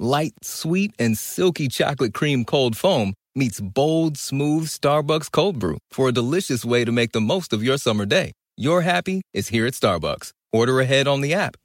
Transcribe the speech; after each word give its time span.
Light, 0.00 0.34
sweet, 0.42 0.92
and 1.00 1.18
silky 1.18 1.66
chocolate 1.66 2.14
cream 2.14 2.44
cold 2.44 2.76
foam 2.76 3.14
meets 3.34 3.60
bold, 3.60 4.16
smooth 4.16 4.68
Starbucks 4.68 5.28
cold 5.32 5.58
brew 5.58 5.78
for 5.90 6.08
a 6.08 6.12
delicious 6.12 6.64
way 6.64 6.84
to 6.84 6.92
make 6.92 7.10
the 7.10 7.20
most 7.20 7.52
of 7.52 7.64
your 7.64 7.78
summer 7.78 8.06
day. 8.06 8.30
Your 8.56 8.82
happy 8.82 9.22
is 9.34 9.48
here 9.48 9.66
at 9.66 9.72
Starbucks. 9.72 10.30
Order 10.52 10.78
ahead 10.78 11.08
on 11.08 11.20
the 11.20 11.34
app. 11.34 11.56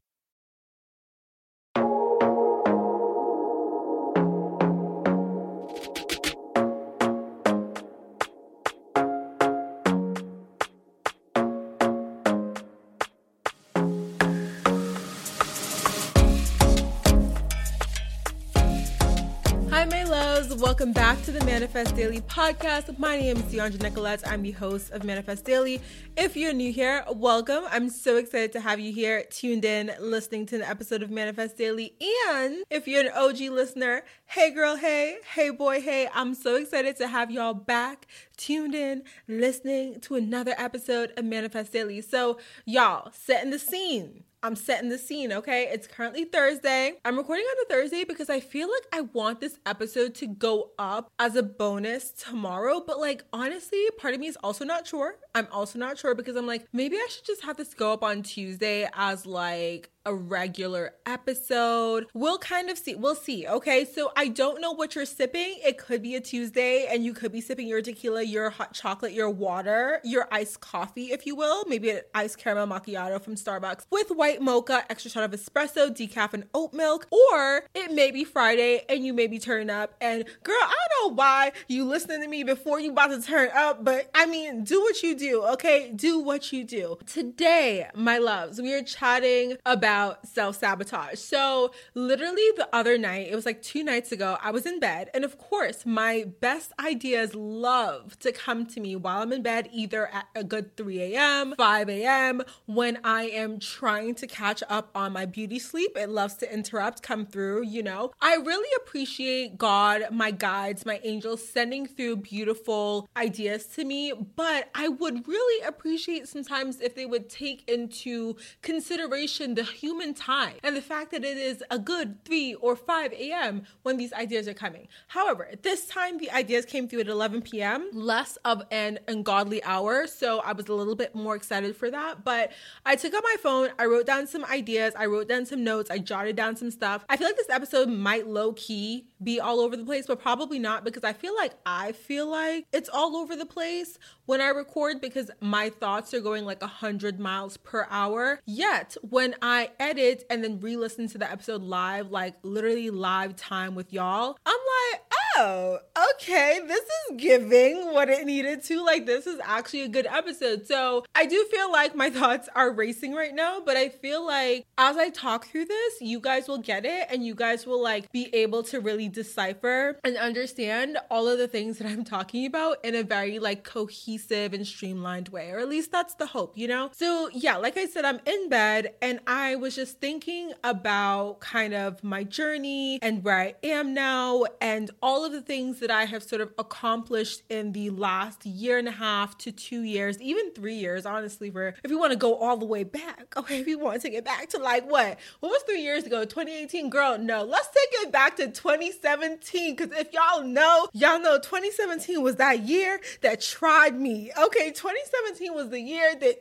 Welcome 20.83 21.01
back 21.01 21.23
to 21.23 21.31
the 21.31 21.45
Manifest 21.45 21.95
Daily 21.95 22.19
podcast. 22.19 22.99
My 22.99 23.17
name 23.17 23.37
is 23.37 23.43
Dheandra 23.43 23.81
Nicolette. 23.81 24.27
I'm 24.27 24.41
the 24.41 24.51
host 24.51 24.91
of 24.91 25.05
Manifest 25.05 25.45
Daily. 25.45 25.79
If 26.17 26.35
you're 26.35 26.51
new 26.51 26.73
here, 26.73 27.05
welcome. 27.09 27.63
I'm 27.71 27.89
so 27.89 28.17
excited 28.17 28.51
to 28.51 28.59
have 28.59 28.81
you 28.81 28.91
here, 28.91 29.23
tuned 29.29 29.63
in, 29.63 29.93
listening 29.97 30.45
to 30.47 30.57
an 30.57 30.61
episode 30.61 31.01
of 31.01 31.09
Manifest 31.09 31.55
Daily. 31.55 31.95
And 32.27 32.65
if 32.69 32.85
you're 32.85 32.99
an 32.99 33.13
OG 33.15 33.39
listener, 33.53 34.03
hey 34.25 34.51
girl, 34.51 34.75
hey, 34.75 35.19
hey 35.33 35.51
boy, 35.51 35.79
hey, 35.79 36.09
I'm 36.13 36.33
so 36.33 36.57
excited 36.57 36.97
to 36.97 37.07
have 37.07 37.31
y'all 37.31 37.53
back, 37.53 38.05
tuned 38.35 38.75
in, 38.75 39.03
listening 39.29 40.01
to 40.01 40.15
another 40.15 40.53
episode 40.57 41.13
of 41.15 41.23
Manifest 41.23 41.71
Daily. 41.71 42.01
So, 42.01 42.39
y'all, 42.65 43.09
setting 43.13 43.51
the 43.51 43.59
scene. 43.59 44.25
I'm 44.43 44.57
setting 44.57 44.89
the 44.89 44.97
scene, 44.97 45.31
okay? 45.31 45.69
It's 45.71 45.87
currently 45.87 46.25
Thursday. 46.25 46.95
I'm 47.05 47.17
recording 47.17 47.45
on 47.45 47.65
a 47.65 47.73
Thursday 47.73 48.03
because 48.03 48.29
I 48.29 48.41
feel 48.41 48.67
like 48.69 48.83
I 48.91 49.01
want 49.13 49.39
this 49.39 49.57
episode 49.65 50.15
to 50.15 50.27
go 50.27 50.71
up 50.77 51.09
as 51.17 51.37
a 51.37 51.43
bonus 51.43 52.11
tomorrow. 52.11 52.83
But, 52.85 52.99
like, 52.99 53.23
honestly, 53.31 53.81
part 53.97 54.13
of 54.13 54.19
me 54.19 54.27
is 54.27 54.37
also 54.43 54.65
not 54.65 54.85
sure. 54.85 55.15
I'm 55.33 55.47
also 55.49 55.79
not 55.79 55.97
sure 55.97 56.13
because 56.13 56.35
I'm 56.35 56.45
like, 56.45 56.67
maybe 56.73 56.97
I 56.97 57.07
should 57.09 57.25
just 57.25 57.43
have 57.43 57.55
this 57.55 57.73
go 57.73 57.93
up 57.93 58.03
on 58.03 58.21
Tuesday 58.21 58.87
as 58.93 59.25
like 59.25 59.89
a 60.05 60.13
regular 60.13 60.93
episode. 61.05 62.07
We'll 62.13 62.37
kind 62.37 62.69
of 62.69 62.77
see. 62.77 62.95
We'll 62.95 63.15
see. 63.15 63.47
Okay. 63.47 63.85
So 63.85 64.11
I 64.15 64.27
don't 64.27 64.61
know 64.61 64.73
what 64.73 64.95
you're 64.95 65.05
sipping. 65.05 65.55
It 65.65 65.77
could 65.77 66.01
be 66.01 66.15
a 66.15 66.21
Tuesday 66.21 66.87
and 66.91 67.03
you 67.03 67.13
could 67.13 67.31
be 67.31 67.41
sipping 67.41 67.67
your 67.67 67.81
tequila, 67.81 68.21
your 68.21 68.49
hot 68.49 68.73
chocolate, 68.73 69.13
your 69.13 69.29
water, 69.29 70.01
your 70.03 70.27
iced 70.31 70.59
coffee, 70.59 71.11
if 71.11 71.25
you 71.25 71.35
will. 71.35 71.63
Maybe 71.67 71.89
an 71.89 72.01
iced 72.13 72.37
caramel 72.37 72.67
macchiato 72.67 73.21
from 73.21 73.35
Starbucks 73.35 73.85
with 73.89 74.09
white 74.09 74.32
mocha, 74.41 74.83
extra 74.89 75.11
shot 75.11 75.23
of 75.23 75.31
espresso, 75.31 75.89
decaf, 75.89 76.33
and 76.33 76.45
oat 76.53 76.73
milk. 76.73 77.07
Or 77.11 77.65
it 77.73 77.91
may 77.91 78.11
be 78.11 78.23
Friday 78.23 78.83
and 78.89 79.05
you 79.05 79.13
may 79.13 79.27
be 79.27 79.39
turning 79.39 79.69
up. 79.69 79.95
And 80.01 80.25
girl, 80.43 80.55
I 80.55 80.75
don't 81.01 81.09
know 81.09 81.15
why 81.15 81.51
you 81.67 81.85
listening 81.85 82.21
to 82.21 82.27
me 82.27 82.43
before 82.43 82.79
you 82.79 82.91
about 82.91 83.07
to 83.07 83.21
turn 83.21 83.49
up, 83.55 83.83
but 83.83 84.09
I 84.13 84.25
mean, 84.25 84.63
do 84.63 84.81
what 84.81 85.03
you 85.03 85.15
do. 85.15 85.43
Okay. 85.43 85.91
Do 85.95 86.19
what 86.19 86.51
you 86.51 86.63
do. 86.63 86.97
Today, 87.05 87.87
my 87.95 88.17
loves, 88.17 88.61
we 88.61 88.73
are 88.73 88.83
chatting 88.83 89.57
about 89.65 90.27
self 90.27 90.57
sabotage. 90.57 91.19
So, 91.19 91.71
literally, 91.93 92.47
the 92.55 92.67
other 92.73 92.97
night, 92.97 93.27
it 93.29 93.35
was 93.35 93.45
like 93.45 93.61
two 93.61 93.83
nights 93.83 94.11
ago, 94.11 94.37
I 94.41 94.51
was 94.51 94.65
in 94.65 94.79
bed. 94.79 95.09
And 95.13 95.23
of 95.23 95.37
course, 95.37 95.85
my 95.85 96.25
best 96.39 96.73
ideas 96.79 97.35
love 97.35 98.17
to 98.19 98.31
come 98.31 98.65
to 98.67 98.79
me 98.79 98.95
while 98.95 99.21
I'm 99.21 99.33
in 99.33 99.41
bed, 99.41 99.69
either 99.71 100.07
at 100.07 100.27
a 100.35 100.43
good 100.43 100.75
3 100.75 101.01
a.m., 101.01 101.53
5 101.57 101.89
a.m., 101.89 102.41
when 102.65 102.99
I 103.03 103.23
am 103.23 103.59
trying 103.59 104.15
to 104.15 104.22
catch 104.27 104.63
up 104.69 104.89
on 104.95 105.13
my 105.13 105.25
beauty 105.25 105.59
sleep. 105.59 105.95
It 105.95 106.09
loves 106.09 106.35
to 106.35 106.53
interrupt, 106.53 107.01
come 107.01 107.25
through, 107.25 107.63
you 107.63 107.83
know. 107.83 108.11
I 108.21 108.35
really 108.35 108.69
appreciate 108.77 109.57
God, 109.57 110.03
my 110.11 110.31
guides, 110.31 110.85
my 110.85 110.99
angels 111.03 111.47
sending 111.47 111.85
through 111.85 112.17
beautiful 112.17 113.07
ideas 113.15 113.65
to 113.75 113.85
me, 113.85 114.13
but 114.35 114.69
I 114.75 114.87
would 114.87 115.27
really 115.27 115.65
appreciate 115.65 116.27
sometimes 116.27 116.81
if 116.81 116.95
they 116.95 117.05
would 117.05 117.29
take 117.29 117.67
into 117.69 118.35
consideration 118.61 119.55
the 119.55 119.63
human 119.63 120.13
time 120.13 120.55
and 120.63 120.75
the 120.75 120.81
fact 120.81 121.11
that 121.11 121.23
it 121.23 121.37
is 121.37 121.63
a 121.69 121.79
good 121.79 122.23
3 122.25 122.55
or 122.55 122.75
5 122.75 123.13
a.m. 123.13 123.63
when 123.83 123.97
these 123.97 124.13
ideas 124.13 124.47
are 124.47 124.53
coming. 124.53 124.87
However, 125.07 125.49
this 125.61 125.85
time 125.85 126.17
the 126.17 126.31
ideas 126.31 126.65
came 126.65 126.87
through 126.87 127.01
at 127.01 127.07
11 127.07 127.41
p.m., 127.41 127.89
less 127.93 128.37
of 128.45 128.63
an 128.71 128.99
ungodly 129.07 129.63
hour. 129.63 130.07
So 130.07 130.39
I 130.39 130.53
was 130.53 130.67
a 130.67 130.73
little 130.73 130.95
bit 130.95 131.15
more 131.15 131.35
excited 131.35 131.75
for 131.75 131.89
that. 131.91 132.23
But 132.23 132.51
I 132.85 132.95
took 132.95 133.13
out 133.13 133.23
my 133.23 133.35
phone, 133.41 133.69
I 133.79 133.85
wrote 133.85 134.05
down 134.05 134.12
some 134.27 134.45
ideas, 134.45 134.93
I 134.97 135.05
wrote 135.05 135.27
down 135.27 135.45
some 135.45 135.63
notes, 135.63 135.89
I 135.91 135.97
jotted 135.97 136.35
down 136.35 136.55
some 136.55 136.71
stuff. 136.71 137.05
I 137.09 137.17
feel 137.17 137.27
like 137.27 137.35
this 137.35 137.49
episode 137.49 137.89
might 137.89 138.27
low 138.27 138.53
key 138.53 139.07
be 139.21 139.39
all 139.39 139.59
over 139.59 139.75
the 139.75 139.85
place, 139.85 140.05
but 140.07 140.21
probably 140.21 140.59
not 140.59 140.83
because 140.83 141.03
I 141.03 141.13
feel 141.13 141.35
like 141.35 141.53
I 141.65 141.91
feel 141.91 142.27
like 142.27 142.65
it's 142.71 142.89
all 142.89 143.17
over 143.17 143.35
the 143.35 143.45
place 143.45 143.97
when 144.25 144.41
I 144.41 144.49
record 144.49 145.01
because 145.01 145.29
my 145.41 145.69
thoughts 145.69 146.13
are 146.13 146.21
going 146.21 146.45
like 146.45 146.61
100 146.61 147.19
miles 147.19 147.57
per 147.57 147.87
hour. 147.89 148.39
Yet, 148.45 148.95
when 149.01 149.35
I 149.41 149.71
edit 149.79 150.23
and 150.29 150.43
then 150.43 150.59
re 150.59 150.77
listen 150.77 151.07
to 151.09 151.17
the 151.17 151.29
episode 151.29 151.61
live, 151.61 152.11
like 152.11 152.35
literally 152.43 152.89
live 152.89 153.35
time 153.35 153.75
with 153.75 153.91
y'all, 153.91 154.37
I'm 154.45 154.53
like, 154.91 155.01
oh, 155.13 155.22
Oh, 155.35 155.79
okay, 156.15 156.59
this 156.67 156.83
is 156.83 157.17
giving 157.17 157.91
what 157.91 158.07
it 158.07 158.25
needed 158.25 158.63
to. 158.65 158.85
Like, 158.85 159.07
this 159.07 159.25
is 159.25 159.39
actually 159.43 159.81
a 159.81 159.87
good 159.87 160.05
episode. 160.05 160.67
So, 160.67 161.05
I 161.15 161.25
do 161.25 161.43
feel 161.49 161.71
like 161.71 161.95
my 161.95 162.09
thoughts 162.11 162.49
are 162.55 162.71
racing 162.71 163.13
right 163.13 163.33
now, 163.33 163.59
but 163.65 163.75
I 163.75 163.89
feel 163.89 164.25
like 164.25 164.65
as 164.77 164.95
I 164.97 165.09
talk 165.09 165.47
through 165.47 165.65
this, 165.65 166.01
you 166.01 166.19
guys 166.19 166.47
will 166.47 166.59
get 166.59 166.85
it 166.85 167.07
and 167.09 167.25
you 167.25 167.33
guys 167.33 167.65
will 167.65 167.81
like 167.81 168.11
be 168.11 168.29
able 168.33 168.61
to 168.63 168.79
really 168.79 169.09
decipher 169.09 169.99
and 170.03 170.17
understand 170.17 170.97
all 171.09 171.27
of 171.27 171.39
the 171.39 171.47
things 171.47 171.79
that 171.79 171.87
I'm 171.87 172.03
talking 172.03 172.45
about 172.45 172.83
in 172.83 172.93
a 172.93 173.03
very 173.03 173.39
like 173.39 173.63
cohesive 173.63 174.53
and 174.53 174.67
streamlined 174.67 175.29
way, 175.29 175.49
or 175.49 175.59
at 175.59 175.69
least 175.69 175.91
that's 175.91 176.13
the 176.13 176.27
hope, 176.27 176.57
you 176.57 176.67
know? 176.67 176.91
So, 176.93 177.29
yeah, 177.33 177.57
like 177.57 177.77
I 177.77 177.87
said, 177.87 178.05
I'm 178.05 178.19
in 178.25 178.49
bed 178.49 178.93
and 179.01 179.19
I 179.25 179.55
was 179.55 179.75
just 179.75 179.99
thinking 179.99 180.53
about 180.63 181.39
kind 181.39 181.73
of 181.73 182.03
my 182.03 182.23
journey 182.23 182.99
and 183.01 183.23
where 183.23 183.39
I 183.39 183.55
am 183.63 183.95
now 183.95 184.45
and 184.61 184.91
all 185.01 185.22
of 185.25 185.31
the 185.31 185.41
things 185.41 185.79
that 185.79 185.91
I 185.91 186.05
have 186.05 186.23
sort 186.23 186.41
of 186.41 186.51
accomplished 186.57 187.43
in 187.49 187.71
the 187.71 187.89
last 187.89 188.45
year 188.45 188.77
and 188.77 188.87
a 188.87 188.91
half 188.91 189.37
to 189.39 189.51
two 189.51 189.81
years, 189.81 190.21
even 190.21 190.51
three 190.51 190.75
years, 190.75 191.05
honestly, 191.05 191.49
for 191.49 191.73
if 191.83 191.91
you 191.91 191.99
want 191.99 192.11
to 192.11 192.17
go 192.17 192.35
all 192.35 192.57
the 192.57 192.65
way 192.65 192.83
back. 192.83 193.33
Okay, 193.43 193.59
if 193.59 193.67
you 193.67 193.77
want 193.77 194.01
to 194.03 194.09
get 194.09 194.23
back 194.23 194.47
to 194.49 194.57
like 194.57 194.89
what? 194.89 195.19
What 195.41 195.49
was 195.49 195.63
three 195.63 195.81
years 195.81 196.05
ago? 196.05 196.23
2018? 196.23 196.89
Girl, 196.89 197.17
no. 197.17 197.43
Let's 197.43 197.67
take 197.67 198.03
it 198.03 198.11
back 198.11 198.37
to 198.37 198.47
2017. 198.47 199.75
Because 199.75 199.97
if 199.97 200.13
y'all 200.13 200.43
know, 200.43 200.87
y'all 200.93 201.19
know 201.19 201.37
2017 201.39 202.21
was 202.21 202.37
that 202.37 202.59
year 202.59 203.01
that 203.21 203.41
tried 203.41 203.99
me. 203.99 204.31
Okay, 204.41 204.71
2017 204.71 205.53
was 205.53 205.69
the 205.71 205.81
year 205.81 206.15
that 206.15 206.37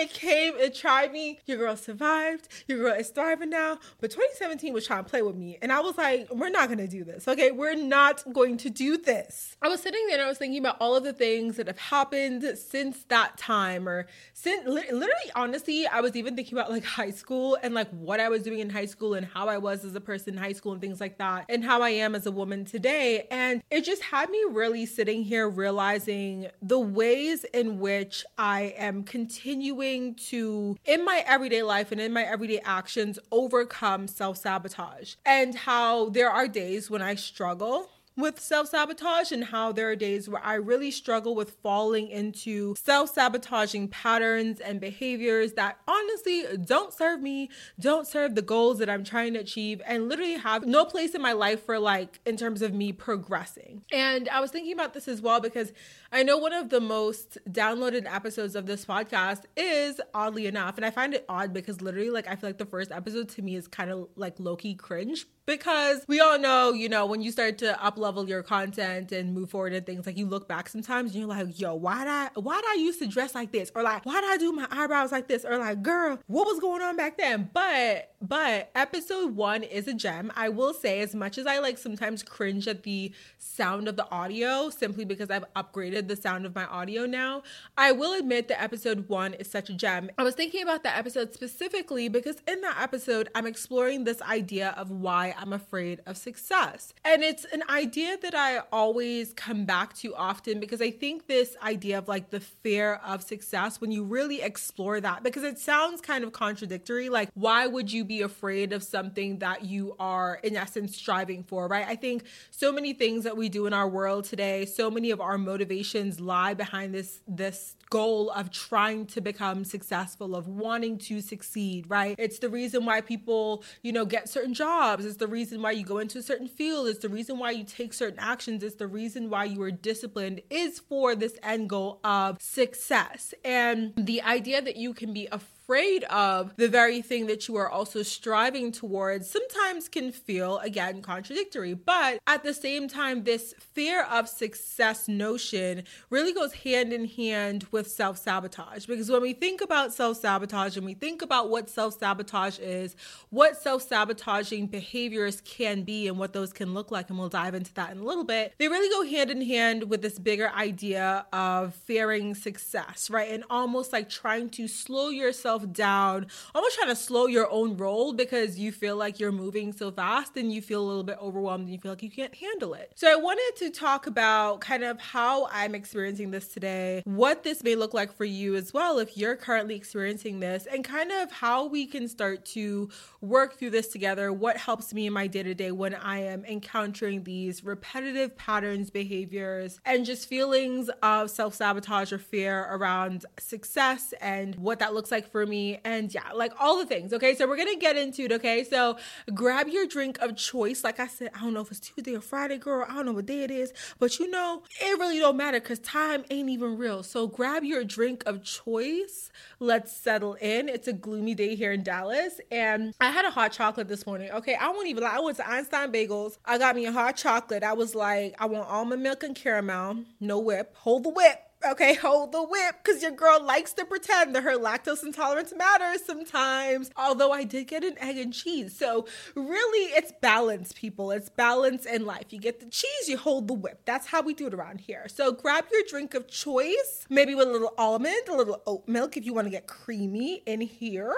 it 0.00 0.12
came, 0.12 0.54
it 0.56 0.74
tried 0.74 1.12
me. 1.12 1.40
Your 1.46 1.58
girl 1.58 1.76
survived. 1.76 2.48
Your 2.66 2.78
girl 2.78 2.94
is 2.94 3.08
thriving 3.08 3.50
now. 3.50 3.78
But 4.00 4.10
2017 4.10 4.72
was 4.72 4.86
trying 4.86 5.04
to 5.04 5.10
play 5.10 5.22
with 5.22 5.36
me. 5.36 5.58
And 5.62 5.72
I 5.72 5.80
was 5.80 5.96
like, 5.96 6.32
we're 6.32 6.50
not 6.50 6.68
going 6.68 6.78
to 6.78 6.88
do 6.88 7.04
this. 7.04 7.26
Okay. 7.28 7.50
We're 7.50 7.74
not 7.74 8.22
going 8.32 8.56
to 8.58 8.70
do 8.70 8.96
this. 8.96 9.56
I 9.62 9.68
was 9.68 9.80
sitting 9.80 10.06
there 10.06 10.16
and 10.16 10.24
I 10.24 10.28
was 10.28 10.38
thinking 10.38 10.58
about 10.58 10.76
all 10.80 10.96
of 10.96 11.04
the 11.04 11.12
things 11.12 11.56
that 11.56 11.66
have 11.66 11.78
happened 11.78 12.44
since 12.56 13.04
that 13.04 13.36
time 13.38 13.88
or 13.88 14.06
since 14.32 14.66
literally, 14.66 15.30
honestly, 15.34 15.86
I 15.86 16.00
was 16.00 16.16
even 16.16 16.36
thinking 16.36 16.58
about 16.58 16.70
like 16.70 16.84
high 16.84 17.10
school 17.10 17.56
and 17.62 17.74
like 17.74 17.90
what 17.90 18.20
I 18.20 18.28
was 18.28 18.42
doing 18.42 18.60
in 18.60 18.70
high 18.70 18.86
school 18.86 19.14
and 19.14 19.26
how 19.26 19.48
I 19.48 19.58
was 19.58 19.84
as 19.84 19.94
a 19.94 20.00
person 20.00 20.34
in 20.34 20.40
high 20.40 20.52
school 20.52 20.72
and 20.72 20.80
things 20.80 21.00
like 21.00 21.18
that 21.18 21.46
and 21.48 21.64
how 21.64 21.82
I 21.82 21.90
am 21.90 22.14
as 22.14 22.26
a 22.26 22.30
woman 22.30 22.64
today. 22.64 23.26
And 23.30 23.62
it 23.70 23.84
just 23.84 24.02
had 24.02 24.30
me 24.30 24.42
really 24.50 24.86
sitting 24.86 25.22
here 25.22 25.48
realizing 25.48 26.48
the 26.62 26.78
ways 26.78 27.44
in 27.44 27.78
which 27.78 28.24
I 28.38 28.74
am 28.76 29.02
continuing 29.02 29.85
to, 29.94 30.76
in 30.84 31.04
my 31.04 31.24
everyday 31.26 31.62
life 31.62 31.92
and 31.92 32.00
in 32.00 32.12
my 32.12 32.22
everyday 32.22 32.60
actions, 32.60 33.18
overcome 33.30 34.08
self 34.08 34.38
sabotage 34.38 35.14
and 35.24 35.54
how 35.54 36.08
there 36.10 36.30
are 36.30 36.48
days 36.48 36.90
when 36.90 37.02
I 37.02 37.14
struggle 37.14 37.90
with 38.16 38.40
self 38.40 38.68
sabotage 38.68 39.30
and 39.32 39.44
how 39.44 39.72
there 39.72 39.90
are 39.90 39.96
days 39.96 40.28
where 40.28 40.44
I 40.44 40.54
really 40.54 40.90
struggle 40.90 41.34
with 41.34 41.50
falling 41.62 42.08
into 42.08 42.74
self 42.76 43.12
sabotaging 43.12 43.88
patterns 43.88 44.60
and 44.60 44.80
behaviors 44.80 45.52
that 45.52 45.78
honestly 45.86 46.44
don't 46.64 46.92
serve 46.92 47.20
me, 47.20 47.50
don't 47.78 48.06
serve 48.06 48.34
the 48.34 48.42
goals 48.42 48.78
that 48.78 48.88
I'm 48.88 49.04
trying 49.04 49.34
to 49.34 49.40
achieve, 49.40 49.82
and 49.86 50.08
literally 50.08 50.34
have 50.34 50.66
no 50.66 50.84
place 50.84 51.14
in 51.14 51.22
my 51.22 51.32
life 51.32 51.64
for 51.64 51.78
like 51.78 52.20
in 52.24 52.36
terms 52.36 52.62
of 52.62 52.72
me 52.72 52.92
progressing. 52.92 53.82
And 53.92 54.28
I 54.28 54.40
was 54.40 54.50
thinking 54.50 54.72
about 54.72 54.94
this 54.94 55.08
as 55.08 55.20
well 55.20 55.40
because 55.40 55.72
I 56.12 56.22
know 56.22 56.38
one 56.38 56.52
of 56.52 56.70
the 56.70 56.80
most 56.80 57.38
downloaded 57.50 58.06
episodes 58.12 58.56
of 58.56 58.66
this 58.66 58.84
podcast 58.84 59.42
is 59.56 60.00
oddly 60.14 60.46
enough, 60.46 60.76
and 60.76 60.86
I 60.86 60.90
find 60.90 61.14
it 61.14 61.24
odd 61.28 61.52
because 61.52 61.80
literally, 61.80 62.10
like, 62.10 62.28
I 62.28 62.36
feel 62.36 62.48
like 62.48 62.58
the 62.58 62.66
first 62.66 62.90
episode 62.90 63.28
to 63.30 63.42
me 63.42 63.56
is 63.56 63.68
kind 63.68 63.90
of 63.90 64.08
like 64.16 64.38
low 64.38 64.56
key 64.56 64.74
cringe 64.74 65.26
because 65.46 66.04
we 66.08 66.20
all 66.20 66.38
know, 66.38 66.72
you 66.72 66.88
know, 66.88 67.06
when 67.06 67.22
you 67.22 67.30
start 67.30 67.58
to 67.58 67.82
up 67.82 67.96
level 67.96 68.28
your 68.28 68.42
content 68.42 69.12
and 69.12 69.32
move 69.32 69.50
forward 69.50 69.72
and 69.72 69.86
things, 69.86 70.04
like 70.04 70.18
you 70.18 70.26
look 70.26 70.48
back 70.48 70.68
sometimes 70.68 71.12
and 71.12 71.20
you're 71.20 71.28
like, 71.28 71.58
yo, 71.58 71.74
why 71.74 72.00
did 72.00 72.08
I 72.08 72.30
why 72.34 72.56
did 72.56 72.68
I 72.68 72.74
used 72.74 72.98
to 72.98 73.06
dress 73.06 73.34
like 73.34 73.52
this? 73.52 73.70
Or 73.74 73.82
like, 73.82 74.04
why 74.04 74.20
did 74.20 74.30
I 74.30 74.36
do 74.36 74.52
my 74.52 74.66
eyebrows 74.70 75.12
like 75.12 75.28
this? 75.28 75.44
Or 75.44 75.56
like, 75.58 75.82
girl, 75.82 76.18
what 76.26 76.46
was 76.46 76.58
going 76.58 76.82
on 76.82 76.96
back 76.96 77.16
then? 77.16 77.48
But 77.54 78.10
but 78.20 78.70
episode 78.74 79.36
one 79.36 79.62
is 79.62 79.86
a 79.86 79.94
gem. 79.94 80.32
I 80.34 80.48
will 80.48 80.74
say, 80.74 81.00
as 81.00 81.14
much 81.14 81.38
as 81.38 81.46
I 81.46 81.58
like 81.58 81.78
sometimes 81.78 82.22
cringe 82.22 82.66
at 82.66 82.82
the 82.82 83.12
sound 83.38 83.86
of 83.88 83.96
the 83.96 84.10
audio, 84.10 84.70
simply 84.70 85.04
because 85.04 85.30
I've 85.30 85.44
upgraded 85.54 86.08
the 86.08 86.16
sound 86.16 86.44
of 86.44 86.54
my 86.54 86.64
audio 86.64 87.06
now, 87.06 87.42
I 87.76 87.92
will 87.92 88.18
admit 88.18 88.48
that 88.48 88.60
episode 88.60 89.08
one 89.08 89.34
is 89.34 89.48
such 89.48 89.70
a 89.70 89.74
gem. 89.74 90.10
I 90.18 90.24
was 90.24 90.34
thinking 90.34 90.62
about 90.62 90.82
that 90.82 90.98
episode 90.98 91.34
specifically 91.34 92.08
because 92.08 92.36
in 92.48 92.60
that 92.62 92.78
episode, 92.80 93.28
I'm 93.34 93.46
exploring 93.46 94.04
this 94.04 94.20
idea 94.22 94.74
of 94.76 94.90
why 94.90 95.34
I'm 95.38 95.52
afraid 95.52 96.00
of 96.06 96.16
success. 96.16 96.92
And 97.04 97.22
it's 97.22 97.44
an 97.46 97.62
idea 97.68 98.16
that 98.22 98.34
I 98.34 98.60
always 98.72 99.32
come 99.32 99.64
back 99.64 99.94
to 99.98 100.14
often 100.14 100.60
because 100.60 100.80
I 100.80 100.90
think 100.90 101.26
this 101.26 101.56
idea 101.62 101.98
of 101.98 102.08
like 102.08 102.30
the 102.30 102.40
fear 102.40 102.94
of 103.04 103.22
success, 103.22 103.80
when 103.80 103.90
you 103.90 104.04
really 104.04 104.42
explore 104.42 105.00
that, 105.00 105.22
because 105.22 105.42
it 105.42 105.58
sounds 105.58 106.00
kind 106.00 106.24
of 106.24 106.32
contradictory, 106.32 107.08
like, 107.08 107.30
why 107.34 107.66
would 107.66 107.92
you 107.92 108.04
be 108.04 108.22
afraid 108.22 108.72
of 108.72 108.82
something 108.82 109.38
that 109.38 109.64
you 109.64 109.94
are, 109.98 110.40
in 110.42 110.56
essence, 110.56 110.96
striving 110.96 111.42
for, 111.42 111.68
right? 111.68 111.86
I 111.86 111.96
think 111.96 112.24
so 112.50 112.72
many 112.72 112.92
things 112.92 113.24
that 113.24 113.36
we 113.36 113.48
do 113.48 113.66
in 113.66 113.72
our 113.72 113.88
world 113.88 114.24
today, 114.24 114.66
so 114.66 114.90
many 114.90 115.10
of 115.10 115.20
our 115.20 115.38
motivations 115.38 116.20
lie 116.20 116.54
behind 116.54 116.94
this, 116.94 117.20
this 117.28 117.76
goal 117.90 118.30
of 118.30 118.50
trying 118.50 119.06
to 119.06 119.20
become 119.20 119.64
successful, 119.64 120.34
of 120.34 120.48
wanting 120.48 120.98
to 120.98 121.20
succeed, 121.20 121.86
right? 121.88 122.14
It's 122.18 122.38
the 122.38 122.48
reason 122.48 122.84
why 122.84 123.00
people, 123.00 123.64
you 123.82 123.92
know, 123.92 124.04
get 124.04 124.28
certain 124.28 124.54
jobs. 124.54 125.04
It's 125.04 125.16
the 125.16 125.26
reason 125.26 125.62
why 125.62 125.72
you 125.72 125.84
go 125.84 125.98
into 125.98 126.18
a 126.18 126.22
certain 126.22 126.48
field. 126.48 126.88
It's 126.88 127.00
the 127.00 127.08
reason 127.08 127.38
why 127.38 127.52
you 127.52 127.64
take 127.64 127.92
certain 127.92 128.18
actions. 128.18 128.62
It's 128.62 128.76
the 128.76 128.86
reason 128.86 129.30
why 129.30 129.44
you 129.44 129.62
are 129.62 129.70
disciplined 129.70 130.42
is 130.50 130.78
for 130.78 131.14
this 131.14 131.36
end 131.42 131.68
goal 131.68 132.00
of 132.04 132.40
success. 132.40 133.34
And 133.44 133.92
the 133.96 134.22
idea 134.22 134.62
that 134.62 134.76
you 134.76 134.94
can 134.94 135.12
be 135.12 135.26
afraid 135.26 135.55
afraid 135.66 136.04
of 136.04 136.54
the 136.58 136.68
very 136.68 137.02
thing 137.02 137.26
that 137.26 137.48
you 137.48 137.56
are 137.56 137.68
also 137.68 138.00
striving 138.00 138.70
towards 138.70 139.28
sometimes 139.28 139.88
can 139.88 140.12
feel, 140.12 140.58
again, 140.58 141.02
contradictory. 141.02 141.74
But 141.74 142.20
at 142.28 142.44
the 142.44 142.54
same 142.54 142.86
time, 142.86 143.24
this 143.24 143.52
fear 143.58 144.04
of 144.04 144.28
success 144.28 145.08
notion 145.08 145.82
really 146.08 146.32
goes 146.32 146.52
hand 146.52 146.92
in 146.92 147.06
hand 147.08 147.66
with 147.72 147.90
self 147.90 148.16
sabotage. 148.16 148.86
Because 148.86 149.10
when 149.10 149.22
we 149.22 149.32
think 149.32 149.60
about 149.60 149.92
self 149.92 150.18
sabotage 150.18 150.76
and 150.76 150.86
we 150.86 150.94
think 150.94 151.20
about 151.20 151.50
what 151.50 151.68
self 151.68 151.98
sabotage 151.98 152.60
is, 152.60 152.94
what 153.30 153.60
self 153.60 153.82
sabotaging 153.82 154.68
behaviors 154.68 155.40
can 155.40 155.82
be, 155.82 156.06
and 156.06 156.16
what 156.16 156.32
those 156.32 156.52
can 156.52 156.74
look 156.74 156.92
like, 156.92 157.10
and 157.10 157.18
we'll 157.18 157.28
dive 157.28 157.56
into 157.56 157.74
that 157.74 157.90
in 157.90 157.98
a 157.98 158.04
little 158.04 158.24
bit, 158.24 158.54
they 158.58 158.68
really 158.68 158.88
go 158.88 159.10
hand 159.10 159.32
in 159.32 159.42
hand 159.42 159.90
with 159.90 160.00
this 160.00 160.20
bigger 160.20 160.48
idea 160.50 161.26
of 161.32 161.74
fearing 161.74 162.36
success, 162.36 163.10
right? 163.10 163.32
And 163.32 163.42
almost 163.50 163.92
like 163.92 164.08
trying 164.08 164.48
to 164.50 164.68
slow 164.68 165.08
yourself 165.08 165.55
yourself 165.56 165.72
down, 165.72 166.26
almost 166.54 166.76
trying 166.76 166.88
to 166.88 166.96
slow 166.96 167.26
your 167.26 167.50
own 167.50 167.76
roll 167.76 168.12
because 168.12 168.58
you 168.58 168.72
feel 168.72 168.96
like 168.96 169.18
you're 169.20 169.32
moving 169.32 169.72
so 169.72 169.90
fast 169.90 170.36
and 170.36 170.52
you 170.52 170.60
feel 170.62 170.82
a 170.82 170.86
little 170.86 171.02
bit 171.02 171.18
overwhelmed 171.20 171.64
and 171.64 171.72
you 171.72 171.78
feel 171.78 171.92
like 171.92 172.02
you 172.02 172.10
can't 172.10 172.34
handle 172.34 172.74
it. 172.74 172.92
So 172.94 173.10
I 173.10 173.16
wanted 173.16 173.52
to 173.58 173.70
talk 173.70 174.06
about 174.06 174.60
kind 174.60 174.84
of 174.84 175.00
how 175.00 175.48
I'm 175.50 175.74
experiencing 175.74 176.30
this 176.30 176.48
today, 176.48 177.02
what 177.04 177.42
this 177.42 177.62
may 177.62 177.74
look 177.74 177.94
like 177.94 178.12
for 178.14 178.24
you 178.24 178.56
as 178.56 178.72
well 178.72 178.98
if 178.98 179.16
you're 179.16 179.36
currently 179.36 179.74
experiencing 179.74 180.40
this, 180.40 180.66
and 180.66 180.84
kind 180.84 181.12
of 181.12 181.30
how 181.30 181.66
we 181.66 181.86
can 181.86 182.08
start 182.08 182.44
to 182.46 182.88
work 183.20 183.58
through 183.58 183.70
this 183.70 183.88
together, 183.88 184.32
what 184.32 184.56
helps 184.56 184.92
me 184.92 185.06
in 185.06 185.12
my 185.12 185.26
day 185.26 185.42
to 185.42 185.54
day 185.54 185.72
when 185.72 185.94
I 185.94 186.20
am 186.20 186.44
encountering 186.44 187.24
these 187.24 187.64
repetitive 187.64 188.36
patterns, 188.36 188.90
behaviors, 188.90 189.80
and 189.84 190.04
just 190.04 190.28
feelings 190.28 190.90
of 191.02 191.30
self 191.30 191.54
sabotage 191.54 192.12
or 192.12 192.18
fear 192.18 192.66
around 192.70 193.26
success 193.38 194.12
and 194.20 194.54
what 194.56 194.78
that 194.80 194.94
looks 194.94 195.10
like 195.10 195.30
for 195.30 195.45
me, 195.46 195.80
and 195.84 196.12
yeah, 196.12 196.32
like 196.34 196.52
all 196.60 196.78
the 196.78 196.86
things. 196.86 197.12
Okay, 197.12 197.34
so 197.34 197.46
we're 197.46 197.56
gonna 197.56 197.76
get 197.76 197.96
into 197.96 198.22
it. 198.22 198.32
Okay, 198.32 198.64
so 198.64 198.98
grab 199.34 199.68
your 199.68 199.86
drink 199.86 200.18
of 200.20 200.36
choice. 200.36 200.84
Like 200.84 201.00
I 201.00 201.06
said, 201.06 201.30
I 201.34 201.40
don't 201.40 201.54
know 201.54 201.60
if 201.60 201.70
it's 201.70 201.80
Tuesday 201.80 202.14
or 202.14 202.20
Friday, 202.20 202.58
girl. 202.58 202.86
I 202.88 202.94
don't 202.94 203.06
know 203.06 203.12
what 203.12 203.26
day 203.26 203.42
it 203.42 203.50
is, 203.50 203.72
but 203.98 204.18
you 204.18 204.30
know, 204.30 204.62
it 204.80 204.98
really 204.98 205.18
don't 205.18 205.36
matter 205.36 205.60
because 205.60 205.78
time 205.80 206.24
ain't 206.30 206.48
even 206.48 206.76
real. 206.76 207.02
So 207.02 207.26
grab 207.26 207.64
your 207.64 207.84
drink 207.84 208.22
of 208.26 208.42
choice. 208.42 209.30
Let's 209.60 209.92
settle 209.92 210.34
in. 210.34 210.68
It's 210.68 210.88
a 210.88 210.92
gloomy 210.92 211.34
day 211.34 211.54
here 211.54 211.72
in 211.72 211.82
Dallas, 211.82 212.40
and 212.50 212.94
I 213.00 213.10
had 213.10 213.24
a 213.24 213.30
hot 213.30 213.52
chocolate 213.52 213.88
this 213.88 214.06
morning. 214.06 214.30
Okay, 214.30 214.54
I 214.54 214.68
won't 214.68 214.88
even 214.88 215.02
lie. 215.02 215.16
I 215.16 215.20
went 215.20 215.36
to 215.38 215.48
Einstein 215.48 215.92
Bagels. 215.92 216.38
I 216.44 216.58
got 216.58 216.76
me 216.76 216.86
a 216.86 216.92
hot 216.92 217.16
chocolate. 217.16 217.62
I 217.62 217.72
was 217.72 217.94
like, 217.94 218.34
I 218.38 218.46
want 218.46 218.68
almond 218.68 219.02
milk 219.02 219.22
and 219.22 219.34
caramel, 219.34 220.04
no 220.20 220.38
whip. 220.38 220.74
Hold 220.76 221.04
the 221.04 221.10
whip 221.10 221.45
okay, 221.64 221.94
hold 221.94 222.32
the 222.32 222.42
whip 222.42 222.76
because 222.82 223.02
your 223.02 223.12
girl 223.12 223.42
likes 223.42 223.72
to 223.74 223.84
pretend 223.84 224.34
that 224.34 224.42
her 224.42 224.56
lactose 224.56 225.02
intolerance 225.02 225.52
matters 225.56 226.04
sometimes. 226.04 226.90
Although 226.96 227.32
I 227.32 227.44
did 227.44 227.68
get 227.68 227.84
an 227.84 227.96
egg 227.98 228.18
and 228.18 228.32
cheese. 228.32 228.76
So, 228.76 229.06
really, 229.34 229.92
it's 229.92 230.12
balance, 230.20 230.72
people. 230.72 231.10
It's 231.10 231.28
balance 231.28 231.86
in 231.86 232.04
life. 232.04 232.26
You 232.30 232.38
get 232.38 232.60
the 232.60 232.66
cheese, 232.66 233.08
you 233.08 233.16
hold 233.16 233.48
the 233.48 233.54
whip. 233.54 233.80
That's 233.84 234.08
how 234.08 234.22
we 234.22 234.34
do 234.34 234.46
it 234.46 234.54
around 234.54 234.80
here. 234.80 235.06
So, 235.08 235.32
grab 235.32 235.66
your 235.72 235.82
drink 235.88 236.14
of 236.14 236.28
choice, 236.28 237.06
maybe 237.08 237.34
with 237.34 237.48
a 237.48 237.52
little 237.52 237.74
almond, 237.78 238.28
a 238.28 238.36
little 238.36 238.62
oat 238.66 238.86
milk 238.86 239.16
if 239.16 239.24
you 239.24 239.34
want 239.34 239.46
to 239.46 239.50
get 239.50 239.66
creamy 239.66 240.42
in 240.46 240.60
here. 240.60 241.16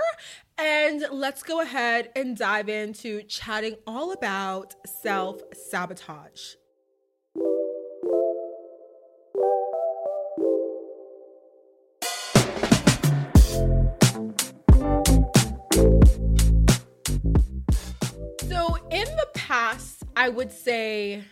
And 0.56 1.04
let's 1.12 1.42
go 1.42 1.60
ahead 1.60 2.10
and 2.16 2.36
dive 2.36 2.68
into 2.68 3.22
chatting 3.22 3.76
all 3.86 4.12
about 4.12 4.74
self 4.86 5.40
sabotage. 5.54 6.54
Past, 19.48 20.04
I 20.14 20.28
would 20.28 20.52
say 20.52 21.24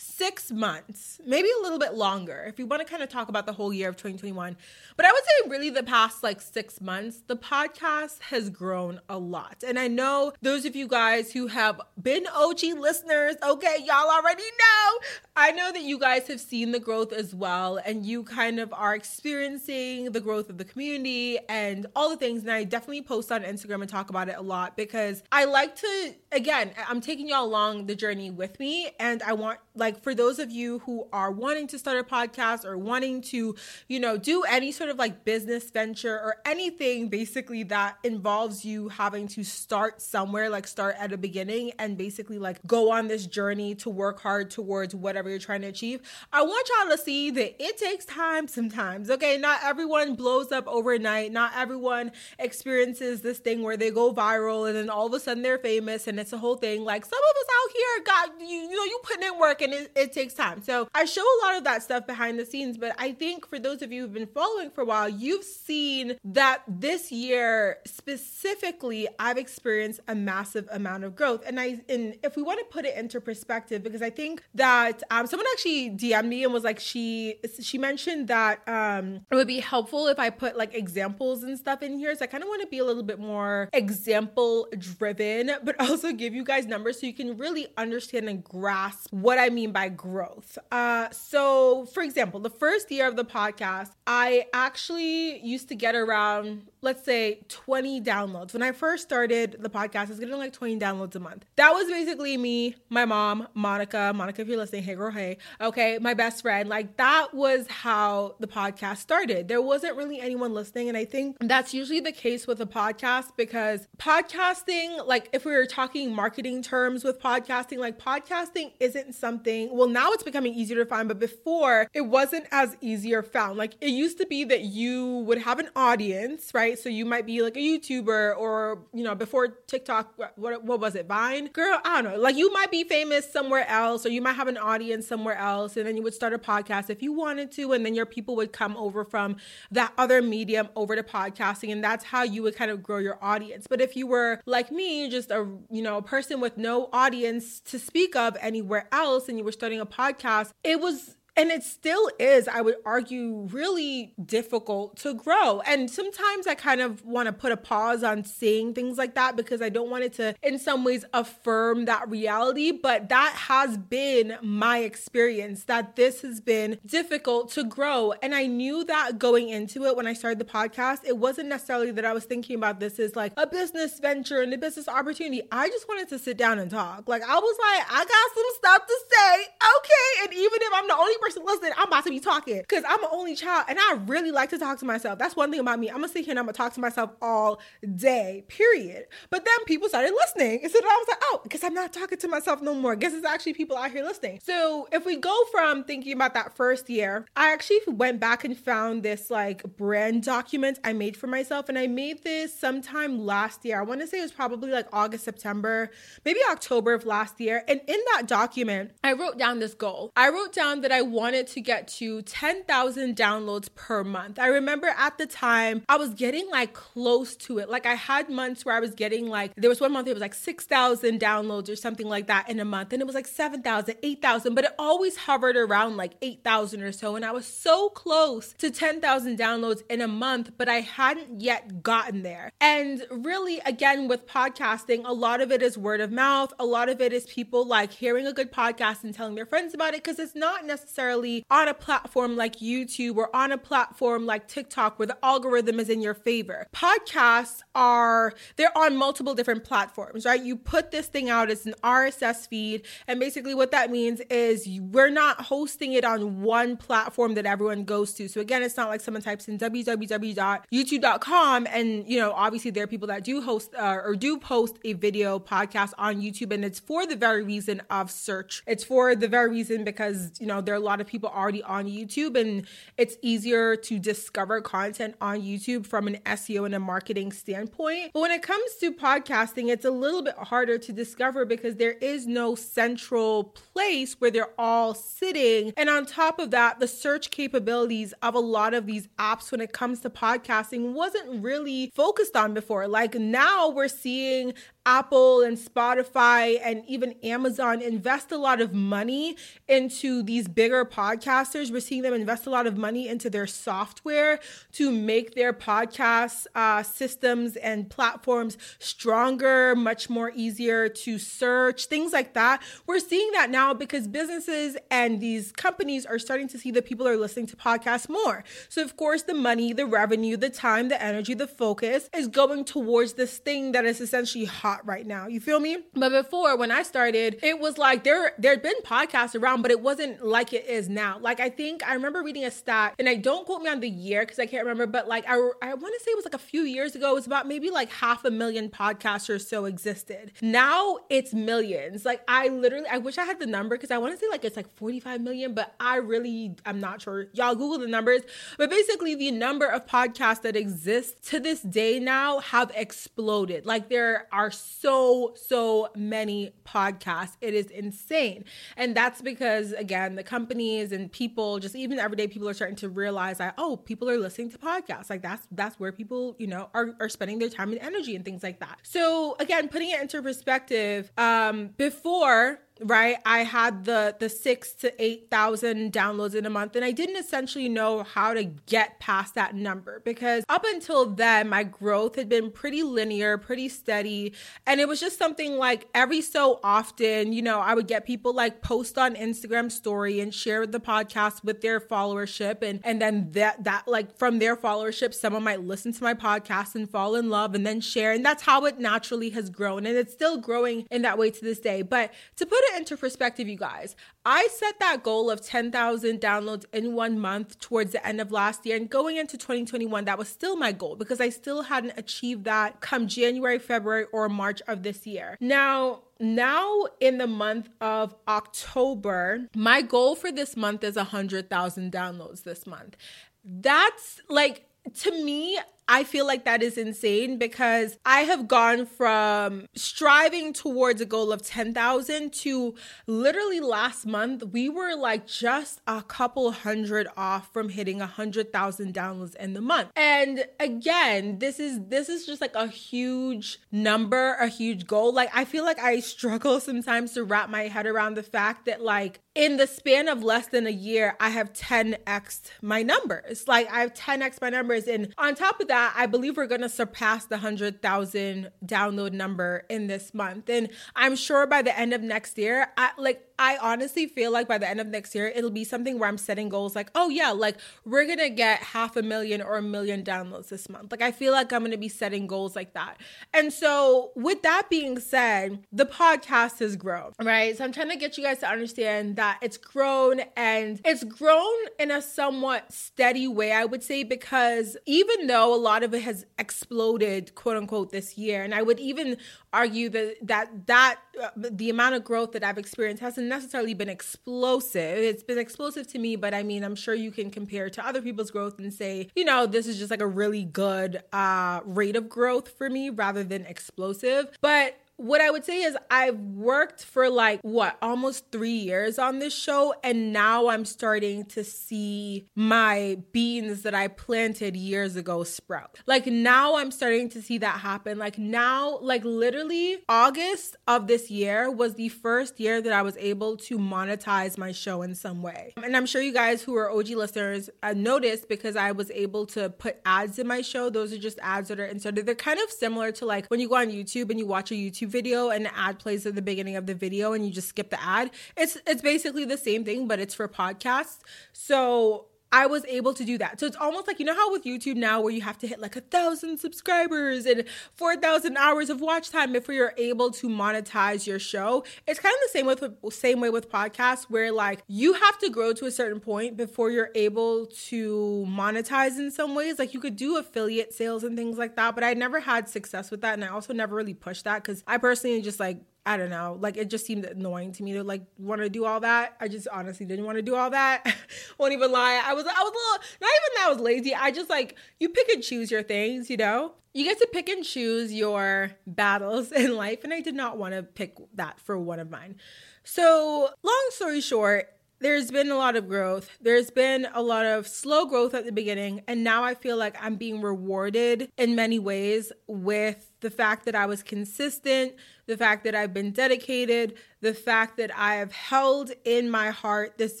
six 0.18 0.50
months, 0.50 1.20
maybe 1.24 1.48
a 1.60 1.62
little 1.62 1.78
bit 1.78 1.94
longer, 1.94 2.44
if 2.48 2.58
you 2.58 2.66
want 2.66 2.84
to 2.84 2.88
kind 2.88 3.04
of 3.04 3.08
talk 3.08 3.28
about 3.28 3.46
the 3.46 3.52
whole 3.52 3.72
year 3.72 3.88
of 3.88 3.94
2021. 3.94 4.56
But 4.96 5.06
I 5.06 5.12
would 5.12 5.22
say, 5.22 5.48
really, 5.48 5.70
the 5.70 5.84
past 5.84 6.24
like 6.24 6.40
six 6.40 6.80
months, 6.80 7.22
the 7.28 7.36
podcast 7.36 8.20
has 8.22 8.50
grown 8.50 9.00
a 9.08 9.16
lot. 9.16 9.62
And 9.64 9.78
I 9.78 9.86
know 9.86 10.32
those 10.42 10.64
of 10.64 10.74
you 10.74 10.88
guys 10.88 11.30
who 11.32 11.46
have 11.46 11.80
been 12.02 12.26
OG 12.26 12.62
listeners, 12.78 13.36
okay, 13.46 13.76
y'all 13.84 14.10
already 14.10 14.42
know. 14.42 14.98
I 15.36 15.52
know 15.52 15.70
that 15.70 15.82
you 15.82 16.00
guys 16.00 16.26
have 16.26 16.40
seen 16.40 16.72
the 16.72 16.80
growth 16.80 17.12
as 17.12 17.32
well, 17.32 17.78
and 17.84 18.04
you 18.04 18.24
kind 18.24 18.58
of 18.58 18.72
are 18.72 18.96
experiencing 18.96 20.10
the 20.10 20.20
growth 20.20 20.50
of 20.50 20.58
the 20.58 20.64
community 20.64 21.38
and 21.48 21.86
all 21.94 22.10
the 22.10 22.16
things. 22.16 22.42
And 22.42 22.50
I 22.50 22.64
definitely 22.64 23.02
post 23.02 23.30
on 23.30 23.42
Instagram 23.42 23.82
and 23.82 23.88
talk 23.88 24.10
about 24.10 24.28
it 24.28 24.34
a 24.36 24.42
lot 24.42 24.76
because 24.76 25.22
I 25.30 25.44
like 25.44 25.76
to, 25.76 26.14
again, 26.32 26.72
I'm 26.88 27.00
taking 27.00 27.28
y'all 27.28 27.44
along 27.44 27.86
the 27.86 27.94
journey 27.94 28.32
with 28.32 28.58
me, 28.58 28.90
and 28.98 29.22
I 29.22 29.34
want 29.34 29.60
like 29.78 30.02
for 30.02 30.14
those 30.14 30.38
of 30.38 30.50
you 30.50 30.80
who 30.80 31.06
are 31.12 31.30
wanting 31.30 31.66
to 31.68 31.78
start 31.78 31.98
a 31.98 32.04
podcast 32.04 32.64
or 32.64 32.76
wanting 32.76 33.22
to, 33.22 33.54
you 33.88 34.00
know, 34.00 34.16
do 34.16 34.42
any 34.42 34.72
sort 34.72 34.90
of 34.90 34.98
like 34.98 35.24
business 35.24 35.70
venture 35.70 36.14
or 36.14 36.36
anything 36.44 37.08
basically 37.08 37.62
that 37.64 37.98
involves 38.04 38.64
you 38.64 38.88
having 38.88 39.28
to 39.28 39.44
start 39.44 40.02
somewhere, 40.02 40.50
like 40.50 40.66
start 40.66 40.96
at 40.98 41.12
a 41.12 41.16
beginning 41.16 41.72
and 41.78 41.96
basically 41.96 42.38
like 42.38 42.58
go 42.66 42.90
on 42.90 43.08
this 43.08 43.26
journey 43.26 43.74
to 43.76 43.90
work 43.90 44.20
hard 44.20 44.50
towards 44.50 44.94
whatever 44.94 45.30
you're 45.30 45.38
trying 45.38 45.62
to 45.62 45.68
achieve. 45.68 46.00
I 46.32 46.42
want 46.42 46.68
y'all 46.68 46.96
to 46.96 47.02
see 47.02 47.30
that 47.30 47.62
it 47.62 47.78
takes 47.78 48.04
time 48.04 48.48
sometimes. 48.48 49.10
Okay, 49.10 49.38
not 49.38 49.60
everyone 49.62 50.14
blows 50.14 50.52
up 50.52 50.66
overnight. 50.66 51.32
Not 51.32 51.52
everyone 51.56 52.12
experiences 52.38 53.20
this 53.20 53.38
thing 53.38 53.62
where 53.62 53.76
they 53.76 53.90
go 53.90 54.12
viral 54.12 54.66
and 54.66 54.76
then 54.76 54.90
all 54.90 55.06
of 55.06 55.12
a 55.12 55.20
sudden 55.20 55.42
they're 55.42 55.58
famous 55.58 56.06
and 56.06 56.18
it's 56.18 56.32
a 56.32 56.38
whole 56.38 56.56
thing. 56.56 56.84
Like 56.84 57.04
some 57.04 57.18
of 57.18 57.36
us 57.36 57.48
out 57.58 57.72
here 57.72 58.04
got 58.04 58.40
you, 58.40 58.56
you 58.56 58.76
know, 58.76 58.84
you 58.84 59.00
putting 59.02 59.24
in 59.24 59.38
work 59.38 59.62
and 59.72 59.86
it, 59.86 59.92
it 59.94 60.12
takes 60.12 60.34
time. 60.34 60.62
So 60.62 60.88
I 60.94 61.04
show 61.04 61.22
a 61.22 61.38
lot 61.46 61.56
of 61.56 61.64
that 61.64 61.82
stuff 61.82 62.06
behind 62.06 62.38
the 62.38 62.46
scenes, 62.46 62.78
but 62.78 62.94
I 62.98 63.12
think 63.12 63.46
for 63.46 63.58
those 63.58 63.82
of 63.82 63.92
you 63.92 64.02
who've 64.02 64.12
been 64.12 64.26
following 64.26 64.70
for 64.70 64.82
a 64.82 64.84
while, 64.84 65.08
you've 65.08 65.44
seen 65.44 66.16
that 66.24 66.62
this 66.66 67.10
year 67.12 67.78
specifically, 67.86 69.08
I've 69.18 69.38
experienced 69.38 70.00
a 70.08 70.14
massive 70.14 70.68
amount 70.70 71.04
of 71.04 71.14
growth. 71.16 71.42
And 71.46 71.60
I, 71.60 71.80
and 71.88 72.16
if 72.22 72.36
we 72.36 72.42
want 72.42 72.58
to 72.60 72.64
put 72.66 72.84
it 72.84 72.96
into 72.96 73.20
perspective, 73.20 73.82
because 73.82 74.02
I 74.02 74.10
think 74.10 74.42
that 74.54 75.02
um, 75.10 75.26
someone 75.26 75.46
actually 75.52 75.90
DM'd 75.90 76.28
me 76.28 76.44
and 76.44 76.52
was 76.52 76.64
like, 76.64 76.80
she 76.80 77.36
she 77.60 77.78
mentioned 77.78 78.28
that 78.28 78.66
um, 78.68 79.20
it 79.30 79.34
would 79.34 79.46
be 79.46 79.60
helpful 79.60 80.08
if 80.08 80.18
I 80.18 80.30
put 80.30 80.56
like 80.56 80.74
examples 80.74 81.42
and 81.42 81.58
stuff 81.58 81.82
in 81.82 81.98
here. 81.98 82.14
So 82.14 82.24
I 82.24 82.26
kind 82.26 82.42
of 82.42 82.48
want 82.48 82.62
to 82.62 82.68
be 82.68 82.78
a 82.78 82.84
little 82.84 83.02
bit 83.02 83.18
more 83.18 83.68
example 83.72 84.68
driven, 84.78 85.50
but 85.64 85.78
also 85.88 86.12
give 86.12 86.34
you 86.34 86.44
guys 86.44 86.66
numbers 86.66 87.00
so 87.00 87.06
you 87.06 87.14
can 87.14 87.36
really 87.36 87.66
understand 87.76 88.28
and 88.28 88.42
grasp 88.42 89.08
what 89.10 89.38
I 89.38 89.48
mean 89.48 89.57
by 89.66 89.88
growth. 89.88 90.58
Uh, 90.70 91.10
so, 91.10 91.86
for 91.86 92.02
example, 92.02 92.40
the 92.40 92.50
first 92.50 92.90
year 92.90 93.06
of 93.06 93.16
the 93.16 93.24
podcast, 93.24 93.90
I 94.06 94.46
actually 94.52 95.38
used 95.40 95.68
to 95.68 95.74
get 95.74 95.94
around 95.94 96.68
let's 96.80 97.04
say 97.04 97.40
20 97.48 98.00
downloads. 98.00 98.52
When 98.52 98.62
I 98.62 98.72
first 98.72 99.02
started 99.04 99.56
the 99.58 99.70
podcast, 99.70 100.06
I 100.06 100.08
was 100.10 100.18
getting 100.18 100.36
like 100.36 100.52
20 100.52 100.78
downloads 100.78 101.14
a 101.16 101.20
month. 101.20 101.44
That 101.56 101.72
was 101.72 101.88
basically 101.88 102.36
me, 102.36 102.76
my 102.88 103.04
mom, 103.04 103.48
Monica. 103.54 104.12
Monica, 104.14 104.42
if 104.42 104.48
you're 104.48 104.56
listening, 104.56 104.82
hey 104.82 104.94
girl, 104.94 105.10
hey. 105.10 105.38
Okay, 105.60 105.98
my 106.00 106.14
best 106.14 106.42
friend. 106.42 106.68
Like 106.68 106.96
that 106.96 107.34
was 107.34 107.66
how 107.68 108.36
the 108.40 108.46
podcast 108.46 108.98
started. 108.98 109.48
There 109.48 109.62
wasn't 109.62 109.96
really 109.96 110.20
anyone 110.20 110.54
listening. 110.54 110.88
And 110.88 110.96
I 110.96 111.04
think 111.04 111.36
that's 111.40 111.74
usually 111.74 112.00
the 112.00 112.12
case 112.12 112.46
with 112.46 112.60
a 112.60 112.66
podcast 112.66 113.36
because 113.36 113.88
podcasting, 113.98 115.06
like 115.06 115.28
if 115.32 115.44
we 115.44 115.52
were 115.52 115.66
talking 115.66 116.14
marketing 116.14 116.62
terms 116.62 117.04
with 117.04 117.20
podcasting, 117.20 117.78
like 117.78 117.98
podcasting 117.98 118.72
isn't 118.80 119.14
something, 119.14 119.74
well, 119.74 119.88
now 119.88 120.12
it's 120.12 120.22
becoming 120.22 120.54
easier 120.54 120.76
to 120.76 120.86
find, 120.86 121.08
but 121.08 121.18
before 121.18 121.88
it 121.94 122.02
wasn't 122.02 122.46
as 122.50 122.76
easier 122.80 123.22
found. 123.22 123.58
Like 123.58 123.74
it 123.80 123.90
used 123.90 124.18
to 124.18 124.26
be 124.26 124.44
that 124.44 124.62
you 124.62 125.18
would 125.26 125.38
have 125.38 125.58
an 125.58 125.68
audience, 125.74 126.50
right? 126.54 126.67
Right? 126.68 126.78
So 126.78 126.88
you 126.88 127.04
might 127.04 127.26
be 127.26 127.42
like 127.42 127.56
a 127.56 127.60
YouTuber 127.60 128.36
or, 128.36 128.78
you 128.92 129.04
know, 129.04 129.14
before 129.14 129.48
TikTok, 129.48 130.14
what, 130.36 130.64
what 130.64 130.80
was 130.80 130.94
it, 130.94 131.06
Vine? 131.06 131.48
Girl, 131.48 131.80
I 131.84 132.02
don't 132.02 132.12
know. 132.12 132.18
Like 132.18 132.36
you 132.36 132.52
might 132.52 132.70
be 132.70 132.84
famous 132.84 133.30
somewhere 133.30 133.66
else 133.68 134.04
or 134.04 134.10
you 134.10 134.20
might 134.22 134.34
have 134.34 134.48
an 134.48 134.58
audience 134.58 135.06
somewhere 135.06 135.36
else 135.36 135.76
and 135.76 135.86
then 135.86 135.96
you 135.96 136.02
would 136.02 136.14
start 136.14 136.32
a 136.32 136.38
podcast 136.38 136.90
if 136.90 137.02
you 137.02 137.12
wanted 137.12 137.50
to 137.52 137.72
and 137.72 137.84
then 137.84 137.94
your 137.94 138.06
people 138.06 138.36
would 138.36 138.52
come 138.52 138.76
over 138.76 139.04
from 139.04 139.36
that 139.70 139.92
other 139.98 140.20
medium 140.22 140.68
over 140.76 140.94
to 140.94 141.02
podcasting 141.02 141.72
and 141.72 141.82
that's 141.82 142.04
how 142.04 142.22
you 142.22 142.42
would 142.42 142.56
kind 142.56 142.70
of 142.70 142.82
grow 142.82 142.98
your 142.98 143.18
audience. 143.22 143.66
But 143.68 143.80
if 143.80 143.96
you 143.96 144.06
were 144.06 144.40
like 144.46 144.70
me, 144.70 145.08
just 145.10 145.30
a, 145.30 145.48
you 145.70 145.82
know, 145.82 145.98
a 145.98 146.02
person 146.02 146.40
with 146.40 146.56
no 146.56 146.88
audience 146.92 147.60
to 147.60 147.78
speak 147.78 148.14
of 148.16 148.36
anywhere 148.40 148.88
else 148.92 149.28
and 149.28 149.38
you 149.38 149.44
were 149.44 149.52
starting 149.52 149.80
a 149.80 149.86
podcast, 149.86 150.50
it 150.64 150.80
was 150.80 151.16
and 151.38 151.52
it 151.52 151.62
still 151.62 152.10
is, 152.18 152.48
I 152.48 152.60
would 152.60 152.74
argue, 152.84 153.46
really 153.52 154.12
difficult 154.26 154.96
to 154.98 155.14
grow. 155.14 155.60
And 155.60 155.88
sometimes 155.88 156.48
I 156.48 156.56
kind 156.56 156.80
of 156.80 157.04
want 157.04 157.26
to 157.26 157.32
put 157.32 157.52
a 157.52 157.56
pause 157.56 158.02
on 158.02 158.24
saying 158.24 158.74
things 158.74 158.98
like 158.98 159.14
that 159.14 159.36
because 159.36 159.62
I 159.62 159.68
don't 159.68 159.88
want 159.88 160.02
it 160.02 160.14
to, 160.14 160.34
in 160.42 160.58
some 160.58 160.82
ways, 160.82 161.04
affirm 161.14 161.84
that 161.84 162.10
reality. 162.10 162.72
But 162.72 163.08
that 163.10 163.34
has 163.36 163.78
been 163.78 164.36
my 164.42 164.78
experience 164.78 165.62
that 165.64 165.94
this 165.94 166.22
has 166.22 166.40
been 166.40 166.78
difficult 166.84 167.52
to 167.52 167.62
grow. 167.62 168.14
And 168.20 168.34
I 168.34 168.46
knew 168.46 168.82
that 168.84 169.20
going 169.20 169.48
into 169.48 169.84
it 169.84 169.96
when 169.96 170.08
I 170.08 170.14
started 170.14 170.40
the 170.40 170.44
podcast, 170.44 171.04
it 171.04 171.18
wasn't 171.18 171.50
necessarily 171.50 171.92
that 171.92 172.04
I 172.04 172.12
was 172.12 172.24
thinking 172.24 172.56
about 172.56 172.80
this 172.80 172.98
as 172.98 173.14
like 173.14 173.32
a 173.36 173.46
business 173.46 174.00
venture 174.00 174.42
and 174.42 174.52
a 174.52 174.58
business 174.58 174.88
opportunity. 174.88 175.42
I 175.52 175.68
just 175.68 175.86
wanted 175.88 176.08
to 176.08 176.18
sit 176.18 176.36
down 176.36 176.58
and 176.58 176.68
talk. 176.68 177.08
Like, 177.08 177.22
I 177.22 177.38
was 177.38 177.58
like, 177.60 177.86
I 177.92 178.04
got 178.04 178.34
some 178.34 178.44
stuff 178.56 178.86
to 178.88 178.98
say. 179.08 179.34
Okay. 179.78 180.24
And 180.24 180.32
even 180.32 180.58
if 180.62 180.72
I'm 180.74 180.88
the 180.88 180.96
only 180.96 181.14
person 181.20 181.27
person 181.34 181.72
I'm 181.76 181.88
about 181.88 182.04
to 182.04 182.10
be 182.10 182.20
talking 182.20 182.60
because 182.60 182.84
I'm 182.88 183.02
an 183.02 183.10
only 183.12 183.34
child 183.34 183.66
and 183.68 183.78
I 183.78 183.98
really 184.06 184.30
like 184.30 184.50
to 184.50 184.58
talk 184.58 184.78
to 184.80 184.84
myself. 184.84 185.18
That's 185.18 185.36
one 185.36 185.50
thing 185.50 185.60
about 185.60 185.78
me. 185.78 185.88
I'm 185.88 185.96
gonna 185.96 186.08
sit 186.08 186.24
here 186.24 186.32
and 186.32 186.38
I'm 186.38 186.46
gonna 186.46 186.54
talk 186.54 186.74
to 186.74 186.80
myself 186.80 187.10
all 187.20 187.60
day, 187.96 188.44
period. 188.48 189.06
But 189.30 189.44
then 189.44 189.64
people 189.66 189.88
started 189.88 190.12
listening. 190.12 190.60
And 190.62 190.72
so 190.72 190.78
I 190.78 190.82
was 190.82 191.08
like, 191.08 191.18
oh, 191.24 191.40
because 191.42 191.62
I'm 191.64 191.74
not 191.74 191.92
talking 191.92 192.18
to 192.18 192.28
myself 192.28 192.62
no 192.62 192.74
more. 192.74 192.96
Guess 192.96 193.14
it's 193.14 193.26
actually 193.26 193.54
people 193.54 193.76
out 193.76 193.90
here 193.90 194.04
listening. 194.04 194.40
So 194.42 194.88
if 194.92 195.04
we 195.04 195.16
go 195.16 195.44
from 195.50 195.84
thinking 195.84 196.12
about 196.12 196.34
that 196.34 196.56
first 196.56 196.88
year, 196.88 197.26
I 197.36 197.52
actually 197.52 197.80
went 197.86 198.20
back 198.20 198.44
and 198.44 198.56
found 198.56 199.02
this 199.02 199.30
like 199.30 199.62
brand 199.76 200.22
document 200.22 200.78
I 200.84 200.92
made 200.92 201.16
for 201.16 201.26
myself. 201.26 201.68
And 201.68 201.78
I 201.78 201.86
made 201.86 202.24
this 202.24 202.58
sometime 202.58 203.18
last 203.18 203.64
year. 203.64 203.78
I 203.78 203.82
want 203.82 204.00
to 204.00 204.06
say 204.06 204.18
it 204.18 204.22
was 204.22 204.32
probably 204.32 204.70
like 204.70 204.86
August, 204.92 205.24
September, 205.24 205.90
maybe 206.24 206.40
October 206.50 206.94
of 206.94 207.04
last 207.06 207.40
year. 207.40 207.64
And 207.68 207.80
in 207.86 207.98
that 208.14 208.26
document, 208.26 208.92
I 209.04 209.12
wrote 209.12 209.38
down 209.38 209.58
this 209.58 209.74
goal. 209.74 210.12
I 210.16 210.30
wrote 210.30 210.52
down 210.52 210.80
that 210.82 210.92
I 210.92 211.02
wanted 211.18 211.48
to 211.48 211.60
get 211.60 211.88
to 211.88 212.22
10,000 212.22 213.16
downloads 213.16 213.68
per 213.74 214.04
month. 214.04 214.38
I 214.38 214.46
remember 214.46 214.86
at 214.96 215.18
the 215.18 215.26
time 215.26 215.82
I 215.88 215.96
was 215.96 216.14
getting 216.14 216.48
like 216.48 216.74
close 216.74 217.34
to 217.38 217.58
it. 217.58 217.68
Like 217.68 217.86
I 217.86 217.94
had 217.94 218.30
months 218.30 218.64
where 218.64 218.76
I 218.76 218.78
was 218.78 218.94
getting 218.94 219.26
like, 219.26 219.52
there 219.56 219.68
was 219.68 219.80
one 219.80 219.90
month 219.90 220.06
it 220.06 220.12
was 220.12 220.20
like 220.20 220.34
6,000 220.34 221.18
downloads 221.18 221.68
or 221.68 221.74
something 221.74 222.06
like 222.06 222.28
that 222.28 222.48
in 222.48 222.60
a 222.60 222.64
month. 222.64 222.92
And 222.92 223.02
it 223.02 223.04
was 223.04 223.16
like 223.16 223.26
7,000, 223.26 223.96
8,000, 224.00 224.54
but 224.54 224.66
it 224.66 224.70
always 224.78 225.16
hovered 225.16 225.56
around 225.56 225.96
like 225.96 226.12
8,000 226.22 226.82
or 226.82 226.92
so. 226.92 227.16
And 227.16 227.24
I 227.24 227.32
was 227.32 227.46
so 227.46 227.88
close 227.88 228.52
to 228.58 228.70
10,000 228.70 229.36
downloads 229.36 229.82
in 229.90 230.00
a 230.00 230.06
month, 230.08 230.52
but 230.56 230.68
I 230.68 230.82
hadn't 230.82 231.40
yet 231.40 231.82
gotten 231.82 232.22
there. 232.22 232.52
And 232.60 233.04
really, 233.10 233.58
again, 233.66 234.06
with 234.06 234.28
podcasting, 234.28 235.02
a 235.04 235.12
lot 235.12 235.40
of 235.40 235.50
it 235.50 235.62
is 235.62 235.76
word 235.76 236.00
of 236.00 236.12
mouth. 236.12 236.52
A 236.60 236.64
lot 236.64 236.88
of 236.88 237.00
it 237.00 237.12
is 237.12 237.26
people 237.26 237.66
like 237.66 237.90
hearing 237.90 238.28
a 238.28 238.32
good 238.32 238.52
podcast 238.52 239.02
and 239.02 239.12
telling 239.12 239.34
their 239.34 239.46
friends 239.46 239.74
about 239.74 239.94
it 239.94 240.04
because 240.04 240.20
it's 240.20 240.36
not 240.36 240.64
necessarily 240.64 240.97
necessarily 240.98 241.44
on 241.50 241.68
a 241.68 241.74
platform 241.74 242.36
like 242.36 242.56
YouTube 242.56 243.16
or 243.16 243.34
on 243.34 243.50
a 243.52 243.58
platform 243.58 244.26
like 244.26 244.46
TikTok 244.48 244.98
where 244.98 245.06
the 245.06 245.16
algorithm 245.22 245.78
is 245.78 245.88
in 245.88 246.02
your 246.02 246.14
favor. 246.14 246.66
Podcasts 246.74 247.60
are, 247.74 248.32
they're 248.56 248.76
on 248.76 248.96
multiple 248.96 249.34
different 249.34 249.64
platforms, 249.64 250.26
right? 250.26 250.42
You 250.42 250.56
put 250.56 250.90
this 250.90 251.06
thing 251.06 251.30
out 251.30 251.50
as 251.50 251.64
an 251.66 251.74
RSS 251.84 252.48
feed. 252.48 252.84
And 253.06 253.20
basically, 253.20 253.54
what 253.54 253.70
that 253.70 253.92
means 253.92 254.20
is 254.28 254.68
we're 254.80 255.10
not 255.10 255.42
hosting 255.42 255.92
it 255.92 256.04
on 256.04 256.42
one 256.42 256.76
platform 256.76 257.34
that 257.34 257.46
everyone 257.46 257.84
goes 257.84 258.12
to. 258.14 258.26
So 258.28 258.40
again, 258.40 258.64
it's 258.64 258.76
not 258.76 258.88
like 258.88 259.00
someone 259.00 259.22
types 259.22 259.46
in 259.46 259.56
www.youtube.com 259.58 261.68
and, 261.70 262.08
you 262.08 262.18
know, 262.18 262.32
obviously 262.32 262.72
there 262.72 262.82
are 262.84 262.88
people 262.88 263.08
that 263.08 263.24
do 263.24 263.40
host 263.40 263.74
uh, 263.74 263.98
or 264.04 264.14
do 264.16 264.38
post 264.38 264.78
a 264.84 264.92
video 264.94 265.38
podcast 265.38 265.92
on 265.98 266.20
YouTube 266.20 266.52
and 266.52 266.64
it's 266.64 266.80
for 266.80 267.06
the 267.06 267.16
very 267.16 267.44
reason 267.44 267.82
of 267.90 268.10
search. 268.10 268.62
It's 268.66 268.82
for 268.82 269.14
the 269.14 269.28
very 269.28 269.50
reason 269.50 269.84
because, 269.84 270.32
you 270.40 270.46
know, 270.46 270.58
a 270.58 270.62
lot 270.88 271.00
of 271.00 271.06
people 271.06 271.30
already 271.34 271.62
on 271.62 271.86
YouTube 271.86 272.38
and 272.38 272.66
it's 272.96 273.16
easier 273.22 273.76
to 273.76 273.98
discover 273.98 274.60
content 274.60 275.14
on 275.20 275.40
YouTube 275.40 275.86
from 275.86 276.06
an 276.06 276.16
SEO 276.26 276.64
and 276.66 276.74
a 276.74 276.80
marketing 276.80 277.32
standpoint. 277.32 278.12
But 278.14 278.20
when 278.20 278.30
it 278.30 278.42
comes 278.42 278.76
to 278.80 278.92
podcasting, 278.92 279.68
it's 279.68 279.84
a 279.84 279.90
little 279.90 280.22
bit 280.22 280.34
harder 280.36 280.78
to 280.78 280.92
discover 280.92 281.44
because 281.44 281.76
there 281.76 281.92
is 281.92 282.26
no 282.26 282.54
central 282.54 283.44
place 283.44 284.14
where 284.18 284.30
they're 284.30 284.54
all 284.58 284.94
sitting. 284.94 285.72
And 285.76 285.90
on 285.90 286.06
top 286.06 286.38
of 286.38 286.50
that, 286.52 286.80
the 286.80 286.88
search 286.88 287.30
capabilities 287.30 288.14
of 288.22 288.34
a 288.34 288.40
lot 288.40 288.74
of 288.74 288.86
these 288.86 289.08
apps 289.18 289.52
when 289.52 289.60
it 289.60 289.72
comes 289.72 290.00
to 290.00 290.10
podcasting 290.10 290.92
wasn't 290.92 291.42
really 291.42 291.92
focused 291.94 292.36
on 292.36 292.54
before. 292.54 292.88
Like 292.88 293.14
now 293.14 293.68
we're 293.68 293.88
seeing 293.88 294.54
Apple 294.88 295.42
and 295.42 295.58
Spotify 295.58 296.58
and 296.64 296.82
even 296.86 297.14
Amazon 297.22 297.82
invest 297.82 298.32
a 298.32 298.38
lot 298.38 298.58
of 298.58 298.72
money 298.72 299.36
into 299.68 300.22
these 300.22 300.48
bigger 300.48 300.82
podcasters. 300.86 301.70
We're 301.70 301.80
seeing 301.80 302.00
them 302.00 302.14
invest 302.14 302.46
a 302.46 302.50
lot 302.50 302.66
of 302.66 302.78
money 302.78 303.06
into 303.06 303.28
their 303.28 303.46
software 303.46 304.40
to 304.72 304.90
make 304.90 305.34
their 305.34 305.52
podcast 305.52 306.46
uh, 306.54 306.82
systems 306.82 307.56
and 307.56 307.90
platforms 307.90 308.56
stronger, 308.78 309.76
much 309.76 310.08
more 310.08 310.32
easier 310.34 310.88
to 310.88 311.18
search, 311.18 311.84
things 311.84 312.14
like 312.14 312.32
that. 312.32 312.62
We're 312.86 312.98
seeing 312.98 313.30
that 313.32 313.50
now 313.50 313.74
because 313.74 314.08
businesses 314.08 314.78
and 314.90 315.20
these 315.20 315.52
companies 315.52 316.06
are 316.06 316.18
starting 316.18 316.48
to 316.48 316.58
see 316.58 316.70
that 316.70 316.86
people 316.86 317.06
are 317.06 317.18
listening 317.18 317.46
to 317.48 317.56
podcasts 317.56 318.08
more. 318.08 318.42
So, 318.70 318.82
of 318.82 318.96
course, 318.96 319.20
the 319.24 319.34
money, 319.34 319.74
the 319.74 319.84
revenue, 319.84 320.38
the 320.38 320.48
time, 320.48 320.88
the 320.88 321.02
energy, 321.02 321.34
the 321.34 321.46
focus 321.46 322.08
is 322.16 322.26
going 322.26 322.64
towards 322.64 323.12
this 323.12 323.36
thing 323.36 323.72
that 323.72 323.84
is 323.84 324.00
essentially 324.00 324.46
hot 324.46 324.77
right 324.84 325.06
now. 325.06 325.26
You 325.26 325.40
feel 325.40 325.60
me? 325.60 325.78
But 325.94 326.10
before 326.10 326.56
when 326.56 326.70
I 326.70 326.82
started, 326.82 327.38
it 327.42 327.58
was 327.58 327.78
like 327.78 328.04
there 328.04 328.32
there'd 328.38 328.62
been 328.62 328.80
podcasts 328.84 329.40
around, 329.40 329.62
but 329.62 329.70
it 329.70 329.80
wasn't 329.80 330.24
like 330.24 330.52
it 330.52 330.66
is 330.66 330.88
now. 330.88 331.18
Like 331.20 331.40
I 331.40 331.50
think 331.50 331.86
I 331.86 331.94
remember 331.94 332.22
reading 332.22 332.44
a 332.44 332.50
stat, 332.50 332.94
and 332.98 333.08
I 333.08 333.14
don't 333.16 333.46
quote 333.46 333.62
me 333.62 333.70
on 333.70 333.80
the 333.80 333.88
year 333.88 334.22
because 334.22 334.38
I 334.38 334.46
can't 334.46 334.64
remember, 334.64 334.86
but 334.86 335.08
like 335.08 335.24
I 335.28 335.34
I 335.62 335.74
want 335.74 335.94
to 335.98 336.04
say 336.04 336.10
it 336.10 336.16
was 336.16 336.24
like 336.24 336.34
a 336.34 336.38
few 336.38 336.62
years 336.62 336.94
ago. 336.94 337.10
It 337.12 337.14
was 337.14 337.26
about 337.26 337.46
maybe 337.46 337.70
like 337.70 337.90
half 337.90 338.24
a 338.24 338.30
million 338.30 338.68
podcasts 338.68 339.28
or 339.28 339.38
so 339.38 339.64
existed. 339.64 340.32
Now 340.42 340.98
it's 341.10 341.32
millions. 341.32 342.04
Like 342.04 342.22
I 342.28 342.48
literally, 342.48 342.88
I 342.90 342.98
wish 342.98 343.18
I 343.18 343.24
had 343.24 343.40
the 343.40 343.46
number 343.46 343.76
because 343.76 343.90
I 343.90 343.98
want 343.98 344.14
to 344.14 344.18
say 344.18 344.28
like 344.30 344.44
it's 344.44 344.56
like 344.56 344.70
45 344.76 345.20
million, 345.20 345.54
but 345.54 345.74
I 345.80 345.96
really 345.96 346.54
I'm 346.64 346.80
not 346.80 347.02
sure. 347.02 347.26
Y'all 347.32 347.54
Google 347.54 347.78
the 347.78 347.86
numbers, 347.86 348.22
but 348.56 348.70
basically 348.70 349.14
the 349.14 349.30
number 349.30 349.66
of 349.66 349.86
podcasts 349.86 350.42
that 350.42 350.56
exist 350.56 351.22
to 351.30 351.40
this 351.40 351.60
day 351.60 351.98
now 351.98 352.40
have 352.40 352.70
exploded. 352.74 353.66
Like 353.66 353.88
there 353.88 354.26
are 354.32 354.50
so 354.58 355.34
so 355.36 355.88
many 355.94 356.52
podcasts. 356.66 357.36
It 357.40 357.54
is 357.54 357.66
insane, 357.66 358.44
and 358.76 358.94
that's 358.94 359.22
because 359.22 359.72
again 359.72 360.14
the 360.14 360.22
companies 360.22 360.92
and 360.92 361.10
people, 361.10 361.58
just 361.58 361.74
even 361.74 361.98
everyday 361.98 362.28
people, 362.28 362.48
are 362.48 362.54
starting 362.54 362.76
to 362.76 362.88
realize 362.88 363.38
that 363.38 363.54
oh, 363.58 363.76
people 363.76 364.08
are 364.10 364.18
listening 364.18 364.50
to 364.50 364.58
podcasts. 364.58 365.10
Like 365.10 365.22
that's 365.22 365.46
that's 365.52 365.78
where 365.78 365.92
people 365.92 366.36
you 366.38 366.46
know 366.46 366.70
are 366.74 366.94
are 367.00 367.08
spending 367.08 367.38
their 367.38 367.48
time 367.48 367.70
and 367.72 367.80
energy 367.80 368.16
and 368.16 368.24
things 368.24 368.42
like 368.42 368.60
that. 368.60 368.78
So 368.82 369.36
again, 369.40 369.68
putting 369.68 369.90
it 369.90 370.00
into 370.00 370.22
perspective, 370.22 371.10
um, 371.16 371.70
before 371.76 372.60
right? 372.80 373.16
I 373.24 373.40
had 373.40 373.84
the 373.84 374.16
the 374.18 374.28
six 374.28 374.72
to 374.74 375.02
eight 375.02 375.28
thousand 375.30 375.92
downloads 375.92 376.34
in 376.34 376.46
a 376.46 376.50
month 376.50 376.76
and 376.76 376.84
i 376.84 376.90
didn't 376.90 377.16
essentially 377.16 377.68
know 377.68 378.02
how 378.02 378.34
to 378.34 378.44
get 378.44 378.98
past 379.00 379.34
that 379.34 379.54
number 379.54 380.00
because 380.04 380.44
up 380.48 380.64
until 380.66 381.06
then 381.06 381.48
my 381.48 381.62
growth 381.62 382.16
had 382.16 382.28
been 382.28 382.50
pretty 382.50 382.82
linear 382.82 383.38
pretty 383.38 383.68
steady 383.68 384.32
and 384.66 384.80
it 384.80 384.88
was 384.88 385.00
just 385.00 385.18
something 385.18 385.56
like 385.56 385.88
every 385.94 386.20
so 386.20 386.60
often 386.62 387.32
you 387.32 387.42
know 387.42 387.60
i 387.60 387.74
would 387.74 387.86
get 387.86 388.04
people 388.04 388.32
like 388.32 388.60
post 388.62 388.98
on 388.98 389.14
instagram 389.14 389.70
story 389.70 390.20
and 390.20 390.34
share 390.34 390.66
the 390.66 390.80
podcast 390.80 391.42
with 391.44 391.60
their 391.60 391.80
followership 391.80 392.62
and 392.62 392.80
and 392.84 393.00
then 393.00 393.30
that 393.32 393.62
that 393.64 393.86
like 393.86 394.16
from 394.16 394.38
their 394.38 394.56
followership 394.56 395.14
someone 395.14 395.42
might 395.42 395.62
listen 395.62 395.92
to 395.92 396.02
my 396.02 396.14
podcast 396.14 396.74
and 396.74 396.90
fall 396.90 397.14
in 397.14 397.28
love 397.30 397.54
and 397.54 397.66
then 397.66 397.80
share 397.80 398.12
and 398.12 398.24
that's 398.24 398.42
how 398.42 398.64
it 398.64 398.78
naturally 398.78 399.30
has 399.30 399.50
grown 399.50 399.86
and 399.86 399.96
it's 399.96 400.12
still 400.12 400.36
growing 400.36 400.86
in 400.90 401.02
that 401.02 401.18
way 401.18 401.30
to 401.30 401.44
this 401.44 401.58
day. 401.58 401.82
But 401.82 402.12
to 402.36 402.46
put 402.46 402.58
it 402.72 402.78
into 402.78 402.96
perspective, 402.96 403.48
you 403.48 403.56
guys, 403.56 403.96
I 404.24 404.48
set 404.52 404.78
that 404.80 405.02
goal 405.02 405.30
of 405.30 405.44
10,000 405.44 406.20
downloads 406.20 406.64
in 406.72 406.94
one 406.94 407.18
month 407.18 407.58
towards 407.60 407.92
the 407.92 408.06
end 408.06 408.20
of 408.20 408.30
last 408.30 408.64
year. 408.66 408.76
And 408.76 408.88
going 408.88 409.16
into 409.16 409.36
2021, 409.36 410.04
that 410.04 410.18
was 410.18 410.28
still 410.28 410.56
my 410.56 410.72
goal 410.72 410.96
because 410.96 411.20
I 411.20 411.28
still 411.28 411.62
hadn't 411.62 411.98
achieved 411.98 412.44
that 412.44 412.80
come 412.80 413.08
January, 413.08 413.58
February, 413.58 414.06
or 414.12 414.28
March 414.28 414.62
of 414.68 414.82
this 414.82 415.06
year. 415.06 415.36
Now, 415.40 416.02
now 416.20 416.84
in 417.00 417.18
the 417.18 417.26
month 417.26 417.68
of 417.80 418.14
October, 418.26 419.48
my 419.54 419.82
goal 419.82 420.14
for 420.14 420.32
this 420.32 420.56
month 420.56 420.84
is 420.84 420.96
100,000 420.96 421.92
downloads 421.92 422.42
this 422.42 422.66
month. 422.66 422.96
That's 423.44 424.20
like, 424.28 424.66
to 425.00 425.10
me, 425.10 425.58
I 425.88 426.04
feel 426.04 426.26
like 426.26 426.44
that 426.44 426.62
is 426.62 426.76
insane 426.76 427.38
because 427.38 427.98
I 428.04 428.20
have 428.20 428.46
gone 428.46 428.84
from 428.84 429.66
striving 429.74 430.52
towards 430.52 431.00
a 431.00 431.06
goal 431.06 431.32
of 431.32 431.42
10,000 431.42 432.32
to 432.32 432.74
literally 433.06 433.60
last 433.60 434.06
month, 434.06 434.44
we 434.44 434.68
were 434.68 434.94
like 434.94 435.26
just 435.26 435.80
a 435.86 436.02
couple 436.02 436.52
hundred 436.52 437.08
off 437.16 437.50
from 437.52 437.70
hitting 437.70 437.96
a 437.96 438.04
100,000 438.04 438.92
downloads 438.92 439.34
in 439.36 439.54
the 439.54 439.62
month. 439.62 439.88
And 439.96 440.44
again, 440.60 441.38
this 441.38 441.58
is 441.58 441.80
this 441.88 442.10
is 442.10 442.26
just 442.26 442.42
like 442.42 442.54
a 442.54 442.66
huge 442.66 443.58
number, 443.72 444.34
a 444.34 444.48
huge 444.48 444.86
goal. 444.86 445.12
Like 445.14 445.30
I 445.32 445.46
feel 445.46 445.64
like 445.64 445.78
I 445.78 446.00
struggle 446.00 446.60
sometimes 446.68 447.12
to 447.12 447.24
wrap 447.24 447.48
my 447.48 447.62
head 447.68 447.86
around 447.86 448.14
the 448.14 448.22
fact 448.22 448.66
that 448.66 448.82
like 448.82 449.20
in 449.34 449.56
the 449.56 449.66
span 449.66 450.08
of 450.08 450.22
less 450.22 450.48
than 450.48 450.66
a 450.66 450.70
year, 450.70 451.16
I 451.20 451.30
have 451.30 451.52
10x 451.52 452.50
my 452.60 452.82
numbers. 452.82 453.46
Like 453.46 453.72
I 453.72 453.80
have 453.80 453.94
10x 453.94 454.40
my 454.42 454.50
numbers. 454.50 454.86
And 454.88 455.14
on 455.16 455.34
top 455.34 455.60
of 455.60 455.68
that, 455.68 455.77
I 455.94 456.06
believe 456.06 456.36
we're 456.36 456.46
going 456.46 456.62
to 456.62 456.68
surpass 456.68 457.26
the 457.26 457.36
100,000 457.36 458.50
download 458.64 459.12
number 459.12 459.64
in 459.68 459.86
this 459.86 460.14
month. 460.14 460.48
And 460.48 460.70
I'm 460.96 461.16
sure 461.16 461.46
by 461.46 461.62
the 461.62 461.78
end 461.78 461.92
of 461.92 462.02
next 462.02 462.38
year, 462.38 462.68
I 462.76 462.90
like 462.98 463.27
I 463.38 463.56
honestly 463.58 464.06
feel 464.06 464.32
like 464.32 464.48
by 464.48 464.58
the 464.58 464.68
end 464.68 464.80
of 464.80 464.86
next 464.88 465.14
year, 465.14 465.28
it'll 465.28 465.50
be 465.50 465.64
something 465.64 465.98
where 465.98 466.08
I'm 466.08 466.18
setting 466.18 466.48
goals 466.48 466.74
like, 466.74 466.90
oh 466.94 467.08
yeah, 467.08 467.30
like 467.30 467.56
we're 467.84 468.06
gonna 468.06 468.30
get 468.30 468.60
half 468.60 468.96
a 468.96 469.02
million 469.02 469.40
or 469.40 469.56
a 469.56 469.62
million 469.62 470.02
downloads 470.02 470.48
this 470.48 470.68
month. 470.68 470.90
Like 470.90 471.02
I 471.02 471.12
feel 471.12 471.32
like 471.32 471.52
I'm 471.52 471.62
gonna 471.62 471.76
be 471.76 471.88
setting 471.88 472.26
goals 472.26 472.56
like 472.56 472.74
that. 472.74 472.98
And 473.32 473.52
so, 473.52 474.10
with 474.16 474.42
that 474.42 474.68
being 474.70 474.98
said, 474.98 475.64
the 475.72 475.86
podcast 475.86 476.58
has 476.58 476.76
grown, 476.76 477.12
right? 477.22 477.56
So 477.56 477.64
I'm 477.64 477.72
trying 477.72 477.90
to 477.90 477.96
get 477.96 478.18
you 478.18 478.24
guys 478.24 478.38
to 478.38 478.48
understand 478.48 479.16
that 479.16 479.38
it's 479.42 479.56
grown 479.56 480.20
and 480.36 480.80
it's 480.84 481.04
grown 481.04 481.54
in 481.78 481.90
a 481.90 482.02
somewhat 482.02 482.72
steady 482.72 483.28
way, 483.28 483.52
I 483.52 483.64
would 483.64 483.82
say, 483.82 484.02
because 484.02 484.76
even 484.86 485.26
though 485.26 485.54
a 485.54 485.56
lot 485.56 485.82
of 485.82 485.94
it 485.94 486.02
has 486.02 486.26
exploded, 486.38 487.34
quote 487.34 487.56
unquote, 487.56 487.90
this 487.90 488.18
year, 488.18 488.42
and 488.42 488.54
I 488.54 488.62
would 488.62 488.80
even 488.80 489.16
argue 489.52 489.88
that 489.88 490.16
that 490.22 490.66
that 490.66 490.98
uh, 491.22 491.30
the 491.36 491.70
amount 491.70 491.94
of 491.94 492.04
growth 492.04 492.32
that 492.32 492.44
I've 492.44 492.58
experienced 492.58 493.02
hasn't 493.02 493.26
necessarily 493.26 493.74
been 493.74 493.88
explosive. 493.88 494.98
It's 494.98 495.22
been 495.22 495.38
explosive 495.38 495.86
to 495.88 495.98
me, 495.98 496.16
but 496.16 496.34
I 496.34 496.42
mean, 496.42 496.64
I'm 496.64 496.74
sure 496.74 496.94
you 496.94 497.10
can 497.10 497.30
compare 497.30 497.70
to 497.70 497.86
other 497.86 498.02
people's 498.02 498.30
growth 498.30 498.58
and 498.58 498.72
say, 498.72 499.08
you 499.14 499.24
know, 499.24 499.46
this 499.46 499.66
is 499.66 499.78
just 499.78 499.90
like 499.90 500.00
a 500.00 500.06
really 500.06 500.44
good 500.44 501.02
uh, 501.12 501.60
rate 501.64 501.96
of 501.96 502.08
growth 502.08 502.48
for 502.56 502.68
me 502.68 502.90
rather 502.90 503.24
than 503.24 503.46
explosive. 503.46 504.36
But 504.40 504.76
what 504.98 505.20
I 505.20 505.30
would 505.30 505.44
say 505.44 505.62
is 505.62 505.76
I've 505.90 506.18
worked 506.18 506.84
for 506.84 507.08
like 507.08 507.40
what 507.42 507.78
almost 507.80 508.32
three 508.32 508.50
years 508.50 508.98
on 508.98 509.20
this 509.20 509.34
show, 509.34 509.72
and 509.84 510.12
now 510.12 510.48
I'm 510.48 510.64
starting 510.64 511.24
to 511.26 511.44
see 511.44 512.26
my 512.34 512.98
beans 513.12 513.62
that 513.62 513.74
I 513.74 513.86
planted 513.88 514.56
years 514.56 514.96
ago 514.96 515.22
sprout. 515.22 515.78
Like 515.86 516.06
now 516.06 516.56
I'm 516.56 516.72
starting 516.72 517.08
to 517.10 517.22
see 517.22 517.38
that 517.38 517.60
happen. 517.60 517.96
Like 517.98 518.18
now, 518.18 518.78
like 518.80 519.04
literally 519.04 519.78
August 519.88 520.56
of 520.66 520.88
this 520.88 521.10
year 521.12 521.48
was 521.48 521.74
the 521.74 521.90
first 521.90 522.40
year 522.40 522.60
that 522.60 522.72
I 522.72 522.82
was 522.82 522.96
able 522.96 523.36
to 523.36 523.56
monetize 523.56 524.36
my 524.36 524.50
show 524.50 524.82
in 524.82 524.96
some 524.96 525.22
way. 525.22 525.54
And 525.62 525.76
I'm 525.76 525.86
sure 525.86 526.02
you 526.02 526.12
guys 526.12 526.42
who 526.42 526.56
are 526.56 526.70
OG 526.70 526.88
listeners 526.88 527.50
uh, 527.62 527.72
noticed 527.72 528.28
because 528.28 528.56
I 528.56 528.72
was 528.72 528.90
able 528.90 529.26
to 529.26 529.48
put 529.48 529.76
ads 529.86 530.18
in 530.18 530.26
my 530.26 530.40
show. 530.40 530.70
Those 530.70 530.92
are 530.92 530.98
just 530.98 531.20
ads 531.22 531.50
that 531.50 531.60
are 531.60 531.66
inserted. 531.66 532.04
They're 532.04 532.16
kind 532.16 532.40
of 532.40 532.50
similar 532.50 532.90
to 532.92 533.06
like 533.06 533.28
when 533.28 533.38
you 533.38 533.48
go 533.48 533.54
on 533.54 533.68
YouTube 533.68 534.10
and 534.10 534.18
you 534.18 534.26
watch 534.26 534.50
a 534.50 534.54
YouTube 534.54 534.87
YouTube 534.88 534.92
video 534.98 535.30
and 535.30 535.44
the 535.44 535.56
ad 535.56 535.78
plays 535.78 536.06
at 536.06 536.14
the 536.14 536.22
beginning 536.22 536.56
of 536.56 536.66
the 536.66 536.74
video 536.74 537.12
and 537.12 537.24
you 537.24 537.32
just 537.32 537.48
skip 537.48 537.70
the 537.70 537.82
ad. 537.82 538.10
It's 538.36 538.58
it's 538.66 538.82
basically 538.82 539.24
the 539.24 539.38
same 539.38 539.64
thing, 539.64 539.88
but 539.88 539.98
it's 539.98 540.14
for 540.14 540.28
podcasts. 540.28 540.98
So 541.32 542.06
I 542.30 542.46
was 542.46 542.64
able 542.66 542.92
to 542.94 543.04
do 543.04 543.16
that. 543.18 543.40
So 543.40 543.46
it's 543.46 543.56
almost 543.56 543.86
like 543.86 543.98
you 543.98 544.04
know 544.04 544.14
how 544.14 544.30
with 544.30 544.44
YouTube 544.44 544.76
now 544.76 545.00
where 545.00 545.12
you 545.12 545.22
have 545.22 545.38
to 545.38 545.46
hit 545.46 545.60
like 545.60 545.76
a 545.76 545.80
thousand 545.80 546.38
subscribers 546.38 547.26
and 547.26 547.44
four 547.74 547.96
thousand 547.96 548.36
hours 548.36 548.70
of 548.70 548.80
watch 548.80 549.10
time 549.10 549.32
before 549.32 549.54
you're 549.54 549.74
able 549.78 550.10
to 550.12 550.28
monetize 550.28 551.06
your 551.06 551.18
show. 551.18 551.64
It's 551.86 552.00
kind 552.00 552.14
of 552.14 552.20
the 552.22 552.38
same 552.38 552.46
with 552.46 552.92
same 552.94 553.20
way 553.20 553.30
with 553.30 553.50
podcasts 553.50 554.04
where 554.04 554.30
like 554.32 554.62
you 554.68 554.92
have 554.92 555.18
to 555.18 555.30
grow 555.30 555.52
to 555.54 555.66
a 555.66 555.70
certain 555.70 556.00
point 556.00 556.36
before 556.36 556.70
you're 556.70 556.90
able 556.94 557.46
to 557.46 558.26
monetize 558.28 558.98
in 558.98 559.10
some 559.10 559.34
ways. 559.34 559.58
Like 559.58 559.72
you 559.72 559.80
could 559.80 559.96
do 559.96 560.18
affiliate 560.18 560.74
sales 560.74 561.04
and 561.04 561.16
things 561.16 561.38
like 561.38 561.56
that, 561.56 561.74
but 561.74 561.84
I 561.84 561.94
never 561.94 562.20
had 562.20 562.48
success 562.48 562.90
with 562.90 563.00
that, 563.00 563.14
and 563.14 563.24
I 563.24 563.28
also 563.28 563.52
never 563.54 563.74
really 563.74 563.94
pushed 563.94 564.24
that 564.24 564.42
because 564.42 564.62
I 564.66 564.76
personally 564.76 565.22
just 565.22 565.40
like 565.40 565.62
I 565.88 565.96
don't 565.96 566.10
know. 566.10 566.36
Like 566.38 566.58
it 566.58 566.68
just 566.68 566.84
seemed 566.84 567.06
annoying 567.06 567.52
to 567.52 567.62
me 567.62 567.72
to 567.72 567.82
like 567.82 568.02
want 568.18 568.42
to 568.42 568.50
do 568.50 568.66
all 568.66 568.78
that. 568.80 569.16
I 569.20 569.26
just 569.26 569.48
honestly 569.48 569.86
didn't 569.86 570.04
want 570.04 570.16
to 570.16 570.22
do 570.22 570.34
all 570.34 570.50
that. 570.50 570.84
Won't 571.38 571.54
even 571.54 571.72
lie. 571.72 572.02
I 572.04 572.12
was 572.12 572.26
I 572.26 572.42
was 572.42 572.52
a 572.52 572.76
little 572.76 572.84
not 573.00 573.10
even 573.10 573.34
that 573.36 573.46
I 573.46 573.48
was 573.48 573.60
lazy. 573.60 573.94
I 573.94 574.10
just 574.10 574.28
like 574.28 574.54
you 574.78 574.90
pick 574.90 575.08
and 575.08 575.22
choose 575.22 575.50
your 575.50 575.62
things, 575.62 576.10
you 576.10 576.18
know? 576.18 576.52
You 576.74 576.84
get 576.84 576.98
to 576.98 577.08
pick 577.10 577.30
and 577.30 577.42
choose 577.42 577.90
your 577.90 578.50
battles 578.66 579.32
in 579.32 579.56
life 579.56 579.82
and 579.82 579.94
I 579.94 580.02
did 580.02 580.14
not 580.14 580.36
want 580.36 580.52
to 580.52 580.62
pick 580.62 580.98
that 581.14 581.40
for 581.40 581.58
one 581.58 581.80
of 581.80 581.88
mine. 581.88 582.16
So, 582.64 583.30
long 583.42 583.68
story 583.70 584.02
short, 584.02 584.52
there's 584.80 585.10
been 585.10 585.30
a 585.30 585.36
lot 585.36 585.56
of 585.56 585.68
growth. 585.68 586.10
There's 586.20 586.50
been 586.50 586.86
a 586.92 587.02
lot 587.02 587.24
of 587.24 587.48
slow 587.48 587.86
growth 587.86 588.12
at 588.12 588.26
the 588.26 588.32
beginning. 588.32 588.82
And 588.86 589.02
now 589.02 589.24
I 589.24 589.34
feel 589.34 589.56
like 589.56 589.76
I'm 589.82 589.96
being 589.96 590.20
rewarded 590.20 591.10
in 591.16 591.34
many 591.34 591.58
ways 591.58 592.12
with 592.26 592.87
the 593.00 593.10
fact 593.10 593.44
that 593.44 593.54
I 593.54 593.66
was 593.66 593.82
consistent, 593.82 594.74
the 595.06 595.16
fact 595.16 595.44
that 595.44 595.54
I've 595.54 595.72
been 595.72 595.92
dedicated, 595.92 596.74
the 597.00 597.14
fact 597.14 597.56
that 597.56 597.76
I 597.76 597.96
have 597.96 598.12
held 598.12 598.72
in 598.84 599.10
my 599.10 599.30
heart 599.30 599.78
this 599.78 600.00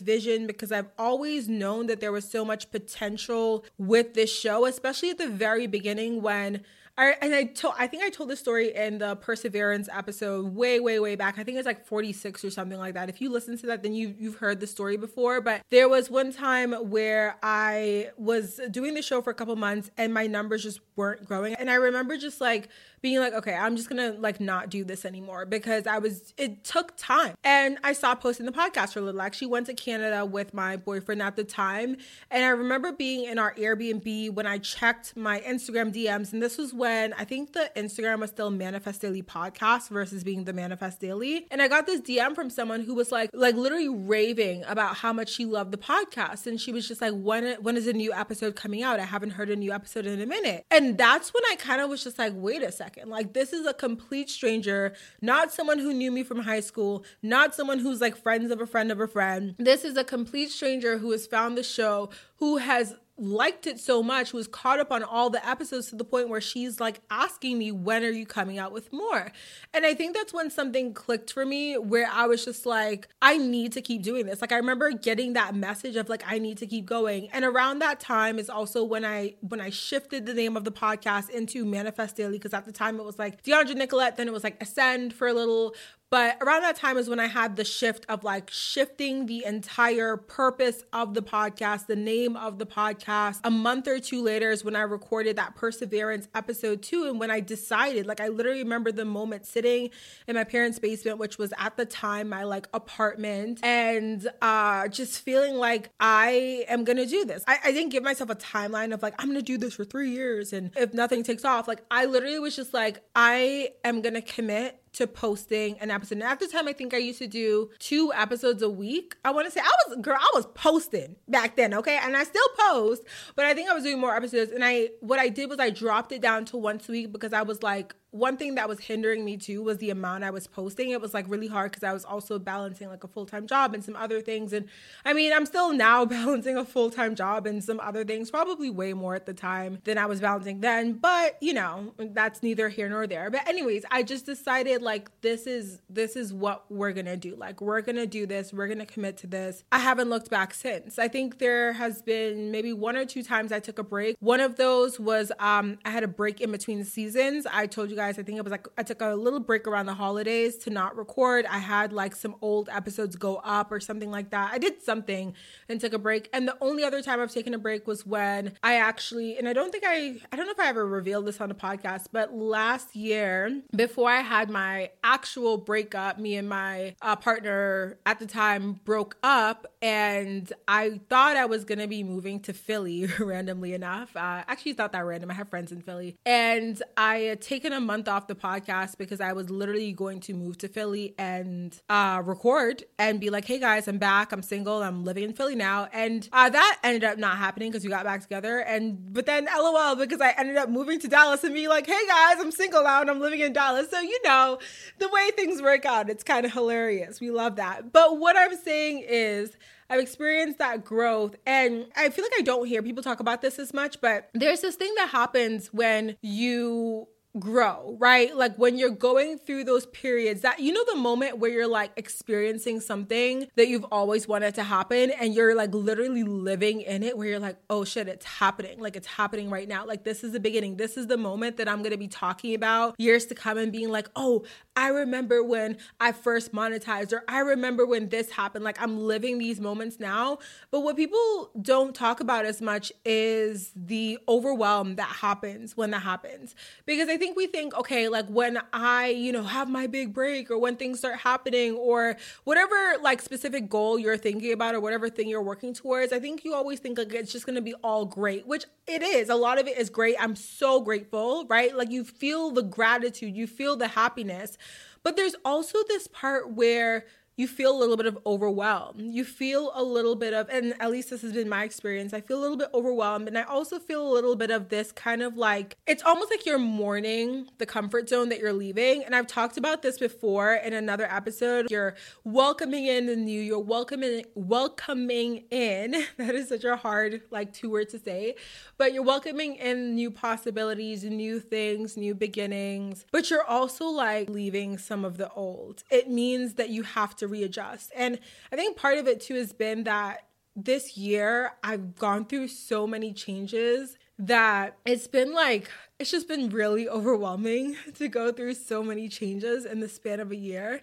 vision 0.00 0.46
because 0.46 0.72
I've 0.72 0.88
always 0.98 1.48
known 1.48 1.86
that 1.86 2.00
there 2.00 2.12
was 2.12 2.28
so 2.28 2.44
much 2.44 2.70
potential 2.70 3.64
with 3.78 4.14
this 4.14 4.34
show, 4.34 4.64
especially 4.64 5.10
at 5.10 5.18
the 5.18 5.28
very 5.28 5.66
beginning 5.66 6.22
when 6.22 6.64
I, 6.98 7.14
and 7.22 7.32
I 7.32 7.44
told, 7.44 7.74
I 7.78 7.86
think 7.86 8.02
I 8.02 8.10
told 8.10 8.28
this 8.28 8.40
story 8.40 8.74
in 8.74 8.98
the 8.98 9.14
Perseverance 9.14 9.88
episode 9.92 10.56
way, 10.56 10.80
way, 10.80 10.98
way 10.98 11.14
back. 11.14 11.38
I 11.38 11.44
think 11.44 11.56
it's 11.56 11.64
like 11.64 11.86
46 11.86 12.44
or 12.44 12.50
something 12.50 12.76
like 12.76 12.94
that. 12.94 13.08
If 13.08 13.20
you 13.20 13.30
listen 13.30 13.56
to 13.58 13.66
that, 13.66 13.84
then 13.84 13.94
you, 13.94 14.16
you've 14.18 14.34
heard 14.34 14.58
the 14.58 14.66
story 14.66 14.96
before. 14.96 15.40
But 15.40 15.62
there 15.70 15.88
was 15.88 16.10
one 16.10 16.32
time 16.32 16.72
where 16.72 17.36
I 17.40 18.10
was 18.16 18.60
doing 18.72 18.94
the 18.94 19.02
show 19.02 19.22
for 19.22 19.30
a 19.30 19.34
couple 19.34 19.54
months 19.54 19.92
and 19.96 20.12
my 20.12 20.26
numbers 20.26 20.64
just 20.64 20.80
weren't 20.96 21.24
growing. 21.24 21.54
And 21.54 21.70
I 21.70 21.74
remember 21.74 22.16
just 22.16 22.40
like 22.40 22.68
being 23.00 23.20
like, 23.20 23.32
okay, 23.32 23.54
I'm 23.54 23.76
just 23.76 23.88
gonna 23.88 24.16
like 24.18 24.40
not 24.40 24.68
do 24.68 24.82
this 24.82 25.04
anymore 25.04 25.46
because 25.46 25.86
I 25.86 25.98
was, 25.98 26.34
it 26.36 26.64
took 26.64 26.96
time. 26.96 27.36
And 27.44 27.78
I 27.84 27.92
stopped 27.92 28.22
posting 28.22 28.44
the 28.44 28.50
podcast 28.50 28.94
for 28.94 28.98
a 28.98 29.02
little. 29.02 29.20
I 29.20 29.26
actually 29.26 29.46
went 29.46 29.66
to 29.66 29.74
Canada 29.74 30.26
with 30.26 30.52
my 30.52 30.76
boyfriend 30.76 31.22
at 31.22 31.36
the 31.36 31.44
time. 31.44 31.96
And 32.28 32.44
I 32.44 32.48
remember 32.48 32.90
being 32.90 33.24
in 33.24 33.38
our 33.38 33.54
Airbnb 33.54 34.34
when 34.34 34.46
I 34.46 34.58
checked 34.58 35.16
my 35.16 35.38
Instagram 35.42 35.94
DMs. 35.94 36.32
And 36.32 36.42
this 36.42 36.58
was 36.58 36.74
when 36.74 36.87
I 36.88 37.24
think 37.24 37.52
the 37.52 37.70
Instagram 37.76 38.20
was 38.20 38.30
still 38.30 38.50
Manifest 38.50 39.00
Daily 39.00 39.22
Podcast 39.22 39.88
versus 39.90 40.24
being 40.24 40.44
the 40.44 40.52
Manifest 40.52 41.00
Daily. 41.00 41.46
And 41.50 41.60
I 41.60 41.68
got 41.68 41.86
this 41.86 42.00
DM 42.00 42.34
from 42.34 42.50
someone 42.50 42.82
who 42.82 42.94
was 42.94 43.12
like, 43.12 43.30
like 43.32 43.54
literally 43.54 43.88
raving 43.88 44.64
about 44.64 44.96
how 44.96 45.12
much 45.12 45.30
she 45.30 45.44
loved 45.44 45.72
the 45.72 45.78
podcast. 45.78 46.46
And 46.46 46.60
she 46.60 46.72
was 46.72 46.88
just 46.88 47.00
like, 47.00 47.12
when, 47.14 47.56
when 47.62 47.76
is 47.76 47.86
a 47.86 47.92
new 47.92 48.12
episode 48.12 48.56
coming 48.56 48.82
out? 48.82 49.00
I 49.00 49.04
haven't 49.04 49.30
heard 49.30 49.50
a 49.50 49.56
new 49.56 49.72
episode 49.72 50.06
in 50.06 50.20
a 50.20 50.26
minute. 50.26 50.64
And 50.70 50.96
that's 50.96 51.32
when 51.34 51.42
I 51.50 51.56
kind 51.56 51.80
of 51.80 51.90
was 51.90 52.02
just 52.02 52.18
like, 52.18 52.32
wait 52.34 52.62
a 52.62 52.72
second. 52.72 53.10
Like, 53.10 53.32
this 53.32 53.52
is 53.52 53.66
a 53.66 53.74
complete 53.74 54.30
stranger, 54.30 54.94
not 55.20 55.52
someone 55.52 55.78
who 55.78 55.92
knew 55.92 56.10
me 56.10 56.22
from 56.22 56.40
high 56.40 56.60
school, 56.60 57.04
not 57.22 57.54
someone 57.54 57.78
who's 57.78 58.00
like 58.00 58.16
friends 58.16 58.50
of 58.50 58.60
a 58.60 58.66
friend 58.66 58.90
of 58.90 59.00
a 59.00 59.06
friend. 59.06 59.54
This 59.58 59.84
is 59.84 59.96
a 59.96 60.04
complete 60.04 60.50
stranger 60.50 60.98
who 60.98 61.10
has 61.12 61.26
found 61.26 61.56
the 61.58 61.62
show, 61.62 62.10
who 62.36 62.58
has 62.58 62.94
liked 63.18 63.66
it 63.66 63.80
so 63.80 64.02
much, 64.02 64.32
was 64.32 64.46
caught 64.46 64.80
up 64.80 64.92
on 64.92 65.02
all 65.02 65.30
the 65.30 65.46
episodes 65.46 65.90
to 65.90 65.96
the 65.96 66.04
point 66.04 66.28
where 66.28 66.40
she's 66.40 66.80
like 66.80 67.00
asking 67.10 67.58
me, 67.58 67.72
when 67.72 68.04
are 68.04 68.10
you 68.10 68.26
coming 68.26 68.58
out 68.58 68.72
with 68.72 68.92
more? 68.92 69.32
And 69.74 69.84
I 69.84 69.94
think 69.94 70.14
that's 70.14 70.32
when 70.32 70.50
something 70.50 70.94
clicked 70.94 71.32
for 71.32 71.44
me 71.44 71.76
where 71.76 72.08
I 72.10 72.26
was 72.26 72.44
just 72.44 72.66
like, 72.66 73.08
I 73.20 73.36
need 73.38 73.72
to 73.72 73.82
keep 73.82 74.02
doing 74.02 74.26
this. 74.26 74.40
Like 74.40 74.52
I 74.52 74.56
remember 74.56 74.90
getting 74.90 75.32
that 75.34 75.54
message 75.54 75.96
of 75.96 76.08
like, 76.08 76.22
I 76.26 76.38
need 76.38 76.58
to 76.58 76.66
keep 76.66 76.86
going. 76.86 77.28
And 77.32 77.44
around 77.44 77.80
that 77.80 78.00
time 78.00 78.38
is 78.38 78.48
also 78.48 78.84
when 78.84 79.04
I 79.04 79.34
when 79.40 79.60
I 79.60 79.70
shifted 79.70 80.26
the 80.26 80.34
name 80.34 80.56
of 80.56 80.64
the 80.64 80.72
podcast 80.72 81.30
into 81.30 81.64
Manifest 81.64 82.16
Daily, 82.16 82.38
because 82.38 82.54
at 82.54 82.64
the 82.64 82.72
time 82.72 82.98
it 83.00 83.04
was 83.04 83.18
like 83.18 83.42
Dheandra 83.42 83.74
Nicolette, 83.74 84.16
then 84.16 84.28
it 84.28 84.32
was 84.32 84.44
like 84.44 84.62
Ascend 84.62 85.12
for 85.12 85.26
a 85.26 85.34
little 85.34 85.74
but 86.10 86.38
around 86.40 86.62
that 86.62 86.76
time 86.76 86.96
is 86.96 87.08
when 87.08 87.20
I 87.20 87.26
had 87.26 87.56
the 87.56 87.64
shift 87.64 88.06
of 88.08 88.24
like 88.24 88.50
shifting 88.50 89.26
the 89.26 89.44
entire 89.44 90.16
purpose 90.16 90.84
of 90.92 91.14
the 91.14 91.22
podcast, 91.22 91.86
the 91.86 91.96
name 91.96 92.36
of 92.36 92.58
the 92.58 92.66
podcast. 92.66 93.40
A 93.44 93.50
month 93.50 93.86
or 93.86 93.98
two 93.98 94.22
later 94.22 94.50
is 94.50 94.64
when 94.64 94.74
I 94.74 94.82
recorded 94.82 95.36
that 95.36 95.54
Perseverance 95.54 96.28
episode 96.34 96.82
two. 96.82 97.04
And 97.04 97.20
when 97.20 97.30
I 97.30 97.40
decided, 97.40 98.06
like, 98.06 98.20
I 98.20 98.28
literally 98.28 98.62
remember 98.62 98.90
the 98.90 99.04
moment 99.04 99.44
sitting 99.44 99.90
in 100.26 100.34
my 100.34 100.44
parents' 100.44 100.78
basement, 100.78 101.18
which 101.18 101.36
was 101.36 101.52
at 101.58 101.76
the 101.76 101.84
time 101.84 102.30
my 102.30 102.44
like 102.44 102.68
apartment, 102.72 103.60
and 103.62 104.28
uh, 104.40 104.88
just 104.88 105.20
feeling 105.20 105.56
like 105.56 105.90
I 106.00 106.64
am 106.68 106.84
gonna 106.84 107.06
do 107.06 107.24
this. 107.24 107.44
I, 107.46 107.58
I 107.64 107.72
didn't 107.72 107.90
give 107.90 108.02
myself 108.02 108.30
a 108.30 108.34
timeline 108.34 108.94
of 108.94 109.02
like, 109.02 109.14
I'm 109.18 109.28
gonna 109.28 109.42
do 109.42 109.58
this 109.58 109.74
for 109.74 109.84
three 109.84 110.10
years. 110.10 110.52
And 110.52 110.70
if 110.76 110.94
nothing 110.94 111.22
takes 111.22 111.44
off, 111.44 111.68
like, 111.68 111.84
I 111.90 112.06
literally 112.06 112.38
was 112.38 112.56
just 112.56 112.72
like, 112.72 113.02
I 113.14 113.70
am 113.84 114.00
gonna 114.00 114.22
commit 114.22 114.80
to 114.94 115.06
posting 115.06 115.78
an 115.80 115.90
episode. 115.90 116.16
And 116.16 116.24
at 116.24 116.40
the 116.40 116.46
time, 116.46 116.68
I 116.68 116.72
think 116.72 116.94
I 116.94 116.98
used 116.98 117.18
to 117.18 117.26
do 117.26 117.70
two 117.78 118.12
episodes 118.14 118.62
a 118.62 118.70
week. 118.70 119.16
I 119.24 119.30
want 119.30 119.46
to 119.46 119.50
say 119.50 119.60
I 119.60 119.70
was 119.88 119.98
girl, 119.98 120.16
I 120.18 120.30
was 120.34 120.46
posting 120.54 121.16
back 121.28 121.56
then, 121.56 121.74
okay, 121.74 121.98
and 122.02 122.16
I 122.16 122.24
still 122.24 122.48
post, 122.70 123.02
but 123.36 123.44
I 123.44 123.54
think 123.54 123.70
I 123.70 123.74
was 123.74 123.84
doing 123.84 124.00
more 124.00 124.14
episodes. 124.14 124.52
And 124.52 124.64
I 124.64 124.90
what 125.00 125.18
I 125.18 125.28
did 125.28 125.48
was 125.48 125.58
I 125.58 125.70
dropped 125.70 126.12
it 126.12 126.20
down 126.20 126.44
to 126.46 126.56
once 126.56 126.88
a 126.88 126.92
week 126.92 127.12
because 127.12 127.32
I 127.32 127.42
was 127.42 127.62
like, 127.62 127.94
one 128.10 128.36
thing 128.38 128.54
that 128.54 128.68
was 128.68 128.80
hindering 128.80 129.24
me 129.24 129.36
too 129.36 129.62
was 129.62 129.78
the 129.78 129.90
amount 129.90 130.24
I 130.24 130.30
was 130.30 130.46
posting. 130.46 130.90
It 130.90 131.00
was 131.00 131.12
like 131.12 131.28
really 131.28 131.46
hard 131.46 131.70
because 131.70 131.82
I 131.82 131.92
was 131.92 132.04
also 132.04 132.38
balancing 132.38 132.88
like 132.88 133.04
a 133.04 133.08
full 133.08 133.26
time 133.26 133.46
job 133.46 133.74
and 133.74 133.84
some 133.84 133.96
other 133.96 134.20
things. 134.20 134.52
And 134.52 134.66
I 135.04 135.12
mean, 135.12 135.32
I'm 135.32 135.44
still 135.44 135.72
now 135.74 136.04
balancing 136.06 136.56
a 136.56 136.64
full 136.64 136.90
time 136.90 137.14
job 137.14 137.46
and 137.46 137.62
some 137.62 137.80
other 137.80 138.04
things, 138.04 138.30
probably 138.30 138.70
way 138.70 138.94
more 138.94 139.14
at 139.14 139.26
the 139.26 139.34
time 139.34 139.78
than 139.84 139.98
I 139.98 140.06
was 140.06 140.20
balancing 140.20 140.60
then. 140.60 140.94
But 140.94 141.36
you 141.42 141.52
know, 141.52 141.92
that's 141.98 142.42
neither 142.42 142.68
here 142.70 142.88
nor 142.88 143.06
there. 143.06 143.30
But 143.30 143.46
anyways, 143.46 143.84
I 143.90 144.02
just 144.02 144.24
decided 144.24 144.80
like 144.80 145.10
this 145.20 145.46
is 145.46 145.80
this 145.90 146.16
is 146.16 146.32
what 146.32 146.64
we're 146.70 146.92
gonna 146.92 147.16
do. 147.16 147.36
Like 147.36 147.60
we're 147.60 147.82
gonna 147.82 148.06
do 148.06 148.26
this. 148.26 148.52
We're 148.54 148.68
gonna 148.68 148.86
commit 148.86 149.18
to 149.18 149.26
this. 149.26 149.64
I 149.70 149.80
haven't 149.80 150.08
looked 150.08 150.30
back 150.30 150.54
since. 150.54 150.98
I 150.98 151.08
think 151.08 151.38
there 151.38 151.74
has 151.74 152.00
been 152.00 152.50
maybe 152.50 152.72
one 152.72 152.96
or 152.96 153.04
two 153.04 153.22
times 153.22 153.52
I 153.52 153.60
took 153.60 153.78
a 153.78 153.84
break. 153.84 154.16
One 154.20 154.40
of 154.40 154.56
those 154.56 154.98
was 154.98 155.30
um 155.38 155.78
I 155.84 155.90
had 155.90 156.04
a 156.04 156.08
break 156.08 156.40
in 156.40 156.50
between 156.50 156.84
seasons. 156.84 157.46
I 157.46 157.66
told 157.66 157.90
you 157.90 157.97
guys, 157.98 158.18
I 158.18 158.22
think 158.22 158.38
it 158.38 158.44
was 158.44 158.50
like 158.50 158.66
I 158.78 158.82
took 158.82 159.02
a 159.02 159.14
little 159.14 159.40
break 159.40 159.66
around 159.66 159.86
the 159.86 159.94
holidays 159.94 160.56
to 160.58 160.70
not 160.70 160.96
record. 160.96 161.44
I 161.46 161.58
had 161.58 161.92
like 161.92 162.14
some 162.14 162.36
old 162.40 162.68
episodes 162.70 163.16
go 163.16 163.36
up 163.44 163.72
or 163.72 163.80
something 163.80 164.10
like 164.10 164.30
that. 164.30 164.52
I 164.52 164.58
did 164.58 164.80
something 164.82 165.34
and 165.68 165.80
took 165.80 165.92
a 165.92 165.98
break. 165.98 166.28
And 166.32 166.46
the 166.46 166.56
only 166.60 166.84
other 166.84 167.02
time 167.02 167.20
I've 167.20 167.32
taken 167.32 167.54
a 167.54 167.58
break 167.58 167.86
was 167.86 168.06
when 168.06 168.52
I 168.62 168.76
actually, 168.76 169.36
and 169.36 169.48
I 169.48 169.52
don't 169.52 169.72
think 169.72 169.84
I, 169.86 170.20
I 170.32 170.36
don't 170.36 170.46
know 170.46 170.52
if 170.52 170.60
I 170.60 170.68
ever 170.68 170.86
revealed 170.86 171.26
this 171.26 171.40
on 171.40 171.50
a 171.50 171.54
podcast, 171.54 172.06
but 172.12 172.32
last 172.32 172.94
year, 172.94 173.62
before 173.74 174.10
I 174.10 174.20
had 174.20 174.48
my 174.48 174.90
actual 175.02 175.58
breakup, 175.58 176.18
me 176.18 176.36
and 176.36 176.48
my 176.48 176.94
uh, 177.02 177.16
partner 177.16 177.98
at 178.06 178.20
the 178.20 178.26
time 178.26 178.80
broke 178.84 179.16
up, 179.22 179.66
and 179.82 180.52
I 180.68 181.00
thought 181.08 181.36
I 181.36 181.46
was 181.46 181.64
gonna 181.64 181.88
be 181.88 182.04
moving 182.04 182.40
to 182.40 182.52
Philly 182.52 183.06
randomly 183.18 183.74
enough. 183.74 184.16
Uh, 184.16 184.44
actually, 184.46 184.74
thought 184.74 184.92
that 184.92 185.04
random. 185.04 185.30
I 185.30 185.34
have 185.34 185.48
friends 185.48 185.72
in 185.72 185.82
Philly, 185.82 186.16
and 186.24 186.80
I 186.96 187.18
had 187.18 187.40
taken 187.40 187.72
a 187.72 187.80
month 187.88 188.06
off 188.06 188.26
the 188.26 188.34
podcast 188.34 188.98
because 188.98 189.18
I 189.18 189.32
was 189.32 189.48
literally 189.48 189.92
going 189.94 190.20
to 190.20 190.34
move 190.34 190.58
to 190.58 190.68
Philly 190.68 191.14
and 191.18 191.74
uh, 191.88 192.20
record 192.22 192.84
and 192.98 193.18
be 193.18 193.30
like, 193.30 193.46
hey 193.46 193.58
guys, 193.58 193.88
I'm 193.88 193.96
back. 193.96 194.30
I'm 194.30 194.42
single. 194.42 194.82
I'm 194.82 195.04
living 195.04 195.24
in 195.24 195.32
Philly 195.32 195.54
now. 195.54 195.88
And 195.94 196.28
uh, 196.30 196.50
that 196.50 196.78
ended 196.84 197.02
up 197.02 197.16
not 197.16 197.38
happening 197.38 197.70
because 197.72 197.84
we 197.84 197.88
got 197.88 198.04
back 198.04 198.20
together. 198.20 198.58
And 198.58 199.14
but 199.14 199.24
then 199.24 199.46
LOL 199.46 199.96
because 199.96 200.20
I 200.20 200.34
ended 200.36 200.58
up 200.58 200.68
moving 200.68 201.00
to 201.00 201.08
Dallas 201.08 201.42
and 201.44 201.54
be 201.54 201.66
like, 201.66 201.86
hey 201.86 202.06
guys, 202.06 202.36
I'm 202.38 202.52
single 202.52 202.82
now 202.84 203.00
and 203.00 203.08
I'm 203.08 203.20
living 203.20 203.40
in 203.40 203.54
Dallas. 203.54 203.88
So, 203.90 203.98
you 204.00 204.20
know, 204.22 204.58
the 204.98 205.08
way 205.08 205.30
things 205.30 205.62
work 205.62 205.86
out, 205.86 206.10
it's 206.10 206.22
kind 206.22 206.44
of 206.44 206.52
hilarious. 206.52 207.22
We 207.22 207.30
love 207.30 207.56
that. 207.56 207.90
But 207.90 208.18
what 208.18 208.36
I'm 208.36 208.54
saying 208.54 209.04
is, 209.08 209.56
I've 209.90 210.00
experienced 210.00 210.58
that 210.58 210.84
growth. 210.84 211.36
And 211.46 211.86
I 211.96 212.10
feel 212.10 212.24
like 212.24 212.32
I 212.38 212.42
don't 212.42 212.66
hear 212.66 212.82
people 212.82 213.02
talk 213.02 213.20
about 213.20 213.40
this 213.40 213.58
as 213.58 213.72
much, 213.72 214.00
but 214.00 214.28
there's 214.34 214.60
this 214.60 214.76
thing 214.76 214.94
that 214.96 215.08
happens 215.08 215.68
when 215.72 216.16
you 216.20 217.08
grow, 217.40 217.96
right? 217.98 218.34
Like 218.34 218.56
when 218.56 218.78
you're 218.78 218.90
going 218.90 219.38
through 219.38 219.64
those 219.64 219.86
periods 219.86 220.42
that 220.42 220.60
you 220.60 220.72
know 220.72 220.84
the 220.84 220.96
moment 220.96 221.38
where 221.38 221.50
you're 221.50 221.68
like 221.68 221.92
experiencing 221.96 222.80
something 222.80 223.48
that 223.56 223.68
you've 223.68 223.84
always 223.90 224.28
wanted 224.28 224.54
to 224.56 224.62
happen 224.62 225.10
and 225.10 225.34
you're 225.34 225.54
like 225.54 225.74
literally 225.74 226.22
living 226.22 226.80
in 226.80 227.02
it 227.02 227.16
where 227.16 227.28
you're 227.28 227.38
like, 227.38 227.56
"Oh 227.68 227.84
shit, 227.84 228.08
it's 228.08 228.24
happening. 228.24 228.78
Like 228.80 228.96
it's 228.96 229.06
happening 229.06 229.50
right 229.50 229.68
now. 229.68 229.84
Like 229.86 230.04
this 230.04 230.24
is 230.24 230.32
the 230.32 230.40
beginning. 230.40 230.76
This 230.76 230.96
is 230.96 231.06
the 231.06 231.16
moment 231.16 231.56
that 231.56 231.68
I'm 231.68 231.78
going 231.78 231.92
to 231.92 231.98
be 231.98 232.08
talking 232.08 232.54
about 232.54 232.94
years 232.98 233.26
to 233.26 233.34
come 233.34 233.58
and 233.58 233.72
being 233.72 233.90
like, 233.90 234.08
"Oh, 234.16 234.44
I 234.76 234.88
remember 234.88 235.42
when 235.42 235.78
I 236.00 236.12
first 236.12 236.52
monetized 236.52 237.12
or 237.12 237.24
I 237.28 237.40
remember 237.40 237.86
when 237.86 238.08
this 238.08 238.30
happened." 238.30 238.64
Like 238.64 238.80
I'm 238.80 238.98
living 239.00 239.38
these 239.38 239.60
moments 239.60 240.00
now. 240.00 240.38
But 240.70 240.80
what 240.80 240.96
people 240.96 241.50
don't 241.60 241.94
talk 241.94 242.20
about 242.20 242.44
as 242.44 242.60
much 242.60 242.92
is 243.04 243.72
the 243.74 244.18
overwhelm 244.28 244.96
that 244.96 245.08
happens 245.08 245.76
when 245.76 245.90
that 245.90 246.00
happens. 246.00 246.54
Because 246.86 247.08
I 247.08 247.16
think 247.16 247.27
we 247.36 247.46
think, 247.46 247.76
okay, 247.76 248.08
like 248.08 248.26
when 248.28 248.58
I, 248.72 249.08
you 249.08 249.32
know, 249.32 249.42
have 249.42 249.68
my 249.68 249.86
big 249.86 250.12
break 250.12 250.50
or 250.50 250.58
when 250.58 250.76
things 250.76 250.98
start 250.98 251.16
happening 251.16 251.74
or 251.74 252.16
whatever 252.44 252.96
like 253.02 253.22
specific 253.22 253.68
goal 253.68 253.98
you're 253.98 254.16
thinking 254.16 254.52
about 254.52 254.74
or 254.74 254.80
whatever 254.80 255.08
thing 255.08 255.28
you're 255.28 255.42
working 255.42 255.74
towards, 255.74 256.12
I 256.12 256.20
think 256.20 256.44
you 256.44 256.54
always 256.54 256.78
think 256.78 256.98
like 256.98 257.12
it's 257.12 257.32
just 257.32 257.46
gonna 257.46 257.60
be 257.60 257.74
all 257.82 258.04
great, 258.04 258.46
which 258.46 258.64
it 258.86 259.02
is. 259.02 259.28
A 259.28 259.34
lot 259.34 259.58
of 259.60 259.66
it 259.66 259.78
is 259.78 259.90
great. 259.90 260.16
I'm 260.18 260.36
so 260.36 260.80
grateful, 260.80 261.46
right? 261.46 261.76
Like 261.76 261.90
you 261.90 262.04
feel 262.04 262.50
the 262.50 262.62
gratitude, 262.62 263.36
you 263.36 263.46
feel 263.46 263.76
the 263.76 263.88
happiness. 263.88 264.58
But 265.02 265.16
there's 265.16 265.36
also 265.44 265.78
this 265.88 266.06
part 266.06 266.52
where 266.52 267.06
you 267.38 267.46
feel 267.46 267.70
a 267.70 267.78
little 267.78 267.96
bit 267.96 268.06
of 268.06 268.18
overwhelm. 268.26 268.96
You 268.98 269.24
feel 269.24 269.70
a 269.74 269.82
little 269.82 270.16
bit 270.16 270.34
of, 270.34 270.48
and 270.48 270.74
at 270.80 270.90
least 270.90 271.10
this 271.10 271.22
has 271.22 271.32
been 271.32 271.48
my 271.48 271.62
experience, 271.62 272.12
I 272.12 272.20
feel 272.20 272.40
a 272.40 272.42
little 272.42 272.56
bit 272.56 272.68
overwhelmed. 272.74 273.28
And 273.28 273.38
I 273.38 273.44
also 273.44 273.78
feel 273.78 274.06
a 274.06 274.10
little 274.12 274.34
bit 274.34 274.50
of 274.50 274.70
this 274.70 274.90
kind 274.90 275.22
of 275.22 275.36
like, 275.36 275.76
it's 275.86 276.02
almost 276.02 276.32
like 276.32 276.44
you're 276.44 276.58
mourning 276.58 277.48
the 277.58 277.64
comfort 277.64 278.08
zone 278.08 278.28
that 278.30 278.40
you're 278.40 278.52
leaving. 278.52 279.04
And 279.04 279.14
I've 279.14 279.28
talked 279.28 279.56
about 279.56 279.82
this 279.82 279.98
before 279.98 280.54
in 280.54 280.72
another 280.72 281.06
episode. 281.08 281.70
You're 281.70 281.94
welcoming 282.24 282.86
in 282.86 283.06
the 283.06 283.14
new, 283.14 283.40
you're 283.40 283.60
welcoming, 283.60 284.24
welcoming 284.34 285.44
in, 285.52 285.92
that 286.16 286.34
is 286.34 286.48
such 286.48 286.64
a 286.64 286.74
hard, 286.74 287.22
like, 287.30 287.52
two 287.52 287.70
words 287.70 287.92
to 287.92 288.00
say, 288.00 288.34
but 288.78 288.92
you're 288.92 289.04
welcoming 289.04 289.54
in 289.54 289.94
new 289.94 290.10
possibilities, 290.10 291.04
new 291.04 291.38
things, 291.38 291.96
new 291.96 292.16
beginnings, 292.16 293.06
but 293.12 293.30
you're 293.30 293.44
also 293.44 293.84
like 293.86 294.28
leaving 294.28 294.76
some 294.76 295.04
of 295.04 295.18
the 295.18 295.30
old. 295.30 295.84
It 295.88 296.10
means 296.10 296.54
that 296.54 296.70
you 296.70 296.82
have 296.82 297.14
to 297.16 297.27
readjust. 297.30 297.92
And 297.94 298.18
I 298.52 298.56
think 298.56 298.76
part 298.76 298.98
of 298.98 299.06
it 299.06 299.20
too 299.20 299.34
has 299.34 299.52
been 299.52 299.84
that 299.84 300.24
this 300.56 300.96
year 300.96 301.52
I've 301.62 301.94
gone 301.96 302.24
through 302.24 302.48
so 302.48 302.86
many 302.86 303.12
changes 303.12 303.96
that 304.18 304.76
it's 304.84 305.06
been 305.06 305.32
like 305.32 305.70
it's 305.98 306.10
just 306.10 306.26
been 306.28 306.48
really 306.48 306.88
overwhelming 306.88 307.76
to 307.94 308.08
go 308.08 308.32
through 308.32 308.54
so 308.54 308.82
many 308.82 309.08
changes 309.08 309.64
in 309.64 309.80
the 309.80 309.88
span 309.88 310.20
of 310.20 310.32
a 310.32 310.36
year 310.36 310.80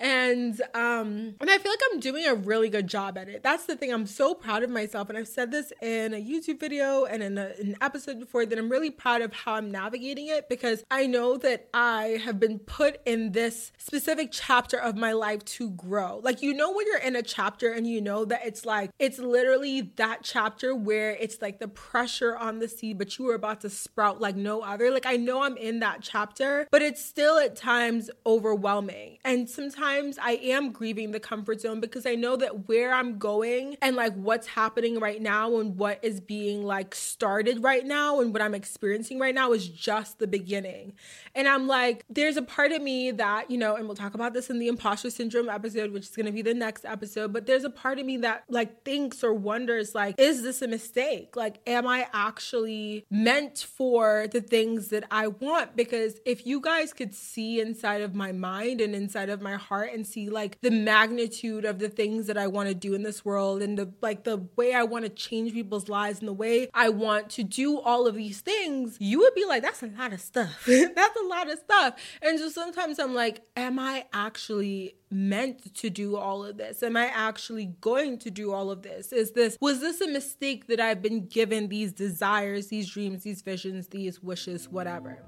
and 0.00 0.60
um 0.74 1.34
and 1.40 1.50
i 1.50 1.58
feel 1.58 1.72
like 1.72 1.80
i'm 1.92 2.00
doing 2.00 2.26
a 2.26 2.34
really 2.34 2.68
good 2.68 2.86
job 2.86 3.16
at 3.16 3.28
it. 3.28 3.42
That's 3.42 3.66
the 3.66 3.76
thing. 3.76 3.92
I'm 3.92 4.06
so 4.06 4.34
proud 4.34 4.62
of 4.62 4.70
myself. 4.70 5.08
And 5.08 5.16
i've 5.16 5.28
said 5.28 5.50
this 5.50 5.72
in 5.80 6.14
a 6.14 6.22
youtube 6.22 6.60
video 6.60 7.04
and 7.04 7.22
in 7.22 7.38
a, 7.38 7.52
an 7.58 7.76
episode 7.80 8.18
before 8.18 8.46
that 8.46 8.58
i'm 8.58 8.68
really 8.68 8.90
proud 8.90 9.22
of 9.22 9.32
how 9.32 9.54
i'm 9.54 9.70
navigating 9.70 10.28
it 10.28 10.48
because 10.48 10.84
i 10.90 11.06
know 11.06 11.36
that 11.38 11.68
i 11.72 12.20
have 12.24 12.38
been 12.38 12.58
put 12.58 13.00
in 13.06 13.32
this 13.32 13.72
specific 13.78 14.30
chapter 14.32 14.78
of 14.78 14.96
my 14.96 15.12
life 15.12 15.44
to 15.44 15.70
grow. 15.70 16.20
Like 16.22 16.42
you 16.42 16.54
know 16.54 16.72
when 16.72 16.86
you're 16.86 16.98
in 16.98 17.16
a 17.16 17.22
chapter 17.22 17.72
and 17.72 17.86
you 17.86 18.00
know 18.00 18.24
that 18.24 18.44
it's 18.44 18.64
like 18.64 18.90
it's 18.98 19.18
literally 19.18 19.92
that 19.96 20.20
chapter 20.22 20.74
where 20.74 21.12
it's 21.12 21.40
like 21.40 21.58
the 21.58 21.68
pressure 21.68 22.36
on 22.36 22.58
the 22.58 22.68
seed 22.68 22.98
but 22.98 23.18
you 23.18 23.28
are 23.30 23.34
about 23.34 23.60
to 23.62 23.70
sprout 23.70 24.20
like 24.20 24.36
no 24.36 24.60
other. 24.60 24.90
Like 24.90 25.06
i 25.06 25.16
know 25.16 25.42
i'm 25.42 25.56
in 25.56 25.80
that 25.80 26.02
chapter 26.02 26.66
but 26.70 26.82
it's 26.82 27.04
still 27.04 27.38
at 27.38 27.56
times 27.56 28.10
overwhelming. 28.24 29.18
And 29.24 29.48
sometimes 29.48 29.85
sometimes 29.86 30.18
I 30.20 30.32
am 30.32 30.72
grieving 30.72 31.12
the 31.12 31.20
comfort 31.20 31.60
zone 31.60 31.80
because 31.80 32.06
I 32.06 32.14
know 32.14 32.36
that 32.36 32.68
where 32.68 32.92
I'm 32.92 33.18
going 33.18 33.76
and 33.80 33.94
like 33.94 34.14
what's 34.14 34.46
happening 34.46 34.98
right 34.98 35.20
now 35.20 35.58
and 35.58 35.76
what 35.76 36.00
is 36.02 36.20
being 36.20 36.64
like 36.64 36.94
started 36.94 37.62
right 37.62 37.84
now 37.84 38.20
and 38.20 38.32
what 38.32 38.42
I'm 38.42 38.54
experiencing 38.54 39.18
right 39.18 39.34
now 39.34 39.52
is 39.52 39.68
just 39.68 40.18
the 40.18 40.26
beginning. 40.26 40.94
And 41.34 41.46
I'm 41.46 41.66
like, 41.68 42.04
there's 42.10 42.36
a 42.36 42.42
part 42.42 42.72
of 42.72 42.82
me 42.82 43.12
that, 43.12 43.50
you 43.50 43.58
know, 43.58 43.76
and 43.76 43.86
we'll 43.86 43.94
talk 43.94 44.14
about 44.14 44.34
this 44.34 44.50
in 44.50 44.58
the 44.58 44.68
imposter 44.68 45.10
syndrome 45.10 45.48
episode, 45.48 45.92
which 45.92 46.04
is 46.04 46.16
going 46.16 46.26
to 46.26 46.32
be 46.32 46.42
the 46.42 46.54
next 46.54 46.84
episode, 46.84 47.32
but 47.32 47.46
there's 47.46 47.64
a 47.64 47.70
part 47.70 47.98
of 47.98 48.06
me 48.06 48.16
that 48.18 48.44
like 48.48 48.82
thinks 48.84 49.22
or 49.22 49.32
wonders, 49.34 49.94
like, 49.94 50.16
is 50.18 50.42
this 50.42 50.62
a 50.62 50.68
mistake? 50.68 51.36
Like, 51.36 51.60
am 51.66 51.86
I 51.86 52.08
actually 52.12 53.06
meant 53.10 53.58
for 53.58 54.26
the 54.32 54.40
things 54.40 54.88
that 54.88 55.04
I 55.10 55.28
want? 55.28 55.76
Because 55.76 56.20
if 56.24 56.46
you 56.46 56.60
guys 56.60 56.92
could 56.92 57.14
see 57.14 57.60
inside 57.60 58.00
of 58.00 58.14
my 58.14 58.32
mind 58.32 58.80
and 58.80 58.94
inside 58.94 59.28
of 59.28 59.40
my 59.40 59.54
heart, 59.54 59.75
and 59.82 60.06
see 60.06 60.28
like 60.28 60.58
the 60.60 60.70
magnitude 60.70 61.64
of 61.64 61.78
the 61.78 61.88
things 61.88 62.26
that 62.26 62.36
I 62.36 62.46
want 62.46 62.68
to 62.68 62.74
do 62.74 62.94
in 62.94 63.02
this 63.02 63.24
world 63.24 63.62
and 63.62 63.78
the 63.78 63.92
like 64.02 64.24
the 64.24 64.46
way 64.56 64.74
I 64.74 64.82
want 64.82 65.04
to 65.04 65.08
change 65.08 65.52
people's 65.52 65.88
lives 65.88 66.20
and 66.20 66.28
the 66.28 66.32
way 66.32 66.68
I 66.74 66.88
want 66.88 67.30
to 67.30 67.42
do 67.42 67.78
all 67.80 68.06
of 68.06 68.14
these 68.14 68.40
things, 68.40 68.96
you 69.00 69.18
would 69.20 69.34
be 69.34 69.44
like, 69.44 69.62
that's 69.62 69.82
a 69.82 69.86
lot 69.86 70.12
of 70.12 70.20
stuff. 70.20 70.64
that's 70.66 71.20
a 71.20 71.26
lot 71.26 71.50
of 71.50 71.58
stuff. 71.58 71.94
And 72.22 72.38
so 72.38 72.48
sometimes 72.48 72.98
I'm 72.98 73.14
like, 73.14 73.42
am 73.56 73.78
I 73.78 74.06
actually 74.12 74.96
meant 75.10 75.74
to 75.74 75.90
do 75.90 76.16
all 76.16 76.44
of 76.44 76.56
this? 76.56 76.82
Am 76.82 76.96
I 76.96 77.06
actually 77.06 77.66
going 77.80 78.18
to 78.18 78.30
do 78.30 78.52
all 78.52 78.70
of 78.70 78.82
this? 78.82 79.12
Is 79.12 79.32
this 79.32 79.56
was 79.60 79.80
this 79.80 80.00
a 80.00 80.08
mistake 80.08 80.66
that 80.66 80.80
I've 80.80 81.02
been 81.02 81.26
given 81.26 81.68
these 81.68 81.92
desires, 81.92 82.68
these 82.68 82.90
dreams, 82.90 83.22
these 83.22 83.42
visions, 83.42 83.88
these 83.88 84.22
wishes, 84.22 84.68
whatever? 84.68 85.22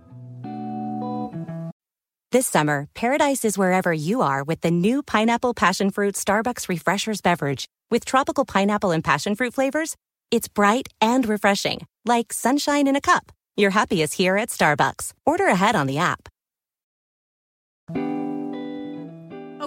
This 2.30 2.46
summer, 2.46 2.88
paradise 2.92 3.42
is 3.42 3.56
wherever 3.56 3.90
you 3.90 4.20
are 4.20 4.44
with 4.44 4.60
the 4.60 4.70
new 4.70 5.02
Pineapple 5.02 5.54
Passion 5.54 5.88
Fruit 5.88 6.14
Starbucks 6.14 6.68
Refreshers 6.68 7.22
beverage. 7.22 7.66
With 7.90 8.04
tropical 8.04 8.44
pineapple 8.44 8.90
and 8.90 9.02
passion 9.02 9.34
fruit 9.34 9.54
flavors, 9.54 9.96
it's 10.30 10.46
bright 10.46 10.88
and 11.00 11.26
refreshing, 11.26 11.86
like 12.04 12.34
sunshine 12.34 12.86
in 12.86 12.96
a 12.96 13.00
cup. 13.00 13.32
Your 13.56 13.70
happy 13.70 14.02
is 14.02 14.12
here 14.12 14.36
at 14.36 14.50
Starbucks. 14.50 15.12
Order 15.24 15.46
ahead 15.46 15.74
on 15.74 15.86
the 15.86 15.96
app. 15.96 16.28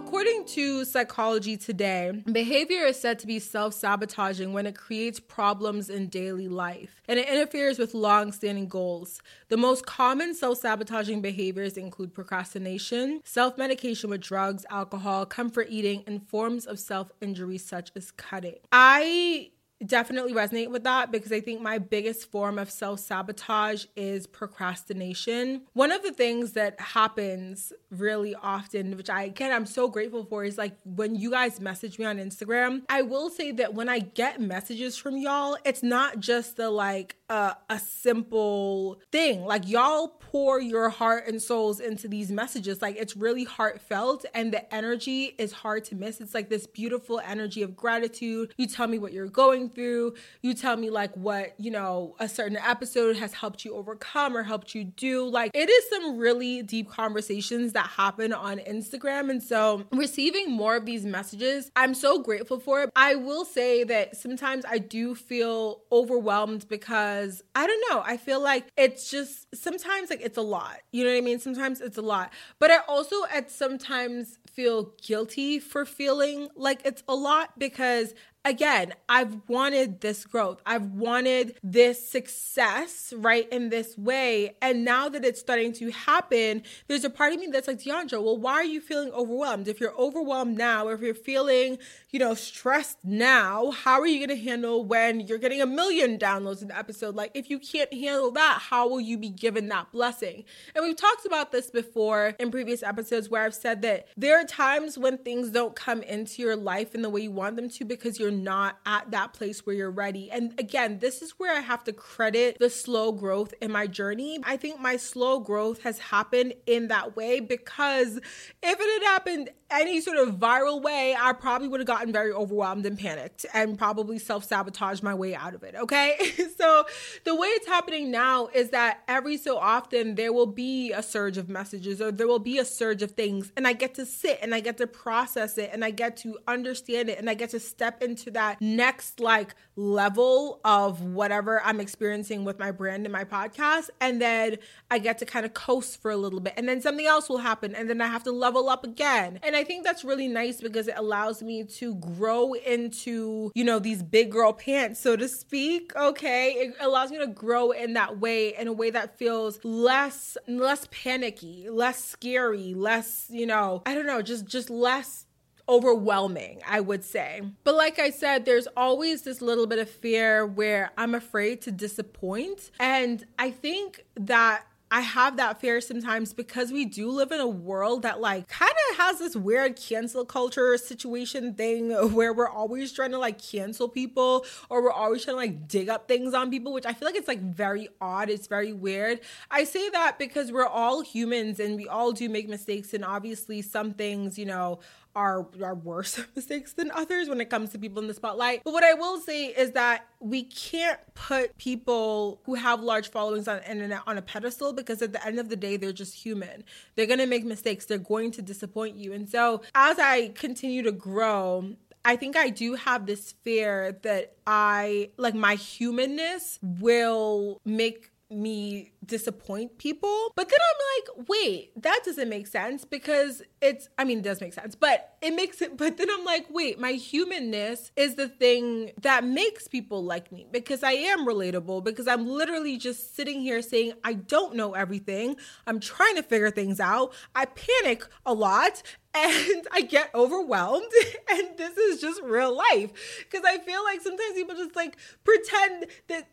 According 0.03 0.45
to 0.45 0.83
Psychology 0.83 1.55
Today, 1.57 2.23
behavior 2.31 2.85
is 2.85 2.99
said 2.99 3.19
to 3.19 3.27
be 3.27 3.37
self 3.37 3.75
sabotaging 3.75 4.51
when 4.51 4.65
it 4.65 4.75
creates 4.75 5.19
problems 5.19 5.91
in 5.91 6.07
daily 6.07 6.47
life 6.47 7.01
and 7.07 7.19
it 7.19 7.29
interferes 7.29 7.77
with 7.77 7.93
long 7.93 8.31
standing 8.31 8.67
goals. 8.67 9.21
The 9.49 9.57
most 9.57 9.85
common 9.85 10.33
self 10.33 10.57
sabotaging 10.57 11.21
behaviors 11.21 11.77
include 11.77 12.15
procrastination, 12.15 13.21
self 13.23 13.59
medication 13.59 14.09
with 14.09 14.21
drugs, 14.21 14.65
alcohol, 14.71 15.27
comfort 15.27 15.67
eating, 15.69 16.03
and 16.07 16.27
forms 16.27 16.65
of 16.65 16.79
self 16.79 17.11
injury 17.21 17.59
such 17.59 17.91
as 17.95 18.09
cutting. 18.09 18.57
I 18.71 19.51
definitely 19.85 20.33
resonate 20.33 20.69
with 20.69 20.83
that 20.83 21.11
because 21.11 21.31
I 21.31 21.41
think 21.41 21.61
my 21.61 21.77
biggest 21.77 22.31
form 22.31 22.59
of 22.59 22.69
self 22.69 22.99
sabotage 22.99 23.85
is 23.95 24.27
procrastination. 24.27 25.63
One 25.73 25.91
of 25.91 26.03
the 26.03 26.11
things 26.11 26.53
that 26.53 26.79
happens 26.79 27.73
really 27.91 28.35
often, 28.35 28.95
which 28.97 29.09
I 29.09 29.23
again 29.23 29.51
I'm 29.51 29.65
so 29.65 29.87
grateful 29.87 30.23
for, 30.25 30.43
is 30.43 30.57
like 30.57 30.77
when 30.85 31.15
you 31.15 31.31
guys 31.31 31.59
message 31.59 31.99
me 31.99 32.05
on 32.05 32.17
Instagram. 32.17 32.83
I 32.89 33.01
will 33.01 33.29
say 33.29 33.51
that 33.53 33.73
when 33.73 33.89
I 33.89 33.99
get 33.99 34.39
messages 34.41 34.97
from 34.97 35.17
y'all, 35.17 35.57
it's 35.65 35.83
not 35.83 36.19
just 36.19 36.57
the 36.57 36.69
like 36.69 37.17
uh, 37.31 37.53
a 37.69 37.79
simple 37.79 38.99
thing. 39.11 39.45
Like 39.45 39.67
y'all 39.67 40.09
pour 40.19 40.59
your 40.59 40.89
heart 40.89 41.27
and 41.27 41.41
souls 41.41 41.79
into 41.79 42.07
these 42.07 42.31
messages. 42.31 42.81
Like 42.81 42.97
it's 42.97 43.15
really 43.15 43.45
heartfelt 43.45 44.25
and 44.33 44.53
the 44.53 44.73
energy 44.73 45.35
is 45.37 45.51
hard 45.51 45.85
to 45.85 45.95
miss. 45.95 46.19
It's 46.19 46.33
like 46.33 46.49
this 46.49 46.67
beautiful 46.67 47.19
energy 47.19 47.61
of 47.61 47.75
gratitude. 47.75 48.53
You 48.57 48.67
tell 48.67 48.87
me 48.87 48.99
what 48.99 49.13
you're 49.13 49.27
going 49.27 49.69
through. 49.69 50.15
You 50.41 50.53
tell 50.53 50.75
me 50.75 50.89
like 50.89 51.15
what, 51.15 51.53
you 51.57 51.71
know, 51.71 52.15
a 52.19 52.27
certain 52.27 52.57
episode 52.57 53.15
has 53.15 53.33
helped 53.33 53.63
you 53.63 53.75
overcome 53.75 54.35
or 54.35 54.43
helped 54.43 54.75
you 54.75 54.83
do. 54.83 55.27
Like 55.27 55.51
it 55.53 55.69
is 55.69 55.89
some 55.89 56.17
really 56.17 56.63
deep 56.63 56.89
conversations 56.89 57.73
that 57.73 57.80
happen 57.87 58.33
on 58.33 58.59
Instagram. 58.59 59.29
And 59.29 59.41
so 59.41 59.85
receiving 59.91 60.51
more 60.51 60.75
of 60.75 60.85
these 60.85 61.05
messages, 61.05 61.71
I'm 61.75 61.93
so 61.93 62.21
grateful 62.21 62.59
for 62.59 62.83
it. 62.83 62.91
I 62.95 63.15
will 63.15 63.45
say 63.45 63.83
that 63.85 64.17
sometimes 64.17 64.65
I 64.67 64.77
do 64.77 65.15
feel 65.15 65.81
overwhelmed 65.91 66.67
because 66.67 67.43
I 67.55 67.67
don't 67.67 67.83
know, 67.89 68.03
I 68.05 68.17
feel 68.17 68.41
like 68.41 68.67
it's 68.77 69.09
just 69.09 69.53
sometimes 69.55 70.09
like 70.09 70.21
it's 70.21 70.37
a 70.37 70.41
lot. 70.41 70.77
You 70.91 71.03
know 71.03 71.11
what 71.11 71.17
I 71.17 71.21
mean? 71.21 71.39
Sometimes 71.39 71.81
it's 71.81 71.97
a 71.97 72.01
lot. 72.01 72.31
But 72.59 72.71
I 72.71 72.79
also 72.87 73.15
at 73.31 73.51
sometimes 73.51 74.39
feel 74.51 74.93
guilty 75.01 75.59
for 75.59 75.85
feeling 75.85 76.49
like 76.55 76.81
it's 76.85 77.03
a 77.07 77.15
lot 77.15 77.57
because 77.57 78.13
again, 78.43 78.93
I've 79.07 79.37
wanted 79.47 80.01
this 80.01 80.25
growth. 80.25 80.61
I've 80.65 80.85
wanted 80.85 81.55
this 81.63 82.07
success, 82.07 83.13
right, 83.15 83.47
in 83.49 83.69
this 83.69 83.97
way. 83.97 84.55
And 84.61 84.83
now 84.83 85.09
that 85.09 85.23
it's 85.23 85.39
starting 85.39 85.73
to 85.73 85.91
happen, 85.91 86.63
there's 86.87 87.03
a 87.03 87.09
part 87.09 87.33
of 87.33 87.39
me 87.39 87.47
that's 87.51 87.67
like, 87.67 87.79
Dheandra, 87.79 88.23
well, 88.23 88.37
why 88.37 88.53
are 88.53 88.63
you 88.63 88.81
feeling 88.81 89.11
overwhelmed? 89.11 89.67
If 89.67 89.79
you're 89.79 89.95
overwhelmed 89.95 90.57
now, 90.57 90.87
if 90.89 91.01
you're 91.01 91.13
feeling, 91.13 91.77
you 92.09 92.19
know, 92.19 92.33
stressed 92.33 92.97
now, 93.03 93.71
how 93.71 93.99
are 93.99 94.07
you 94.07 94.25
going 94.25 94.37
to 94.37 94.43
handle 94.43 94.83
when 94.83 95.19
you're 95.21 95.37
getting 95.37 95.61
a 95.61 95.65
million 95.65 96.17
downloads 96.17 96.61
in 96.61 96.71
an 96.71 96.77
episode? 96.77 97.15
Like, 97.15 97.31
if 97.33 97.49
you 97.49 97.59
can't 97.59 97.93
handle 97.93 98.31
that, 98.31 98.59
how 98.69 98.89
will 98.89 99.01
you 99.01 99.17
be 99.17 99.29
given 99.29 99.67
that 99.69 99.91
blessing? 99.91 100.45
And 100.75 100.83
we've 100.83 100.95
talked 100.95 101.25
about 101.25 101.51
this 101.51 101.69
before 101.69 102.35
in 102.39 102.49
previous 102.51 102.81
episodes 102.81 103.29
where 103.29 103.43
I've 103.43 103.55
said 103.55 103.81
that 103.83 104.07
there 104.17 104.39
are 104.39 104.45
times 104.45 104.97
when 104.97 105.17
things 105.17 105.49
don't 105.49 105.75
come 105.75 106.01
into 106.01 106.41
your 106.41 106.55
life 106.55 106.95
in 106.95 107.01
the 107.01 107.09
way 107.09 107.21
you 107.21 107.31
want 107.31 107.55
them 107.55 107.69
to 107.69 107.85
because 107.85 108.19
you're 108.19 108.30
you're 108.31 108.39
not 108.39 108.79
at 108.85 109.11
that 109.11 109.33
place 109.33 109.65
where 109.65 109.75
you're 109.75 109.91
ready. 109.91 110.31
And 110.31 110.57
again, 110.59 110.99
this 110.99 111.21
is 111.21 111.31
where 111.31 111.55
I 111.55 111.59
have 111.59 111.83
to 111.85 111.93
credit 111.93 112.57
the 112.59 112.69
slow 112.69 113.11
growth 113.11 113.53
in 113.61 113.71
my 113.71 113.87
journey. 113.87 114.39
I 114.43 114.57
think 114.57 114.79
my 114.79 114.97
slow 114.97 115.39
growth 115.39 115.81
has 115.83 115.99
happened 115.99 116.53
in 116.65 116.87
that 116.87 117.15
way 117.15 117.39
because 117.39 118.17
if 118.17 118.23
it 118.63 119.03
had 119.03 119.11
happened 119.11 119.49
any 119.71 120.01
sort 120.01 120.17
of 120.17 120.35
viral 120.35 120.81
way, 120.81 121.15
I 121.17 121.33
probably 121.33 121.67
would 121.67 121.79
have 121.79 121.87
gotten 121.87 122.11
very 122.11 122.31
overwhelmed 122.31 122.85
and 122.85 122.99
panicked 122.99 123.45
and 123.53 123.77
probably 123.77 124.19
self 124.19 124.43
sabotaged 124.43 125.01
my 125.01 125.13
way 125.13 125.33
out 125.33 125.55
of 125.55 125.63
it. 125.63 125.75
Okay. 125.75 126.17
so 126.57 126.85
the 127.23 127.35
way 127.35 127.47
it's 127.47 127.67
happening 127.67 128.11
now 128.11 128.47
is 128.47 128.69
that 128.69 128.99
every 129.07 129.37
so 129.37 129.57
often 129.57 130.15
there 130.15 130.33
will 130.33 130.45
be 130.45 130.91
a 130.91 131.01
surge 131.01 131.37
of 131.37 131.49
messages 131.49 132.01
or 132.01 132.11
there 132.11 132.27
will 132.27 132.39
be 132.39 132.57
a 132.57 132.65
surge 132.65 133.01
of 133.01 133.11
things, 133.11 133.51
and 133.55 133.67
I 133.67 133.73
get 133.73 133.95
to 133.95 134.05
sit 134.05 134.39
and 134.41 134.53
I 134.53 134.59
get 134.59 134.77
to 134.77 134.87
process 134.87 135.57
it 135.57 135.69
and 135.71 135.85
I 135.85 135.91
get 135.91 136.17
to 136.17 136.37
understand 136.47 137.09
it 137.09 137.17
and 137.17 137.29
I 137.29 137.33
get 137.33 137.49
to 137.51 137.59
step 137.59 138.03
into 138.03 138.20
into 138.21 138.31
that 138.31 138.61
next 138.61 139.19
like 139.19 139.55
level 139.75 140.59
of 140.63 141.01
whatever 141.01 141.61
I'm 141.63 141.79
experiencing 141.79 142.45
with 142.45 142.59
my 142.59 142.71
brand 142.71 143.05
and 143.05 143.13
my 143.13 143.23
podcast. 143.23 143.89
And 143.99 144.21
then 144.21 144.57
I 144.89 144.99
get 144.99 145.17
to 145.19 145.25
kind 145.25 145.45
of 145.45 145.53
coast 145.53 146.01
for 146.01 146.11
a 146.11 146.17
little 146.17 146.39
bit. 146.39 146.53
And 146.57 146.67
then 146.67 146.81
something 146.81 147.05
else 147.05 147.29
will 147.29 147.39
happen. 147.39 147.73
And 147.73 147.89
then 147.89 148.01
I 148.01 148.07
have 148.07 148.23
to 148.23 148.31
level 148.31 148.69
up 148.69 148.83
again. 148.83 149.39
And 149.43 149.55
I 149.55 149.63
think 149.63 149.83
that's 149.83 150.03
really 150.03 150.27
nice 150.27 150.61
because 150.61 150.87
it 150.87 150.95
allows 150.97 151.41
me 151.41 151.63
to 151.63 151.95
grow 151.95 152.53
into, 152.53 153.51
you 153.55 153.63
know, 153.63 153.79
these 153.79 154.03
big 154.03 154.31
girl 154.31 154.53
pants, 154.53 154.99
so 154.99 155.15
to 155.15 155.27
speak. 155.27 155.95
Okay. 155.95 156.51
It 156.51 156.75
allows 156.79 157.11
me 157.11 157.17
to 157.19 157.27
grow 157.27 157.71
in 157.71 157.93
that 157.93 158.19
way, 158.19 158.55
in 158.55 158.67
a 158.67 158.73
way 158.73 158.89
that 158.91 159.17
feels 159.17 159.59
less, 159.63 160.37
less 160.47 160.87
panicky, 160.91 161.69
less 161.69 162.03
scary, 162.03 162.73
less, 162.73 163.27
you 163.29 163.45
know, 163.45 163.81
I 163.85 163.95
don't 163.95 164.05
know, 164.05 164.21
just, 164.21 164.45
just 164.45 164.69
less 164.69 165.25
overwhelming, 165.71 166.61
I 166.67 166.81
would 166.81 167.05
say. 167.05 167.41
But 167.63 167.75
like 167.75 167.97
I 167.97 168.09
said, 168.09 168.43
there's 168.43 168.67
always 168.75 169.21
this 169.21 169.41
little 169.41 169.65
bit 169.65 169.79
of 169.79 169.89
fear 169.89 170.45
where 170.45 170.91
I'm 170.97 171.15
afraid 171.15 171.61
to 171.61 171.71
disappoint. 171.71 172.71
And 172.77 173.25
I 173.39 173.51
think 173.51 174.03
that 174.15 174.65
I 174.93 174.99
have 174.99 175.37
that 175.37 175.61
fear 175.61 175.79
sometimes 175.79 176.33
because 176.33 176.73
we 176.73 176.83
do 176.83 177.09
live 177.09 177.31
in 177.31 177.39
a 177.39 177.47
world 177.47 178.01
that 178.01 178.19
like 178.19 178.49
kind 178.49 178.73
of 178.89 178.97
has 178.97 179.19
this 179.19 179.37
weird 179.37 179.77
cancel 179.77 180.25
culture 180.25 180.77
situation 180.77 181.53
thing 181.53 181.91
where 182.13 182.33
we're 182.33 182.49
always 182.49 182.91
trying 182.91 183.11
to 183.11 183.17
like 183.17 183.41
cancel 183.41 183.87
people 183.87 184.45
or 184.69 184.83
we're 184.83 184.91
always 184.91 185.23
trying 185.23 185.35
to 185.35 185.39
like 185.39 185.67
dig 185.69 185.87
up 185.87 186.09
things 186.09 186.33
on 186.33 186.51
people, 186.51 186.73
which 186.73 186.85
I 186.85 186.91
feel 186.91 187.07
like 187.07 187.15
it's 187.15 187.29
like 187.29 187.41
very 187.41 187.87
odd. 188.01 188.29
It's 188.29 188.47
very 188.47 188.73
weird. 188.73 189.21
I 189.49 189.63
say 189.63 189.89
that 189.91 190.19
because 190.19 190.51
we're 190.51 190.67
all 190.67 190.99
humans 190.99 191.61
and 191.61 191.77
we 191.77 191.87
all 191.87 192.11
do 192.11 192.27
make 192.27 192.49
mistakes 192.49 192.93
and 192.93 193.05
obviously 193.05 193.61
some 193.61 193.93
things, 193.93 194.37
you 194.37 194.45
know, 194.45 194.79
are 195.15 195.47
are 195.61 195.75
worse 195.75 196.19
mistakes 196.35 196.73
than 196.73 196.91
others 196.91 197.29
when 197.29 197.41
it 197.41 197.49
comes 197.49 197.71
to 197.71 197.79
people 197.79 198.01
in 198.01 198.07
the 198.07 198.13
spotlight. 198.13 198.63
But 198.63 198.73
what 198.73 198.83
I 198.83 198.93
will 198.93 199.19
say 199.19 199.47
is 199.47 199.71
that 199.71 200.07
we 200.19 200.43
can't 200.43 200.99
put 201.13 201.57
people 201.57 202.41
who 202.45 202.55
have 202.55 202.81
large 202.81 203.09
followings 203.09 203.47
on 203.47 203.61
internet 203.63 204.01
on 204.07 204.17
a 204.17 204.21
pedestal 204.21 204.73
because 204.73 205.01
at 205.01 205.13
the 205.13 205.25
end 205.25 205.39
of 205.39 205.49
the 205.49 205.55
day 205.55 205.77
they're 205.77 205.91
just 205.91 206.15
human. 206.15 206.63
They're 206.95 207.05
going 207.07 207.19
to 207.19 207.27
make 207.27 207.45
mistakes. 207.45 207.85
They're 207.85 207.97
going 207.97 208.31
to 208.31 208.41
disappoint 208.41 208.97
you. 208.97 209.13
And 209.13 209.29
so 209.29 209.61
as 209.75 209.99
I 209.99 210.29
continue 210.29 210.83
to 210.83 210.91
grow, 210.91 211.75
I 212.03 212.15
think 212.15 212.35
I 212.35 212.49
do 212.49 212.75
have 212.75 213.05
this 213.05 213.33
fear 213.43 213.97
that 214.01 214.33
I 214.47 215.11
like 215.17 215.35
my 215.35 215.55
humanness 215.55 216.57
will 216.61 217.59
make 217.63 218.10
me 218.31 218.91
disappoint 219.05 219.77
people. 219.77 220.31
But 220.35 220.49
then 220.49 220.59
I'm 220.59 221.17
like, 221.19 221.29
wait, 221.29 221.81
that 221.81 222.01
doesn't 222.05 222.29
make 222.29 222.47
sense 222.47 222.85
because 222.85 223.41
it's, 223.61 223.89
I 223.97 224.05
mean, 224.05 224.19
it 224.19 224.23
does 224.23 224.41
make 224.41 224.53
sense, 224.53 224.75
but 224.75 225.15
it 225.21 225.35
makes 225.35 225.61
it, 225.61 225.77
but 225.77 225.97
then 225.97 226.07
I'm 226.09 226.23
like, 226.25 226.47
wait, 226.49 226.79
my 226.79 226.93
humanness 226.93 227.91
is 227.95 228.15
the 228.15 228.27
thing 228.27 228.91
that 229.01 229.23
makes 229.23 229.67
people 229.67 230.03
like 230.03 230.31
me 230.31 230.47
because 230.51 230.83
I 230.83 230.93
am 230.93 231.27
relatable, 231.27 231.83
because 231.83 232.07
I'm 232.07 232.25
literally 232.25 232.77
just 232.77 233.15
sitting 233.15 233.41
here 233.41 233.61
saying, 233.61 233.93
I 234.03 234.13
don't 234.13 234.55
know 234.55 234.73
everything. 234.73 235.35
I'm 235.67 235.79
trying 235.79 236.15
to 236.15 236.23
figure 236.23 236.51
things 236.51 236.79
out. 236.79 237.13
I 237.35 237.45
panic 237.45 238.05
a 238.25 238.33
lot 238.33 238.81
and 239.13 239.67
I 239.71 239.81
get 239.81 240.09
overwhelmed. 240.15 240.91
And 241.29 241.57
this 241.57 241.77
is 241.77 242.01
just 242.01 242.21
real 242.23 242.55
life. 242.55 242.91
Because 243.19 243.45
I 243.45 243.57
feel 243.59 243.83
like 243.83 244.01
sometimes 244.01 244.33
people 244.35 244.55
just 244.55 244.75
like 244.75 244.97
pretend 245.23 245.85
that 246.09 246.27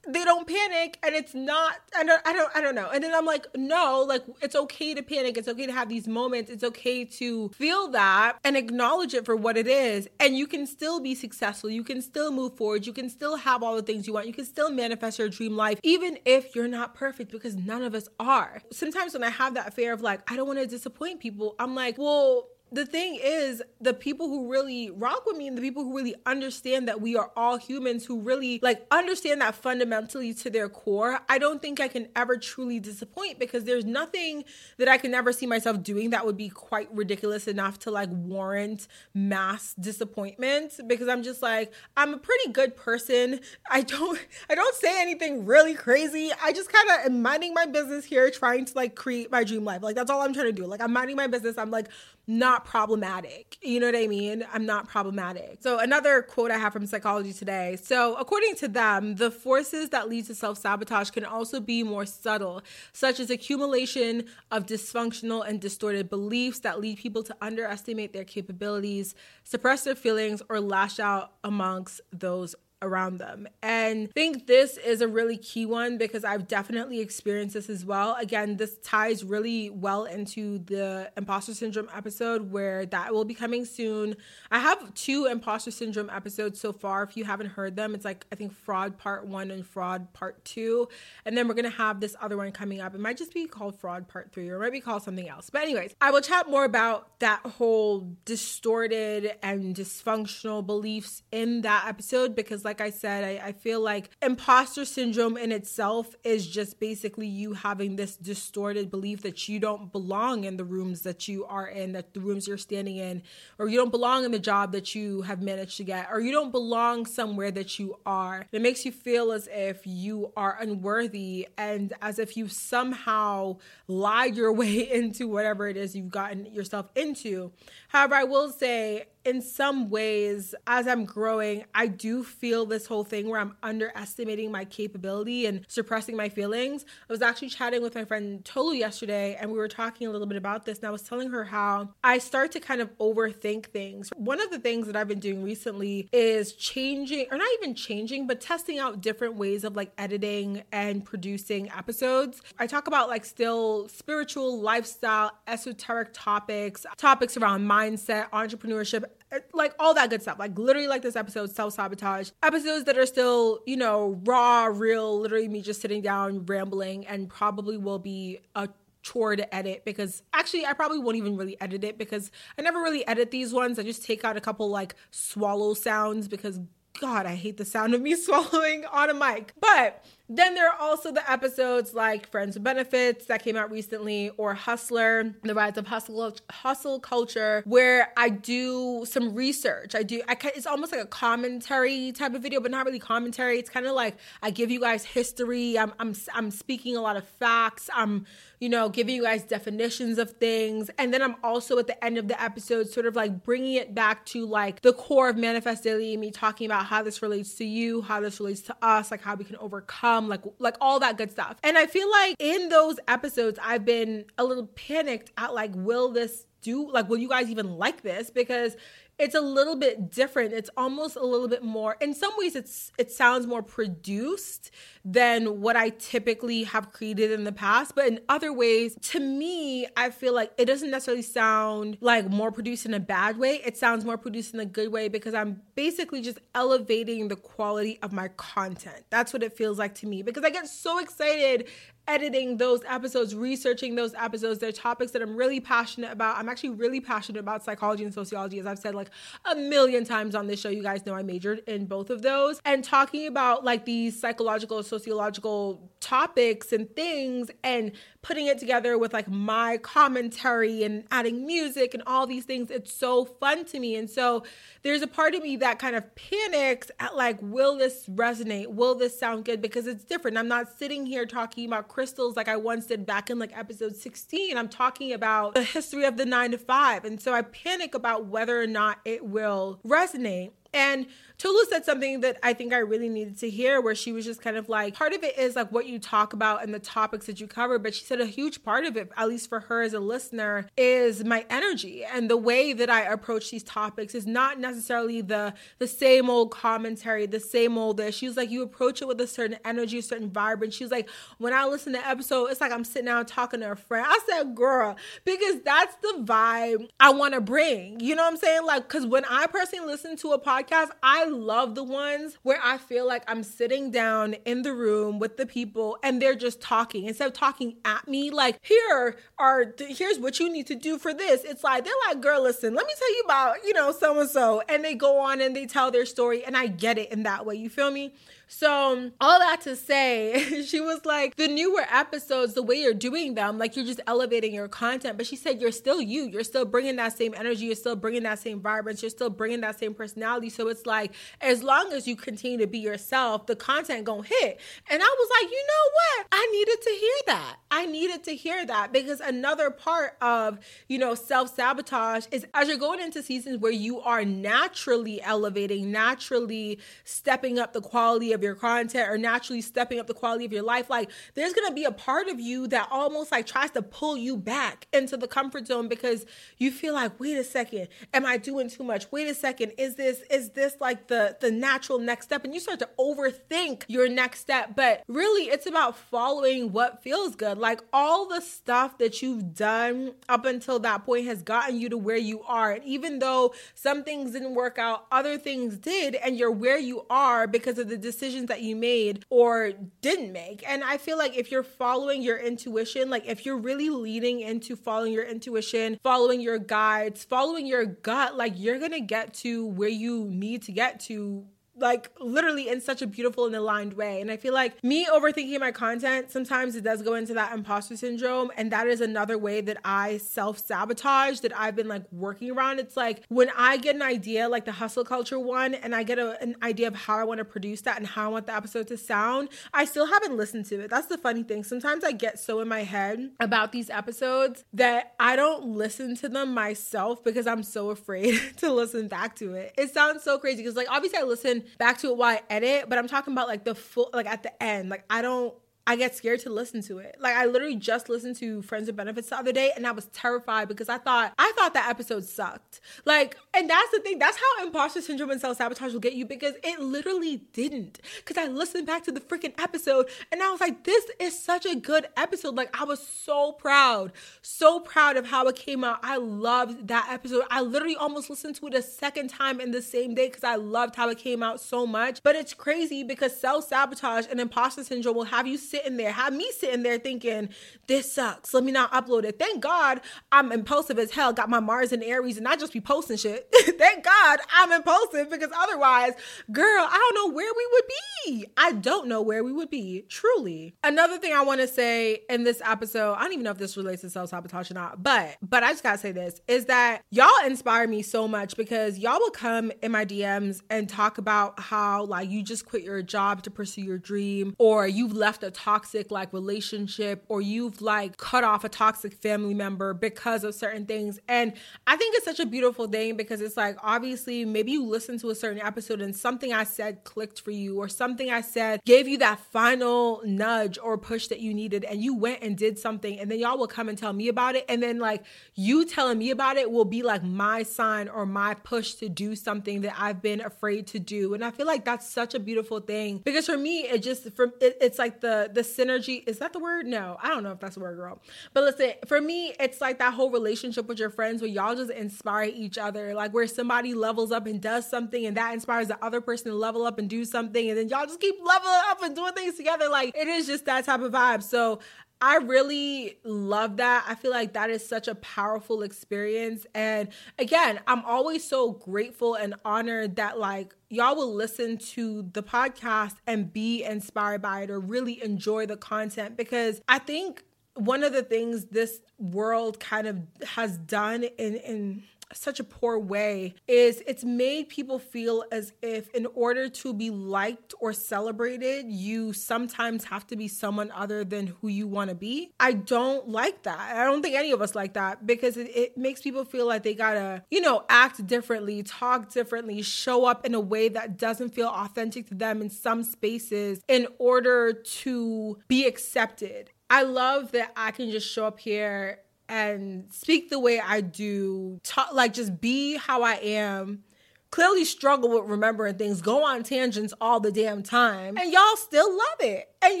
they 0.06 0.24
don't 0.24 0.46
panic 0.46 0.98
and 1.02 1.14
it's 1.14 1.34
not 1.34 1.76
I 1.96 2.04
don't 2.04 2.22
I 2.26 2.32
don't 2.32 2.56
I 2.56 2.60
don't 2.60 2.74
know. 2.74 2.88
And 2.92 3.02
then 3.02 3.14
I'm 3.14 3.26
like, 3.26 3.46
no, 3.56 4.04
like 4.06 4.22
it's 4.40 4.54
okay 4.54 4.94
to 4.94 5.02
panic. 5.02 5.36
It's 5.36 5.48
okay 5.48 5.66
to 5.66 5.72
have 5.72 5.88
these 5.88 6.08
moments. 6.08 6.50
It's 6.50 6.64
okay 6.64 7.04
to 7.04 7.48
feel 7.50 7.88
that 7.88 8.38
and 8.44 8.56
acknowledge 8.56 9.14
it 9.14 9.24
for 9.24 9.36
what 9.36 9.56
it 9.56 9.66
is. 9.66 10.08
And 10.20 10.36
you 10.36 10.46
can 10.46 10.66
still 10.66 11.00
be 11.00 11.14
successful. 11.14 11.70
You 11.70 11.84
can 11.84 12.00
still 12.00 12.30
move 12.30 12.56
forward. 12.56 12.86
You 12.86 12.92
can 12.92 13.10
still 13.10 13.36
have 13.36 13.62
all 13.62 13.76
the 13.76 13.82
things 13.82 14.06
you 14.06 14.12
want. 14.12 14.26
You 14.26 14.32
can 14.32 14.46
still 14.46 14.70
manifest 14.70 15.18
your 15.18 15.28
dream 15.28 15.56
life 15.56 15.78
even 15.82 16.18
if 16.24 16.54
you're 16.54 16.68
not 16.68 16.94
perfect 16.94 17.30
because 17.30 17.56
none 17.56 17.82
of 17.82 17.94
us 17.94 18.08
are. 18.18 18.62
Sometimes 18.72 19.14
when 19.14 19.24
I 19.24 19.30
have 19.30 19.54
that 19.54 19.74
fear 19.74 19.92
of 19.92 20.00
like 20.00 20.30
I 20.30 20.36
don't 20.36 20.46
want 20.46 20.58
to 20.60 20.66
disappoint 20.66 21.20
people, 21.20 21.54
I'm 21.58 21.74
like, 21.74 21.98
well, 21.98 22.48
the 22.70 22.84
thing 22.84 23.18
is, 23.22 23.62
the 23.80 23.94
people 23.94 24.28
who 24.28 24.50
really 24.50 24.90
rock 24.90 25.24
with 25.26 25.36
me 25.36 25.48
and 25.48 25.56
the 25.56 25.62
people 25.62 25.84
who 25.84 25.96
really 25.96 26.14
understand 26.26 26.88
that 26.88 27.00
we 27.00 27.16
are 27.16 27.30
all 27.36 27.56
humans 27.56 28.04
who 28.04 28.20
really 28.20 28.58
like 28.62 28.86
understand 28.90 29.40
that 29.40 29.54
fundamentally 29.54 30.34
to 30.34 30.50
their 30.50 30.68
core, 30.68 31.20
I 31.28 31.38
don't 31.38 31.62
think 31.62 31.80
I 31.80 31.88
can 31.88 32.08
ever 32.14 32.36
truly 32.36 32.80
disappoint 32.80 33.38
because 33.38 33.64
there's 33.64 33.84
nothing 33.84 34.44
that 34.76 34.88
I 34.88 34.98
can 34.98 35.14
ever 35.14 35.32
see 35.32 35.46
myself 35.46 35.82
doing 35.82 36.10
that 36.10 36.26
would 36.26 36.36
be 36.36 36.48
quite 36.48 36.88
ridiculous 36.92 37.48
enough 37.48 37.78
to 37.80 37.90
like 37.90 38.10
warrant 38.10 38.86
mass 39.14 39.74
disappointment 39.74 40.80
because 40.86 41.08
I'm 41.08 41.22
just 41.22 41.40
like, 41.40 41.72
I'm 41.96 42.14
a 42.14 42.18
pretty 42.18 42.52
good 42.52 42.76
person. 42.76 43.40
I 43.70 43.82
don't 43.82 44.18
I 44.50 44.54
don't 44.54 44.74
say 44.74 45.00
anything 45.00 45.46
really 45.46 45.74
crazy. 45.74 46.30
I 46.42 46.52
just 46.52 46.72
kind 46.72 46.88
of 46.90 47.06
am 47.06 47.22
minding 47.22 47.54
my 47.54 47.66
business 47.66 48.04
here 48.04 48.30
trying 48.30 48.64
to 48.66 48.72
like 48.74 48.94
create 48.94 49.30
my 49.30 49.44
dream 49.44 49.64
life. 49.64 49.82
Like 49.82 49.96
that's 49.96 50.10
all 50.10 50.20
I'm 50.20 50.34
trying 50.34 50.46
to 50.46 50.52
do. 50.52 50.66
Like 50.66 50.80
I'm 50.80 50.92
minding 50.92 51.16
my 51.16 51.26
business. 51.26 51.56
I'm 51.56 51.70
like 51.70 51.88
not 52.28 52.66
problematic. 52.66 53.56
You 53.62 53.80
know 53.80 53.86
what 53.86 53.96
I 53.96 54.06
mean? 54.06 54.44
I'm 54.52 54.66
not 54.66 54.86
problematic. 54.86 55.58
So, 55.60 55.78
another 55.78 56.20
quote 56.20 56.50
I 56.50 56.58
have 56.58 56.74
from 56.74 56.86
Psychology 56.86 57.32
Today. 57.32 57.78
So, 57.82 58.14
according 58.16 58.54
to 58.56 58.68
them, 58.68 59.16
the 59.16 59.30
forces 59.30 59.88
that 59.88 60.10
lead 60.10 60.26
to 60.26 60.34
self 60.34 60.58
sabotage 60.58 61.08
can 61.10 61.24
also 61.24 61.58
be 61.58 61.82
more 61.82 62.04
subtle, 62.04 62.62
such 62.92 63.18
as 63.18 63.30
accumulation 63.30 64.26
of 64.50 64.66
dysfunctional 64.66 65.48
and 65.48 65.58
distorted 65.58 66.10
beliefs 66.10 66.60
that 66.60 66.80
lead 66.80 66.98
people 66.98 67.22
to 67.22 67.34
underestimate 67.40 68.12
their 68.12 68.24
capabilities, 68.24 69.14
suppress 69.42 69.84
their 69.84 69.94
feelings, 69.94 70.42
or 70.50 70.60
lash 70.60 71.00
out 71.00 71.32
amongst 71.42 72.02
those 72.12 72.54
around 72.82 73.18
them. 73.18 73.48
And 73.62 74.08
I 74.08 74.12
think 74.12 74.46
this 74.46 74.76
is 74.76 75.00
a 75.00 75.08
really 75.08 75.36
key 75.36 75.66
one 75.66 75.98
because 75.98 76.24
I've 76.24 76.46
definitely 76.46 77.00
experienced 77.00 77.54
this 77.54 77.68
as 77.68 77.84
well. 77.84 78.16
Again, 78.20 78.56
this 78.56 78.76
ties 78.82 79.24
really 79.24 79.70
well 79.70 80.04
into 80.04 80.58
the 80.58 81.10
imposter 81.16 81.54
syndrome 81.54 81.88
episode 81.94 82.52
where 82.52 82.86
that 82.86 83.12
will 83.12 83.24
be 83.24 83.34
coming 83.34 83.64
soon. 83.64 84.16
I 84.50 84.60
have 84.60 84.94
two 84.94 85.26
imposter 85.26 85.70
syndrome 85.70 86.10
episodes 86.10 86.60
so 86.60 86.72
far. 86.72 87.02
If 87.02 87.16
you 87.16 87.24
haven't 87.24 87.50
heard 87.50 87.76
them, 87.76 87.94
it's 87.94 88.04
like 88.04 88.26
I 88.30 88.36
think 88.36 88.52
fraud 88.52 88.98
part 88.98 89.26
1 89.26 89.50
and 89.50 89.66
fraud 89.66 90.12
part 90.12 90.44
2. 90.44 90.88
And 91.24 91.36
then 91.36 91.48
we're 91.48 91.54
going 91.54 91.64
to 91.64 91.70
have 91.70 92.00
this 92.00 92.14
other 92.20 92.36
one 92.36 92.52
coming 92.52 92.80
up. 92.80 92.94
It 92.94 93.00
might 93.00 93.16
just 93.16 93.34
be 93.34 93.46
called 93.46 93.78
fraud 93.80 94.08
part 94.08 94.30
3 94.32 94.48
or 94.50 94.56
it 94.56 94.60
might 94.60 94.72
be 94.72 94.80
called 94.80 95.02
something 95.02 95.28
else. 95.28 95.50
But 95.50 95.62
anyways, 95.62 95.94
I 96.00 96.10
will 96.10 96.20
chat 96.20 96.48
more 96.48 96.64
about 96.64 97.18
that 97.18 97.40
whole 97.40 98.16
distorted 98.24 99.32
and 99.42 99.74
dysfunctional 99.74 100.64
beliefs 100.64 101.22
in 101.32 101.62
that 101.62 101.86
episode 101.88 102.36
because 102.36 102.64
like 102.68 102.82
I 102.82 102.90
said, 102.90 103.24
I, 103.24 103.48
I 103.48 103.52
feel 103.52 103.80
like 103.80 104.10
imposter 104.20 104.84
syndrome 104.84 105.38
in 105.38 105.52
itself 105.52 106.14
is 106.22 106.46
just 106.46 106.78
basically 106.78 107.26
you 107.26 107.54
having 107.54 107.96
this 107.96 108.14
distorted 108.14 108.90
belief 108.90 109.22
that 109.22 109.48
you 109.48 109.58
don't 109.58 109.90
belong 109.90 110.44
in 110.44 110.58
the 110.58 110.66
rooms 110.66 111.00
that 111.00 111.28
you 111.28 111.46
are 111.46 111.66
in, 111.66 111.92
that 111.92 112.12
the 112.12 112.20
rooms 112.20 112.46
you're 112.46 112.58
standing 112.58 112.98
in, 112.98 113.22
or 113.58 113.70
you 113.70 113.78
don't 113.78 113.90
belong 113.90 114.26
in 114.26 114.32
the 114.32 114.38
job 114.38 114.72
that 114.72 114.94
you 114.94 115.22
have 115.22 115.40
managed 115.40 115.78
to 115.78 115.84
get, 115.84 116.08
or 116.12 116.20
you 116.20 116.30
don't 116.30 116.52
belong 116.52 117.06
somewhere 117.06 117.50
that 117.50 117.78
you 117.78 117.98
are. 118.04 118.44
It 118.52 118.60
makes 118.60 118.84
you 118.84 118.92
feel 118.92 119.32
as 119.32 119.48
if 119.50 119.86
you 119.86 120.30
are 120.36 120.58
unworthy 120.60 121.48
and 121.56 121.94
as 122.02 122.18
if 122.18 122.36
you 122.36 122.48
somehow 122.48 123.56
lied 123.86 124.36
your 124.36 124.52
way 124.62 124.92
into 124.92 125.26
whatever 125.26 125.68
it 125.68 125.78
is 125.78 125.96
you've 125.96 126.10
gotten 126.10 126.44
yourself 126.52 126.90
into. 126.94 127.50
However, 127.88 128.14
I 128.14 128.24
will 128.24 128.50
say, 128.50 129.06
in 129.28 129.42
some 129.42 129.90
ways, 129.90 130.54
as 130.66 130.88
I'm 130.88 131.04
growing, 131.04 131.64
I 131.74 131.86
do 131.86 132.24
feel 132.24 132.64
this 132.64 132.86
whole 132.86 133.04
thing 133.04 133.28
where 133.28 133.38
I'm 133.38 133.54
underestimating 133.62 134.50
my 134.50 134.64
capability 134.64 135.44
and 135.44 135.66
suppressing 135.68 136.16
my 136.16 136.30
feelings. 136.30 136.86
I 137.10 137.12
was 137.12 137.20
actually 137.20 137.50
chatting 137.50 137.82
with 137.82 137.94
my 137.94 138.06
friend 138.06 138.42
Tolu 138.42 138.72
yesterday, 138.72 139.36
and 139.38 139.52
we 139.52 139.58
were 139.58 139.68
talking 139.68 140.06
a 140.06 140.10
little 140.10 140.26
bit 140.26 140.38
about 140.38 140.64
this, 140.64 140.78
and 140.78 140.86
I 140.86 140.90
was 140.90 141.02
telling 141.02 141.28
her 141.28 141.44
how 141.44 141.90
I 142.02 142.16
start 142.16 142.52
to 142.52 142.60
kind 142.60 142.80
of 142.80 142.96
overthink 142.96 143.66
things. 143.66 144.08
One 144.16 144.40
of 144.40 144.50
the 144.50 144.58
things 144.58 144.86
that 144.86 144.96
I've 144.96 145.08
been 145.08 145.20
doing 145.20 145.44
recently 145.44 146.08
is 146.10 146.54
changing, 146.54 147.26
or 147.30 147.36
not 147.36 147.48
even 147.60 147.74
changing, 147.74 148.26
but 148.26 148.40
testing 148.40 148.78
out 148.78 149.02
different 149.02 149.34
ways 149.34 149.62
of 149.62 149.76
like 149.76 149.92
editing 149.98 150.62
and 150.72 151.04
producing 151.04 151.70
episodes. 151.70 152.40
I 152.58 152.66
talk 152.66 152.86
about 152.86 153.10
like 153.10 153.26
still 153.26 153.88
spiritual, 153.88 154.58
lifestyle, 154.58 155.32
esoteric 155.46 156.14
topics, 156.14 156.86
topics 156.96 157.36
around 157.36 157.68
mindset, 157.68 158.30
entrepreneurship, 158.30 159.04
like 159.52 159.74
all 159.78 159.94
that 159.94 160.10
good 160.10 160.22
stuff. 160.22 160.38
Like 160.38 160.58
literally 160.58 160.88
like 160.88 161.02
this 161.02 161.16
episode, 161.16 161.50
self 161.50 161.74
sabotage. 161.74 162.30
Episodes 162.42 162.84
that 162.84 162.96
are 162.98 163.06
still, 163.06 163.60
you 163.66 163.76
know, 163.76 164.20
raw, 164.24 164.66
real, 164.66 165.20
literally 165.20 165.48
me 165.48 165.60
just 165.60 165.80
sitting 165.80 166.02
down 166.02 166.46
rambling 166.46 167.06
and 167.06 167.28
probably 167.28 167.76
will 167.76 167.98
be 167.98 168.40
a 168.54 168.68
chore 169.02 169.36
to 169.36 169.54
edit 169.54 169.84
because 169.84 170.22
actually 170.32 170.66
I 170.66 170.72
probably 170.72 170.98
won't 170.98 171.16
even 171.16 171.36
really 171.36 171.58
edit 171.60 171.84
it 171.84 171.98
because 171.98 172.30
I 172.58 172.62
never 172.62 172.80
really 172.80 173.06
edit 173.06 173.30
these 173.30 173.52
ones. 173.52 173.78
I 173.78 173.82
just 173.82 174.04
take 174.04 174.24
out 174.24 174.36
a 174.36 174.40
couple 174.40 174.68
like 174.68 174.94
swallow 175.10 175.74
sounds 175.74 176.28
because 176.28 176.60
God, 177.00 177.26
I 177.26 177.34
hate 177.34 177.56
the 177.56 177.64
sound 177.64 177.94
of 177.94 178.00
me 178.00 178.14
swallowing 178.16 178.84
on 178.86 179.10
a 179.10 179.14
mic. 179.14 179.52
But 179.60 180.04
then 180.28 180.54
there 180.54 180.68
are 180.70 180.78
also 180.78 181.10
the 181.10 181.28
episodes 181.30 181.94
like 181.94 182.30
Friends 182.30 182.54
with 182.54 182.62
Benefits 182.62 183.26
that 183.26 183.42
came 183.42 183.56
out 183.56 183.70
recently, 183.70 184.30
or 184.36 184.52
Hustler, 184.52 185.34
the 185.42 185.54
rise 185.54 185.78
of 185.78 185.86
hustle 185.86 186.36
hustle 186.50 187.00
culture, 187.00 187.62
where 187.64 188.12
I 188.16 188.28
do 188.28 189.06
some 189.06 189.34
research. 189.34 189.94
I 189.94 190.02
do. 190.02 190.20
I 190.28 190.36
it's 190.54 190.66
almost 190.66 190.92
like 190.92 191.00
a 191.00 191.06
commentary 191.06 192.12
type 192.12 192.34
of 192.34 192.42
video, 192.42 192.60
but 192.60 192.70
not 192.70 192.84
really 192.84 192.98
commentary. 192.98 193.58
It's 193.58 193.70
kind 193.70 193.86
of 193.86 193.94
like 193.94 194.16
I 194.42 194.50
give 194.50 194.70
you 194.70 194.80
guys 194.80 195.04
history. 195.04 195.78
I'm 195.78 195.94
I'm 195.98 196.14
I'm 196.34 196.50
speaking 196.50 196.94
a 196.94 197.00
lot 197.00 197.16
of 197.16 197.26
facts. 197.26 197.88
I'm 197.94 198.26
you 198.60 198.68
know 198.68 198.90
giving 198.90 199.16
you 199.16 199.22
guys 199.22 199.44
definitions 199.44 200.18
of 200.18 200.32
things, 200.32 200.90
and 200.98 201.12
then 201.14 201.22
I'm 201.22 201.36
also 201.42 201.78
at 201.78 201.86
the 201.86 202.04
end 202.04 202.18
of 202.18 202.28
the 202.28 202.40
episode 202.42 202.90
sort 202.90 203.06
of 203.06 203.16
like 203.16 203.44
bringing 203.44 203.74
it 203.74 203.94
back 203.94 204.26
to 204.26 204.44
like 204.44 204.82
the 204.82 204.92
core 204.92 205.30
of 205.30 205.38
Manifest 205.38 205.84
Daily, 205.84 206.18
me 206.18 206.30
talking 206.30 206.66
about 206.66 206.84
how 206.84 207.02
this 207.02 207.22
relates 207.22 207.54
to 207.54 207.64
you, 207.64 208.02
how 208.02 208.20
this 208.20 208.40
relates 208.40 208.60
to 208.62 208.76
us, 208.82 209.10
like 209.10 209.22
how 209.22 209.34
we 209.34 209.44
can 209.44 209.56
overcome 209.56 210.17
like 210.26 210.40
like 210.58 210.76
all 210.80 210.98
that 211.00 211.18
good 211.18 211.30
stuff. 211.30 211.56
And 211.62 211.78
I 211.78 211.86
feel 211.86 212.10
like 212.10 212.34
in 212.38 212.70
those 212.70 212.98
episodes 213.06 213.58
I've 213.62 213.84
been 213.84 214.24
a 214.38 214.44
little 214.44 214.66
panicked 214.66 215.30
at 215.36 215.54
like 215.54 215.70
will 215.74 216.10
this 216.10 216.46
do 216.62 216.90
like 216.90 217.08
will 217.08 217.18
you 217.18 217.28
guys 217.28 217.50
even 217.50 217.76
like 217.76 218.02
this 218.02 218.30
because 218.30 218.76
it's 219.18 219.34
a 219.34 219.40
little 219.40 219.76
bit 219.76 220.10
different. 220.10 220.52
It's 220.52 220.70
almost 220.76 221.16
a 221.16 221.24
little 221.24 221.48
bit 221.48 221.62
more 221.62 221.96
in 222.00 222.14
some 222.14 222.32
ways 222.38 222.54
it's 222.56 222.92
it 222.98 223.10
sounds 223.10 223.46
more 223.46 223.62
produced 223.62 224.70
than 225.04 225.60
what 225.60 225.76
i 225.76 225.88
typically 225.90 226.64
have 226.64 226.92
created 226.92 227.30
in 227.30 227.44
the 227.44 227.52
past 227.52 227.94
but 227.94 228.06
in 228.06 228.20
other 228.28 228.52
ways 228.52 228.96
to 229.00 229.20
me 229.20 229.86
i 229.96 230.10
feel 230.10 230.34
like 230.34 230.52
it 230.58 230.66
doesn't 230.66 230.90
necessarily 230.90 231.22
sound 231.22 231.96
like 232.00 232.28
more 232.28 232.50
produced 232.52 232.86
in 232.86 232.94
a 232.94 233.00
bad 233.00 233.38
way. 233.38 233.60
It 233.64 233.76
sounds 233.76 234.04
more 234.04 234.18
produced 234.18 234.54
in 234.54 234.60
a 234.60 234.66
good 234.66 234.92
way 234.92 235.08
because 235.08 235.34
i'm 235.34 235.62
basically 235.74 236.20
just 236.20 236.38
elevating 236.54 237.28
the 237.28 237.36
quality 237.36 237.98
of 238.02 238.12
my 238.12 238.28
content. 238.36 239.04
That's 239.10 239.32
what 239.32 239.42
it 239.42 239.56
feels 239.56 239.78
like 239.78 239.94
to 239.96 240.06
me 240.06 240.22
because 240.22 240.44
i 240.44 240.50
get 240.50 240.68
so 240.68 240.98
excited 240.98 241.68
editing 242.08 242.56
those 242.56 242.80
episodes, 242.88 243.34
researching 243.34 243.94
those 243.94 244.14
episodes. 244.14 244.58
They're 244.58 244.72
topics 244.72 245.12
that 245.12 245.22
I'm 245.22 245.36
really 245.36 245.60
passionate 245.60 246.10
about. 246.10 246.38
I'm 246.38 246.48
actually 246.48 246.70
really 246.70 247.00
passionate 247.00 247.38
about 247.38 247.64
psychology 247.64 248.02
and 248.02 248.12
sociology, 248.12 248.58
as 248.58 248.66
I've 248.66 248.78
said 248.78 248.94
like 248.94 249.10
a 249.44 249.54
million 249.54 250.04
times 250.04 250.34
on 250.34 250.46
this 250.46 250.58
show. 250.58 250.70
You 250.70 250.82
guys 250.82 251.04
know 251.06 251.14
I 251.14 251.22
majored 251.22 251.62
in 251.68 251.86
both 251.86 252.10
of 252.10 252.22
those. 252.22 252.60
And 252.64 252.82
talking 252.82 253.26
about 253.26 253.64
like 253.64 253.84
these 253.84 254.18
psychological, 254.18 254.82
sociological 254.82 255.90
topics 256.00 256.72
and 256.72 256.94
things 256.96 257.50
and 257.62 257.92
putting 258.28 258.46
it 258.46 258.58
together 258.58 258.98
with 258.98 259.14
like 259.14 259.26
my 259.26 259.78
commentary 259.78 260.82
and 260.82 261.02
adding 261.10 261.46
music 261.46 261.94
and 261.94 262.02
all 262.06 262.26
these 262.26 262.44
things, 262.44 262.70
it's 262.70 262.92
so 262.92 263.24
fun 263.24 263.64
to 263.64 263.80
me. 263.80 263.96
And 263.96 264.08
so 264.08 264.44
there's 264.82 265.00
a 265.00 265.06
part 265.06 265.34
of 265.34 265.42
me 265.42 265.56
that 265.56 265.78
kind 265.78 265.96
of 265.96 266.04
panics 266.14 266.90
at 267.00 267.16
like, 267.16 267.38
will 267.40 267.78
this 267.78 268.04
resonate? 268.06 268.66
Will 268.66 268.94
this 268.94 269.18
sound 269.18 269.46
good? 269.46 269.62
Because 269.62 269.86
it's 269.86 270.04
different. 270.04 270.36
I'm 270.36 270.46
not 270.46 270.78
sitting 270.78 271.06
here 271.06 271.24
talking 271.24 271.64
about 271.64 271.88
crystals 271.88 272.36
like 272.36 272.48
I 272.48 272.56
once 272.56 272.84
did 272.84 273.06
back 273.06 273.30
in 273.30 273.38
like 273.38 273.56
episode 273.56 273.96
16. 273.96 274.58
I'm 274.58 274.68
talking 274.68 275.14
about 275.14 275.54
the 275.54 275.62
history 275.62 276.04
of 276.04 276.18
the 276.18 276.26
nine 276.26 276.50
to 276.50 276.58
five. 276.58 277.06
And 277.06 277.18
so 277.18 277.32
I 277.32 277.40
panic 277.40 277.94
about 277.94 278.26
whether 278.26 278.60
or 278.60 278.66
not 278.66 278.98
it 279.06 279.24
will 279.24 279.80
resonate. 279.86 280.50
And 280.74 281.06
Tolu 281.38 281.64
said 281.70 281.84
something 281.84 282.20
that 282.20 282.38
I 282.42 282.52
think 282.52 282.72
I 282.72 282.78
really 282.78 283.08
needed 283.08 283.38
to 283.38 283.50
hear, 283.50 283.80
where 283.80 283.94
she 283.94 284.12
was 284.12 284.24
just 284.24 284.42
kind 284.42 284.56
of 284.56 284.68
like, 284.68 284.94
part 284.94 285.12
of 285.12 285.22
it 285.22 285.38
is 285.38 285.56
like 285.56 285.70
what 285.72 285.86
you 285.86 285.98
talk 285.98 286.32
about 286.32 286.62
and 286.62 286.74
the 286.74 286.78
topics 286.78 287.26
that 287.26 287.40
you 287.40 287.46
cover. 287.46 287.78
But 287.78 287.94
she 287.94 288.04
said 288.04 288.20
a 288.20 288.26
huge 288.26 288.62
part 288.62 288.84
of 288.84 288.96
it, 288.96 289.10
at 289.16 289.28
least 289.28 289.48
for 289.48 289.60
her 289.60 289.82
as 289.82 289.94
a 289.94 290.00
listener, 290.00 290.66
is 290.76 291.24
my 291.24 291.46
energy 291.48 292.04
and 292.04 292.28
the 292.28 292.36
way 292.36 292.72
that 292.72 292.90
I 292.90 293.02
approach 293.02 293.50
these 293.50 293.62
topics 293.62 294.14
is 294.14 294.26
not 294.26 294.58
necessarily 294.58 295.20
the 295.20 295.54
the 295.78 295.86
same 295.86 296.28
old 296.28 296.50
commentary, 296.50 297.26
the 297.26 297.40
same 297.40 297.78
old 297.78 297.96
this. 297.98 298.14
She 298.16 298.26
was 298.26 298.36
like, 298.36 298.50
you 298.50 298.62
approach 298.62 299.02
it 299.02 299.08
with 299.08 299.20
a 299.20 299.26
certain 299.26 299.58
energy, 299.64 299.98
a 299.98 300.02
certain 300.02 300.30
vibe. 300.30 300.62
And 300.62 300.72
she 300.72 300.84
was 300.84 300.90
like, 300.90 301.08
when 301.38 301.52
I 301.52 301.66
listen 301.66 301.92
to 301.92 301.98
the 301.98 302.08
episode, 302.08 302.46
it's 302.46 302.60
like 302.60 302.72
I'm 302.72 302.84
sitting 302.84 303.06
down 303.06 303.26
talking 303.26 303.60
to 303.60 303.72
a 303.72 303.76
friend. 303.76 304.06
I 304.08 304.18
said, 304.28 304.54
girl, 304.54 304.96
because 305.24 305.60
that's 305.62 305.94
the 305.96 306.22
vibe 306.24 306.88
I 307.00 307.10
want 307.10 307.34
to 307.34 307.40
bring. 307.40 308.00
You 308.00 308.14
know 308.14 308.22
what 308.22 308.32
I'm 308.32 308.38
saying? 308.38 308.64
Like, 308.64 308.88
because 308.88 309.06
when 309.06 309.24
I 309.24 309.46
personally 309.46 309.86
listen 309.86 310.16
to 310.18 310.32
a 310.32 310.40
podcast, 310.40 310.90
I 311.02 311.24
love 311.28 311.74
the 311.74 311.84
ones 311.84 312.38
where 312.42 312.60
I 312.62 312.78
feel 312.78 313.06
like 313.06 313.22
I'm 313.26 313.42
sitting 313.42 313.90
down 313.90 314.34
in 314.44 314.62
the 314.62 314.72
room 314.72 315.18
with 315.18 315.36
the 315.36 315.46
people 315.46 315.98
and 316.02 316.20
they're 316.20 316.34
just 316.34 316.60
talking 316.60 317.04
instead 317.04 317.28
of 317.28 317.32
talking 317.34 317.76
at 317.84 318.08
me. 318.08 318.30
Like, 318.30 318.58
here 318.62 319.16
are, 319.38 319.74
here's 319.78 320.18
what 320.18 320.40
you 320.40 320.52
need 320.52 320.66
to 320.68 320.74
do 320.74 320.98
for 320.98 321.12
this. 321.14 321.44
It's 321.44 321.64
like, 321.64 321.84
they're 321.84 321.92
like, 322.08 322.20
girl, 322.20 322.42
listen, 322.42 322.74
let 322.74 322.86
me 322.86 322.92
tell 322.98 323.14
you 323.14 323.22
about, 323.24 323.56
you 323.64 323.72
know, 323.72 323.92
so 323.92 324.20
and 324.20 324.28
so. 324.28 324.62
And 324.68 324.84
they 324.84 324.94
go 324.94 325.18
on 325.20 325.40
and 325.40 325.54
they 325.54 325.66
tell 325.66 325.90
their 325.90 326.06
story. 326.06 326.44
And 326.44 326.56
I 326.56 326.66
get 326.66 326.98
it 326.98 327.12
in 327.12 327.22
that 327.24 327.46
way. 327.46 327.56
You 327.56 327.70
feel 327.70 327.90
me? 327.90 328.14
So, 328.50 328.92
um, 328.92 329.12
all 329.20 329.38
that 329.38 329.60
to 329.62 329.76
say, 329.76 330.62
she 330.66 330.80
was 330.80 331.04
like, 331.04 331.36
the 331.36 331.48
newer 331.48 331.84
episodes, 331.90 332.54
the 332.54 332.62
way 332.62 332.76
you're 332.76 332.94
doing 332.94 333.34
them, 333.34 333.58
like 333.58 333.76
you're 333.76 333.84
just 333.84 334.00
elevating 334.06 334.54
your 334.54 334.68
content. 334.68 335.18
But 335.18 335.26
she 335.26 335.36
said, 335.36 335.60
you're 335.60 335.70
still 335.70 336.00
you. 336.00 336.24
You're 336.28 336.44
still 336.44 336.64
bringing 336.64 336.96
that 336.96 337.16
same 337.16 337.34
energy. 337.34 337.66
You're 337.66 337.74
still 337.74 337.96
bringing 337.96 338.22
that 338.22 338.38
same 338.38 338.60
vibrance. 338.60 339.02
You're 339.02 339.10
still 339.10 339.28
bringing 339.28 339.60
that 339.60 339.78
same 339.78 339.92
personality. 339.92 340.48
So, 340.48 340.68
it's 340.68 340.86
like, 340.86 341.12
as 341.42 341.62
long 341.62 341.92
as 341.92 342.08
you 342.08 342.16
continue 342.16 342.58
to 342.58 342.66
be 342.66 342.78
yourself, 342.78 343.46
the 343.46 343.54
content 343.54 344.04
gonna 344.04 344.26
hit. 344.26 344.58
And 344.90 345.02
I 345.02 345.16
was 345.18 345.28
like, 345.42 345.50
you 345.50 345.66
know 345.66 345.90
what? 345.92 346.26
I 346.32 346.48
needed 346.52 346.82
to 346.82 346.90
hear 346.90 347.14
that. 347.26 347.56
I 347.70 347.86
needed 347.86 348.24
to 348.24 348.34
hear 348.34 348.64
that 348.64 348.92
because 348.92 349.20
another 349.20 349.70
part 349.70 350.16
of, 350.22 350.58
you 350.88 350.98
know, 350.98 351.14
self 351.14 351.54
sabotage 351.54 352.26
is 352.30 352.46
as 352.54 352.68
you're 352.68 352.78
going 352.78 353.00
into 353.00 353.22
seasons 353.22 353.58
where 353.58 353.72
you 353.72 354.00
are 354.00 354.24
naturally 354.24 355.20
elevating, 355.20 355.92
naturally 355.92 356.78
stepping 357.04 357.58
up 357.58 357.74
the 357.74 357.82
quality 357.82 358.32
of 358.32 358.37
of 358.38 358.42
your 358.42 358.54
content 358.54 359.10
or 359.10 359.18
naturally 359.18 359.60
stepping 359.60 359.98
up 359.98 360.06
the 360.06 360.14
quality 360.14 360.44
of 360.44 360.52
your 360.52 360.62
life, 360.62 360.88
like 360.88 361.10
there's 361.34 361.52
gonna 361.52 361.74
be 361.74 361.84
a 361.84 361.92
part 361.92 362.28
of 362.28 362.40
you 362.40 362.66
that 362.68 362.88
almost 362.90 363.32
like 363.32 363.46
tries 363.46 363.70
to 363.72 363.82
pull 363.82 364.16
you 364.16 364.36
back 364.36 364.86
into 364.92 365.16
the 365.16 365.28
comfort 365.28 365.66
zone 365.66 365.88
because 365.88 366.24
you 366.56 366.70
feel 366.70 366.94
like, 366.94 367.18
wait 367.20 367.36
a 367.36 367.44
second, 367.44 367.88
am 368.14 368.24
I 368.24 368.36
doing 368.36 368.70
too 368.70 368.84
much? 368.84 369.10
Wait 369.10 369.28
a 369.28 369.34
second, 369.34 369.72
is 369.76 369.96
this 369.96 370.22
is 370.30 370.50
this 370.50 370.76
like 370.80 371.08
the 371.08 371.36
the 371.40 371.50
natural 371.50 371.98
next 371.98 372.26
step? 372.26 372.44
And 372.44 372.54
you 372.54 372.60
start 372.60 372.78
to 372.78 372.88
overthink 372.98 373.84
your 373.88 374.08
next 374.08 374.40
step. 374.40 374.76
But 374.76 375.02
really, 375.08 375.44
it's 375.44 375.66
about 375.66 375.96
following 375.96 376.72
what 376.72 377.02
feels 377.02 377.34
good. 377.34 377.58
Like 377.58 377.80
all 377.92 378.28
the 378.28 378.40
stuff 378.40 378.98
that 378.98 379.20
you've 379.22 379.54
done 379.54 380.14
up 380.28 380.44
until 380.44 380.78
that 380.80 381.04
point 381.04 381.26
has 381.26 381.42
gotten 381.42 381.78
you 381.78 381.88
to 381.88 381.98
where 381.98 382.16
you 382.16 382.42
are. 382.42 382.72
And 382.72 382.84
even 382.84 383.18
though 383.18 383.54
some 383.74 384.04
things 384.04 384.32
didn't 384.32 384.54
work 384.54 384.78
out, 384.78 385.06
other 385.10 385.38
things 385.38 385.78
did, 385.78 386.14
and 386.14 386.38
you're 386.38 386.50
where 386.50 386.78
you 386.78 387.04
are 387.10 387.46
because 387.46 387.78
of 387.78 387.88
the 387.88 387.96
decision 387.96 388.27
decisions 388.28 388.48
that 388.48 388.62
you 388.62 388.76
made 388.76 389.24
or 389.30 389.72
didn't 390.00 390.32
make. 390.32 390.62
And 390.68 390.84
I 390.84 390.98
feel 390.98 391.18
like 391.18 391.36
if 391.36 391.50
you're 391.50 391.62
following 391.62 392.22
your 392.22 392.38
intuition, 392.38 393.10
like 393.10 393.26
if 393.26 393.46
you're 393.46 393.58
really 393.58 393.90
leading 393.90 394.40
into 394.40 394.76
following 394.76 395.12
your 395.12 395.24
intuition, 395.24 395.98
following 396.02 396.40
your 396.40 396.58
guides, 396.58 397.24
following 397.24 397.66
your 397.66 397.84
gut, 397.86 398.36
like 398.36 398.54
you're 398.56 398.78
going 398.78 398.92
to 398.92 399.00
get 399.00 399.34
to 399.34 399.66
where 399.66 399.88
you 399.88 400.26
need 400.30 400.62
to 400.62 400.72
get 400.72 401.00
to 401.00 401.46
like 401.80 402.10
literally 402.20 402.68
in 402.68 402.80
such 402.80 403.02
a 403.02 403.06
beautiful 403.06 403.46
and 403.46 403.54
aligned 403.54 403.94
way. 403.94 404.20
And 404.20 404.30
I 404.30 404.36
feel 404.36 404.54
like 404.54 404.82
me 404.84 405.06
overthinking 405.06 405.58
my 405.60 405.72
content, 405.72 406.30
sometimes 406.30 406.76
it 406.76 406.84
does 406.84 407.02
go 407.02 407.14
into 407.14 407.34
that 407.34 407.52
imposter 407.52 407.96
syndrome. 407.96 408.50
And 408.56 408.70
that 408.72 408.86
is 408.86 409.00
another 409.00 409.38
way 409.38 409.60
that 409.60 409.78
I 409.84 410.18
self 410.18 410.58
sabotage 410.58 411.40
that 411.40 411.56
I've 411.58 411.76
been 411.76 411.88
like 411.88 412.04
working 412.12 412.50
around. 412.50 412.78
It's 412.78 412.96
like 412.96 413.24
when 413.28 413.50
I 413.56 413.76
get 413.76 413.94
an 413.94 414.02
idea, 414.02 414.48
like 414.48 414.64
the 414.64 414.72
hustle 414.72 415.04
culture 415.04 415.38
one, 415.38 415.74
and 415.74 415.94
I 415.94 416.02
get 416.02 416.18
a, 416.18 416.40
an 416.42 416.56
idea 416.62 416.88
of 416.88 416.94
how 416.94 417.18
I 417.18 417.24
want 417.24 417.38
to 417.38 417.44
produce 417.44 417.82
that 417.82 417.98
and 417.98 418.06
how 418.06 418.26
I 418.26 418.28
want 418.28 418.46
the 418.46 418.54
episode 418.54 418.88
to 418.88 418.96
sound, 418.96 419.48
I 419.72 419.84
still 419.84 420.06
haven't 420.06 420.36
listened 420.36 420.66
to 420.66 420.80
it. 420.80 420.90
That's 420.90 421.06
the 421.06 421.18
funny 421.18 421.42
thing. 421.42 421.64
Sometimes 421.64 422.04
I 422.04 422.12
get 422.12 422.38
so 422.38 422.60
in 422.60 422.68
my 422.68 422.84
head 422.84 423.30
about 423.40 423.72
these 423.72 423.90
episodes 423.90 424.64
that 424.72 425.14
I 425.18 425.36
don't 425.36 425.64
listen 425.66 426.16
to 426.16 426.28
them 426.28 426.54
myself 426.54 427.22
because 427.24 427.46
I'm 427.46 427.62
so 427.62 427.90
afraid 427.90 428.40
to 428.58 428.72
listen 428.72 429.08
back 429.08 429.36
to 429.36 429.54
it. 429.54 429.74
It 429.76 429.92
sounds 429.92 430.22
so 430.22 430.38
crazy 430.38 430.62
because, 430.62 430.76
like, 430.76 430.88
obviously, 430.90 431.18
I 431.18 431.22
listen 431.22 431.64
back 431.78 431.98
to 431.98 432.08
it 432.08 432.16
while 432.16 432.36
I 432.36 432.42
edit, 432.50 432.88
but 432.88 432.98
I'm 432.98 433.08
talking 433.08 433.32
about 433.32 433.48
like 433.48 433.64
the 433.64 433.74
full, 433.74 434.10
like 434.12 434.26
at 434.26 434.42
the 434.42 434.62
end. 434.62 434.88
Like 434.88 435.04
I 435.10 435.22
don't 435.22 435.54
I 435.88 435.96
get 435.96 436.14
scared 436.14 436.40
to 436.40 436.50
listen 436.50 436.82
to 436.82 436.98
it. 436.98 437.16
Like 437.18 437.34
I 437.34 437.46
literally 437.46 437.74
just 437.74 438.10
listened 438.10 438.36
to 438.36 438.60
Friends 438.60 438.88
with 438.88 438.96
Benefits 438.96 439.30
the 439.30 439.38
other 439.38 439.52
day 439.52 439.72
and 439.74 439.86
I 439.86 439.92
was 439.92 440.04
terrified 440.12 440.68
because 440.68 440.90
I 440.90 440.98
thought 440.98 441.32
I 441.38 441.50
thought 441.56 441.72
that 441.72 441.88
episode 441.88 442.26
sucked. 442.26 442.80
Like, 443.06 443.38
and 443.54 443.70
that's 443.70 443.90
the 443.92 444.00
thing. 444.00 444.18
That's 444.18 444.36
how 444.36 444.66
imposter 444.66 445.00
syndrome 445.00 445.30
and 445.30 445.40
self-sabotage 445.40 445.94
will 445.94 446.00
get 446.00 446.12
you 446.12 446.26
because 446.26 446.52
it 446.62 446.78
literally 446.78 447.38
didn't. 447.54 448.00
Cause 448.26 448.36
I 448.36 448.48
listened 448.48 448.86
back 448.86 449.02
to 449.04 449.12
the 449.12 449.20
freaking 449.20 449.58
episode 449.58 450.10
and 450.30 450.42
I 450.42 450.50
was 450.50 450.60
like, 450.60 450.84
this 450.84 451.06
is 451.18 451.42
such 451.42 451.64
a 451.64 451.74
good 451.74 452.06
episode. 452.18 452.54
Like 452.54 452.78
I 452.78 452.84
was 452.84 453.00
so 453.00 453.52
proud, 453.52 454.12
so 454.42 454.80
proud 454.80 455.16
of 455.16 455.24
how 455.24 455.46
it 455.46 455.56
came 455.56 455.84
out. 455.84 456.00
I 456.02 456.18
loved 456.18 456.88
that 456.88 457.08
episode. 457.10 457.44
I 457.50 457.62
literally 457.62 457.96
almost 457.96 458.28
listened 458.28 458.56
to 458.56 458.66
it 458.66 458.74
a 458.74 458.82
second 458.82 459.30
time 459.30 459.58
in 459.58 459.70
the 459.70 459.80
same 459.80 460.14
day 460.14 460.26
because 460.26 460.44
I 460.44 460.56
loved 460.56 460.96
how 460.96 461.08
it 461.08 461.16
came 461.16 461.42
out 461.42 461.62
so 461.62 461.86
much. 461.86 462.22
But 462.22 462.36
it's 462.36 462.52
crazy 462.52 463.04
because 463.04 463.34
self-sabotage 463.40 464.26
and 464.30 464.38
imposter 464.38 464.84
syndrome 464.84 465.16
will 465.16 465.24
have 465.24 465.46
you 465.46 465.56
sit 465.56 465.77
sitting 465.78 465.96
there, 465.96 466.12
have 466.12 466.32
me 466.32 466.50
sitting 466.56 466.82
there 466.82 466.98
thinking, 466.98 467.48
this 467.86 468.12
sucks. 468.12 468.52
Let 468.52 468.64
me 468.64 468.72
not 468.72 468.92
upload 468.92 469.24
it. 469.24 469.38
Thank 469.38 469.62
God 469.62 470.00
I'm 470.32 470.52
impulsive 470.52 470.98
as 470.98 471.12
hell. 471.12 471.32
Got 471.32 471.48
my 471.48 471.60
Mars 471.60 471.92
and 471.92 472.02
Aries 472.02 472.36
and 472.36 472.46
I 472.48 472.56
just 472.56 472.72
be 472.72 472.80
posting 472.80 473.16
shit. 473.16 473.48
Thank 473.78 474.04
God 474.04 474.40
I'm 474.54 474.72
impulsive 474.72 475.30
because 475.30 475.50
otherwise, 475.54 476.12
girl, 476.50 476.86
I 476.88 476.96
don't 476.96 477.14
know 477.14 477.34
where 477.34 477.52
we 477.56 477.68
would 477.72 477.84
be. 477.88 478.46
I 478.56 478.72
don't 478.72 479.08
know 479.08 479.22
where 479.22 479.44
we 479.44 479.52
would 479.52 479.70
be, 479.70 480.04
truly. 480.08 480.74
Another 480.82 481.18
thing 481.18 481.32
I 481.32 481.42
want 481.42 481.60
to 481.60 481.68
say 481.68 482.20
in 482.28 482.44
this 482.44 482.60
episode, 482.64 483.14
I 483.14 483.22
don't 483.22 483.32
even 483.32 483.44
know 483.44 483.52
if 483.52 483.58
this 483.58 483.76
relates 483.76 484.02
to 484.02 484.10
self 484.10 484.30
sabotage 484.30 484.70
or 484.70 484.74
not, 484.74 485.02
but 485.02 485.36
but 485.42 485.62
I 485.62 485.70
just 485.70 485.82
gotta 485.82 485.98
say 485.98 486.12
this 486.12 486.40
is 486.48 486.66
that 486.66 487.02
y'all 487.10 487.28
inspire 487.46 487.86
me 487.86 488.02
so 488.02 488.28
much 488.28 488.56
because 488.56 488.98
y'all 488.98 489.18
will 489.18 489.30
come 489.30 489.72
in 489.82 489.92
my 489.92 490.04
DMs 490.04 490.60
and 490.70 490.88
talk 490.88 491.18
about 491.18 491.58
how 491.60 492.04
like 492.04 492.28
you 492.28 492.42
just 492.42 492.66
quit 492.66 492.82
your 492.82 493.02
job 493.02 493.42
to 493.44 493.50
pursue 493.50 493.82
your 493.82 493.98
dream 493.98 494.54
or 494.58 494.86
you've 494.86 495.12
left 495.12 495.42
a 495.42 495.50
toxic 495.68 496.10
like 496.10 496.32
relationship 496.32 497.22
or 497.28 497.42
you've 497.42 497.82
like 497.82 498.16
cut 498.16 498.42
off 498.42 498.64
a 498.64 498.70
toxic 498.70 499.12
family 499.12 499.52
member 499.52 499.92
because 499.92 500.42
of 500.42 500.54
certain 500.54 500.86
things. 500.86 501.20
And 501.28 501.52
I 501.86 501.94
think 501.96 502.16
it's 502.16 502.24
such 502.24 502.40
a 502.40 502.46
beautiful 502.46 502.88
thing 502.88 503.18
because 503.18 503.42
it's 503.42 503.58
like 503.58 503.76
obviously 503.82 504.46
maybe 504.46 504.72
you 504.72 504.86
listen 504.86 505.18
to 505.18 505.28
a 505.28 505.34
certain 505.34 505.60
episode 505.60 506.00
and 506.00 506.16
something 506.16 506.54
I 506.54 506.64
said 506.64 507.04
clicked 507.04 507.42
for 507.42 507.50
you 507.50 507.76
or 507.76 507.86
something 507.86 508.30
I 508.30 508.40
said 508.40 508.80
gave 508.86 509.06
you 509.06 509.18
that 509.18 509.40
final 509.40 510.22
nudge 510.24 510.78
or 510.82 510.96
push 510.96 511.26
that 511.26 511.40
you 511.40 511.52
needed 511.52 511.84
and 511.84 512.02
you 512.02 512.16
went 512.16 512.42
and 512.42 512.56
did 512.56 512.78
something 512.78 513.20
and 513.20 513.30
then 513.30 513.38
y'all 513.38 513.58
will 513.58 513.66
come 513.66 513.90
and 513.90 513.98
tell 513.98 514.14
me 514.14 514.28
about 514.28 514.56
it 514.56 514.64
and 514.70 514.82
then 514.82 514.98
like 514.98 515.22
you 515.54 515.84
telling 515.84 516.16
me 516.16 516.30
about 516.30 516.56
it 516.56 516.70
will 516.70 516.86
be 516.86 517.02
like 517.02 517.22
my 517.22 517.62
sign 517.62 518.08
or 518.08 518.24
my 518.24 518.54
push 518.54 518.94
to 518.94 519.10
do 519.10 519.36
something 519.36 519.82
that 519.82 519.94
I've 519.98 520.22
been 520.22 520.40
afraid 520.40 520.86
to 520.88 520.98
do. 520.98 521.34
And 521.34 521.44
I 521.44 521.50
feel 521.50 521.66
like 521.66 521.84
that's 521.84 522.08
such 522.08 522.32
a 522.32 522.40
beautiful 522.40 522.80
thing 522.80 523.18
because 523.18 523.44
for 523.44 523.58
me 523.58 523.80
it 523.80 524.02
just 524.02 524.32
for 524.32 524.46
it, 524.62 524.78
it's 524.80 524.98
like 524.98 525.20
the 525.20 525.50
the 525.58 525.64
synergy 525.64 526.22
is 526.28 526.38
that 526.38 526.52
the 526.52 526.60
word? 526.60 526.86
No, 526.86 527.16
I 527.20 527.28
don't 527.28 527.42
know 527.42 527.50
if 527.50 527.58
that's 527.58 527.74
the 527.74 527.80
word, 527.80 527.96
girl. 527.96 528.20
But 528.54 528.62
listen, 528.62 528.92
for 529.08 529.20
me 529.20 529.54
it's 529.58 529.80
like 529.80 529.98
that 529.98 530.14
whole 530.14 530.30
relationship 530.30 530.86
with 530.86 531.00
your 531.00 531.10
friends 531.10 531.42
where 531.42 531.50
y'all 531.50 531.74
just 531.74 531.90
inspire 531.90 532.44
each 532.54 532.78
other, 532.78 533.12
like 533.12 533.34
where 533.34 533.48
somebody 533.48 533.92
levels 533.92 534.30
up 534.30 534.46
and 534.46 534.60
does 534.60 534.88
something 534.88 535.26
and 535.26 535.36
that 535.36 535.52
inspires 535.52 535.88
the 535.88 536.02
other 536.04 536.20
person 536.20 536.52
to 536.52 536.56
level 536.56 536.86
up 536.86 536.98
and 537.00 537.10
do 537.10 537.24
something 537.24 537.68
and 537.68 537.76
then 537.76 537.88
y'all 537.88 538.06
just 538.06 538.20
keep 538.20 538.36
leveling 538.40 538.80
up 538.86 539.02
and 539.02 539.16
doing 539.16 539.32
things 539.32 539.56
together. 539.56 539.88
Like 539.88 540.16
it 540.16 540.28
is 540.28 540.46
just 540.46 540.64
that 540.66 540.84
type 540.84 541.00
of 541.00 541.10
vibe. 541.10 541.42
So 541.42 541.80
I 542.20 542.36
really 542.36 543.18
love 543.24 543.76
that. 543.76 544.04
I 544.08 544.14
feel 544.14 544.32
like 544.32 544.54
that 544.54 544.70
is 544.70 544.86
such 544.86 545.06
a 545.06 545.14
powerful 545.16 545.82
experience. 545.82 546.66
And 546.74 547.08
again, 547.38 547.80
I'm 547.86 548.04
always 548.04 548.42
so 548.42 548.72
grateful 548.72 549.34
and 549.34 549.54
honored 549.64 550.16
that 550.16 550.38
like 550.38 550.74
y'all 550.88 551.14
will 551.14 551.34
listen 551.34 551.76
to 551.78 552.28
the 552.32 552.42
podcast 552.42 553.14
and 553.26 553.52
be 553.52 553.84
inspired 553.84 554.42
by 554.42 554.62
it 554.62 554.70
or 554.70 554.80
really 554.80 555.22
enjoy 555.22 555.66
the 555.66 555.76
content 555.76 556.36
because 556.36 556.80
I 556.88 556.98
think 556.98 557.44
one 557.74 558.02
of 558.02 558.12
the 558.12 558.22
things 558.24 558.66
this 558.66 559.00
world 559.18 559.78
kind 559.78 560.06
of 560.08 560.18
has 560.44 560.78
done 560.78 561.22
in 561.22 561.54
in 561.56 562.02
such 562.32 562.60
a 562.60 562.64
poor 562.64 562.98
way 562.98 563.54
is 563.66 564.02
it's 564.06 564.24
made 564.24 564.68
people 564.68 564.98
feel 564.98 565.44
as 565.50 565.72
if 565.82 566.08
in 566.10 566.26
order 566.34 566.68
to 566.68 566.92
be 566.92 567.10
liked 567.10 567.74
or 567.80 567.92
celebrated 567.92 568.86
you 568.88 569.32
sometimes 569.32 570.04
have 570.04 570.26
to 570.26 570.36
be 570.36 570.48
someone 570.48 570.90
other 570.92 571.24
than 571.24 571.48
who 571.60 571.68
you 571.68 571.86
want 571.86 572.10
to 572.10 572.16
be. 572.16 572.52
I 572.60 572.72
don't 572.72 573.28
like 573.28 573.62
that. 573.62 573.78
I 573.78 574.04
don't 574.04 574.22
think 574.22 574.36
any 574.36 574.52
of 574.52 574.62
us 574.62 574.74
like 574.74 574.94
that 574.94 575.26
because 575.26 575.56
it, 575.56 575.70
it, 575.74 575.98
makes 575.98 576.22
people 576.22 576.44
feel 576.44 576.66
like 576.66 576.84
they 576.84 576.94
gotta 576.94 577.42
you 577.50 577.60
know 577.60 577.84
act 577.88 578.24
differently 578.26 578.82
talk 578.82 579.32
differently 579.32 579.82
show 579.82 580.24
up 580.24 580.46
in 580.46 580.54
a 580.54 580.60
way 580.60 580.88
that 580.88 581.18
doesn't 581.18 581.50
feel 581.50 581.68
authentic 581.68 582.28
to 582.28 582.34
them 582.34 582.62
in 582.62 582.70
some 582.70 583.02
spaces 583.02 583.80
in 583.88 584.06
order 584.18 584.72
to 584.72 585.58
be 585.66 585.86
accepted. 585.86 586.70
I 586.90 587.02
love 587.02 587.52
that 587.52 587.72
I 587.76 587.90
can 587.90 588.10
just 588.10 588.30
show 588.30 588.46
up 588.46 588.60
here 588.60 589.18
and 589.48 590.12
speak 590.12 590.50
the 590.50 590.58
way 590.58 590.80
I 590.80 591.00
do, 591.00 591.80
talk 591.82 592.12
like 592.12 592.34
just 592.34 592.60
be 592.60 592.96
how 592.96 593.22
I 593.22 593.34
am. 593.34 594.04
Clearly 594.50 594.86
struggle 594.86 595.28
with 595.28 595.50
remembering 595.50 595.96
things, 595.96 596.22
go 596.22 596.42
on 596.42 596.62
tangents 596.62 597.12
all 597.20 597.38
the 597.38 597.52
damn 597.52 597.82
time, 597.82 598.38
and 598.38 598.50
y'all 598.50 598.76
still 598.76 599.10
love 599.10 599.40
it. 599.40 599.68
And 599.80 600.00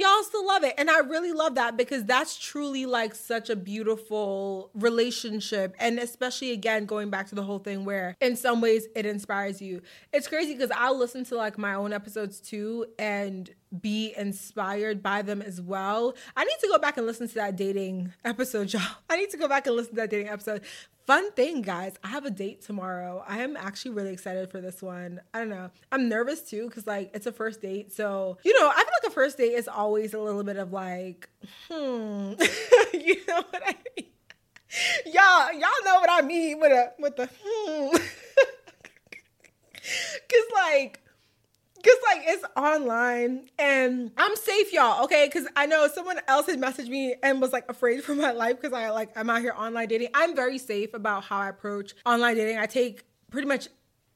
y'all 0.00 0.22
still 0.22 0.46
love 0.46 0.64
it. 0.64 0.74
And 0.76 0.90
I 0.90 1.00
really 1.00 1.32
love 1.32 1.54
that 1.54 1.76
because 1.76 2.04
that's 2.04 2.36
truly 2.36 2.84
like 2.84 3.14
such 3.14 3.48
a 3.48 3.54
beautiful 3.56 4.70
relationship. 4.74 5.76
And 5.78 5.98
especially 5.98 6.50
again, 6.50 6.86
going 6.86 7.10
back 7.10 7.28
to 7.28 7.34
the 7.34 7.44
whole 7.44 7.60
thing 7.60 7.84
where 7.84 8.16
in 8.20 8.34
some 8.34 8.60
ways 8.60 8.88
it 8.96 9.06
inspires 9.06 9.62
you. 9.62 9.82
It's 10.12 10.26
crazy 10.26 10.54
because 10.54 10.72
I'll 10.74 10.98
listen 10.98 11.24
to 11.26 11.36
like 11.36 11.58
my 11.58 11.74
own 11.74 11.92
episodes 11.92 12.40
too 12.40 12.86
and 12.98 13.48
be 13.80 14.14
inspired 14.16 15.02
by 15.02 15.22
them 15.22 15.42
as 15.42 15.60
well. 15.60 16.14
I 16.36 16.44
need 16.44 16.58
to 16.60 16.68
go 16.68 16.78
back 16.78 16.96
and 16.96 17.06
listen 17.06 17.28
to 17.28 17.34
that 17.34 17.56
dating 17.56 18.12
episode, 18.24 18.72
y'all. 18.72 18.82
I 19.08 19.16
need 19.16 19.30
to 19.30 19.36
go 19.36 19.48
back 19.48 19.66
and 19.66 19.76
listen 19.76 19.94
to 19.94 19.96
that 19.96 20.10
dating 20.10 20.28
episode. 20.28 20.62
Fun 21.06 21.32
thing, 21.32 21.62
guys, 21.62 21.94
I 22.04 22.08
have 22.08 22.26
a 22.26 22.30
date 22.30 22.60
tomorrow. 22.60 23.24
I 23.26 23.38
am 23.38 23.56
actually 23.56 23.92
really 23.92 24.12
excited 24.12 24.50
for 24.50 24.60
this 24.60 24.82
one. 24.82 25.22
I 25.32 25.38
don't 25.38 25.48
know. 25.48 25.70
I'm 25.90 26.06
nervous 26.10 26.42
too 26.42 26.68
because 26.68 26.86
like 26.86 27.10
it's 27.14 27.26
a 27.26 27.32
first 27.32 27.62
date. 27.62 27.94
So, 27.94 28.36
you 28.44 28.52
know, 28.60 28.68
I 28.68 28.74
feel 28.74 28.92
like 29.02 29.10
a 29.10 29.14
first 29.14 29.38
date 29.38 29.54
is 29.54 29.68
always 29.68 30.12
a 30.12 30.18
little 30.18 30.44
bit 30.44 30.58
of 30.58 30.70
like, 30.70 31.30
hmm. 31.66 31.74
you 32.92 33.16
know 33.26 33.42
what 33.48 33.62
I 33.64 33.74
mean? 33.96 34.06
Y'all, 35.06 35.50
y'all 35.52 35.84
know 35.84 35.98
what 36.00 36.10
I 36.10 36.20
mean 36.26 36.60
with 36.60 36.72
a 36.72 36.92
with 36.98 37.16
the 37.16 37.30
hmm. 37.42 37.96
Cause 40.28 40.44
like 40.52 41.00
Cause 41.84 41.94
like 42.12 42.22
it's 42.26 42.44
online 42.56 43.48
and 43.58 44.10
I'm 44.16 44.34
safe, 44.34 44.72
y'all. 44.72 45.04
Okay, 45.04 45.26
because 45.32 45.48
I 45.54 45.66
know 45.66 45.86
someone 45.86 46.18
else 46.26 46.46
had 46.46 46.60
messaged 46.60 46.88
me 46.88 47.14
and 47.22 47.40
was 47.40 47.52
like 47.52 47.70
afraid 47.70 48.02
for 48.02 48.14
my 48.14 48.32
life 48.32 48.60
because 48.60 48.72
I 48.72 48.90
like 48.90 49.16
I'm 49.16 49.30
out 49.30 49.42
here 49.42 49.54
online 49.56 49.86
dating. 49.86 50.08
I'm 50.12 50.34
very 50.34 50.58
safe 50.58 50.92
about 50.92 51.24
how 51.24 51.38
I 51.38 51.48
approach 51.48 51.94
online 52.04 52.36
dating. 52.36 52.58
I 52.58 52.66
take 52.66 53.04
pretty 53.30 53.46
much 53.46 53.68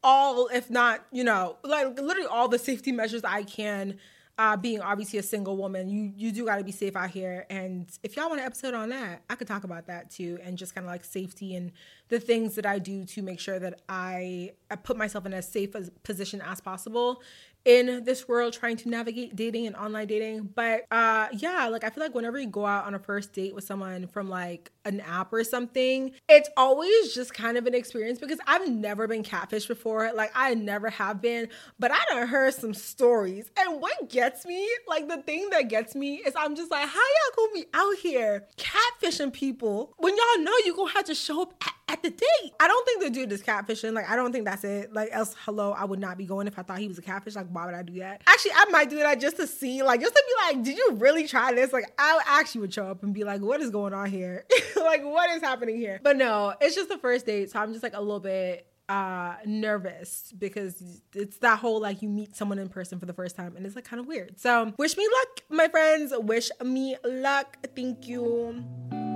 all, 0.02 0.48
if 0.48 0.70
not, 0.70 1.06
you 1.12 1.24
know, 1.24 1.56
like 1.62 1.98
literally 2.00 2.28
all 2.28 2.48
the 2.48 2.58
safety 2.58 2.92
measures 2.92 3.22
I 3.24 3.44
can. 3.44 3.98
Uh, 4.38 4.56
being 4.56 4.80
obviously 4.80 5.18
a 5.18 5.22
single 5.22 5.58
woman, 5.58 5.90
you 5.90 6.10
you 6.16 6.32
do 6.32 6.46
got 6.46 6.56
to 6.56 6.64
be 6.64 6.72
safe 6.72 6.96
out 6.96 7.10
here. 7.10 7.44
And 7.50 7.86
if 8.02 8.16
y'all 8.16 8.30
want 8.30 8.40
an 8.40 8.46
episode 8.46 8.72
on 8.72 8.88
that, 8.88 9.22
I 9.28 9.34
could 9.34 9.46
talk 9.46 9.62
about 9.62 9.86
that 9.88 10.10
too, 10.10 10.38
and 10.42 10.56
just 10.56 10.74
kind 10.74 10.86
of 10.86 10.90
like 10.90 11.04
safety 11.04 11.54
and 11.54 11.70
the 12.08 12.18
things 12.18 12.54
that 12.54 12.64
I 12.64 12.78
do 12.78 13.04
to 13.04 13.22
make 13.22 13.38
sure 13.38 13.58
that 13.58 13.82
I, 13.90 14.52
I 14.70 14.76
put 14.76 14.96
myself 14.96 15.26
in 15.26 15.34
as 15.34 15.46
safe 15.46 15.74
a 15.74 15.82
position 16.02 16.40
as 16.40 16.62
possible 16.62 17.22
in 17.64 18.04
this 18.04 18.26
world 18.28 18.52
trying 18.52 18.76
to 18.78 18.88
navigate 18.88 19.36
dating 19.36 19.66
and 19.66 19.76
online 19.76 20.06
dating. 20.06 20.50
But 20.54 20.86
uh 20.90 21.28
yeah, 21.32 21.68
like 21.68 21.84
I 21.84 21.90
feel 21.90 22.02
like 22.02 22.14
whenever 22.14 22.38
you 22.38 22.48
go 22.48 22.66
out 22.66 22.86
on 22.86 22.94
a 22.94 22.98
first 22.98 23.32
date 23.32 23.54
with 23.54 23.64
someone 23.64 24.06
from 24.08 24.28
like 24.28 24.70
an 24.84 25.00
app 25.00 25.32
or 25.32 25.44
something, 25.44 26.12
it's 26.28 26.48
always 26.56 27.14
just 27.14 27.34
kind 27.34 27.56
of 27.56 27.66
an 27.66 27.74
experience 27.74 28.18
because 28.18 28.38
I've 28.46 28.68
never 28.68 29.06
been 29.06 29.22
catfished 29.22 29.68
before. 29.68 30.12
Like 30.12 30.32
I 30.34 30.54
never 30.54 30.90
have 30.90 31.20
been, 31.20 31.48
but 31.78 31.92
I 31.92 31.98
done 32.10 32.26
heard 32.26 32.54
some 32.54 32.74
stories. 32.74 33.50
And 33.58 33.80
what 33.80 34.08
gets 34.08 34.44
me, 34.44 34.68
like 34.88 35.08
the 35.08 35.18
thing 35.18 35.50
that 35.50 35.68
gets 35.68 35.94
me 35.94 36.16
is 36.16 36.34
I'm 36.36 36.56
just 36.56 36.70
like, 36.70 36.88
how 36.88 36.98
y'all 36.98 37.46
gonna 37.46 37.52
be 37.54 37.66
out 37.74 37.96
here 37.96 38.46
catfishing 38.56 39.32
people 39.32 39.94
when 39.98 40.16
y'all 40.16 40.44
know 40.44 40.52
you 40.64 40.74
gonna 40.74 40.92
have 40.92 41.04
to 41.04 41.14
show 41.14 41.42
up 41.42 41.54
at, 41.64 41.74
at 41.88 42.02
the 42.02 42.10
date? 42.10 42.52
I 42.60 42.66
don't 42.66 42.84
think 42.86 43.02
the 43.02 43.10
dude 43.10 43.32
is 43.32 43.42
catfishing. 43.42 43.92
Like 43.92 44.10
I 44.10 44.16
don't 44.16 44.32
think 44.32 44.46
that's 44.46 44.64
it. 44.64 44.92
Like 44.92 45.10
else 45.12 45.34
hello, 45.44 45.72
I 45.72 45.84
would 45.84 46.00
not 46.00 46.18
be 46.18 46.24
going 46.26 46.46
if 46.46 46.58
I 46.58 46.62
thought 46.62 46.78
he 46.78 46.88
was 46.88 46.98
a 46.98 47.02
catfish. 47.02 47.36
Like 47.36 47.51
why 47.52 47.66
would 47.66 47.74
I 47.74 47.82
do 47.82 47.98
that? 48.00 48.22
Actually, 48.26 48.52
I 48.52 48.64
might 48.70 48.90
do 48.90 48.98
that 48.98 49.20
just 49.20 49.36
to 49.36 49.46
see, 49.46 49.82
like, 49.82 50.00
just 50.00 50.14
to 50.14 50.22
be 50.26 50.56
like, 50.56 50.64
did 50.64 50.76
you 50.76 50.96
really 50.98 51.26
try 51.26 51.52
this? 51.52 51.72
Like, 51.72 51.92
I 51.98 52.20
actually 52.26 52.62
would 52.62 52.74
show 52.74 52.86
up 52.86 53.02
and 53.02 53.12
be 53.12 53.24
like, 53.24 53.40
what 53.40 53.60
is 53.60 53.70
going 53.70 53.94
on 53.94 54.10
here? 54.10 54.44
like, 54.76 55.04
what 55.04 55.30
is 55.30 55.42
happening 55.42 55.76
here? 55.76 56.00
But 56.02 56.16
no, 56.16 56.54
it's 56.60 56.74
just 56.74 56.88
the 56.88 56.98
first 56.98 57.26
date. 57.26 57.50
So 57.50 57.58
I'm 57.60 57.72
just 57.72 57.82
like 57.82 57.94
a 57.94 58.00
little 58.00 58.20
bit 58.20 58.66
uh 58.88 59.36
nervous 59.46 60.32
because 60.36 60.82
it's 61.14 61.38
that 61.38 61.58
whole 61.60 61.80
like 61.80 62.02
you 62.02 62.08
meet 62.08 62.34
someone 62.34 62.58
in 62.58 62.68
person 62.68 62.98
for 62.98 63.06
the 63.06 63.12
first 63.12 63.36
time 63.36 63.54
and 63.56 63.64
it's 63.64 63.76
like 63.76 63.84
kind 63.84 64.00
of 64.00 64.06
weird. 64.06 64.38
So 64.38 64.72
wish 64.76 64.96
me 64.96 65.06
luck, 65.06 65.44
my 65.48 65.68
friends. 65.68 66.12
Wish 66.18 66.50
me 66.62 66.96
luck. 67.04 67.58
Thank 67.74 68.08
you. 68.08 69.11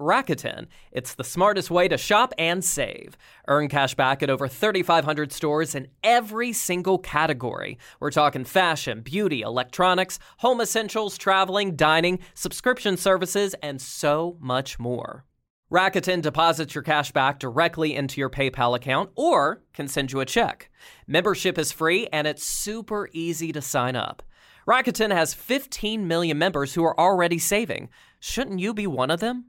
Rakuten. 0.00 0.66
It's 0.90 1.14
the 1.14 1.22
smartest 1.22 1.70
way 1.70 1.86
to 1.86 1.98
shop 1.98 2.32
and 2.38 2.64
save. 2.64 3.16
Earn 3.46 3.68
cash 3.68 3.94
back 3.94 4.22
at 4.22 4.30
over 4.30 4.48
3,500 4.48 5.30
stores 5.30 5.74
in 5.74 5.88
every 6.02 6.52
single 6.52 6.98
category. 6.98 7.78
We're 8.00 8.10
talking 8.10 8.44
fashion, 8.44 9.02
beauty, 9.02 9.42
electronics, 9.42 10.18
home 10.38 10.60
essentials, 10.60 11.18
traveling, 11.18 11.76
dining, 11.76 12.18
subscription 12.34 12.96
services, 12.96 13.54
and 13.62 13.80
so 13.80 14.38
much 14.40 14.78
more. 14.78 15.26
Rakuten 15.70 16.20
deposits 16.20 16.74
your 16.74 16.82
cash 16.82 17.12
back 17.12 17.38
directly 17.38 17.94
into 17.94 18.20
your 18.20 18.30
PayPal 18.30 18.74
account 18.74 19.10
or 19.14 19.62
can 19.72 19.86
send 19.86 20.10
you 20.10 20.18
a 20.18 20.26
check. 20.26 20.68
Membership 21.06 21.58
is 21.58 21.70
free 21.70 22.08
and 22.12 22.26
it's 22.26 22.42
super 22.42 23.08
easy 23.12 23.52
to 23.52 23.62
sign 23.62 23.94
up. 23.94 24.24
Rakuten 24.66 25.12
has 25.12 25.32
15 25.32 26.08
million 26.08 26.38
members 26.38 26.74
who 26.74 26.84
are 26.84 26.98
already 26.98 27.38
saving. 27.38 27.88
Shouldn't 28.18 28.58
you 28.58 28.74
be 28.74 28.86
one 28.86 29.10
of 29.10 29.20
them? 29.20 29.46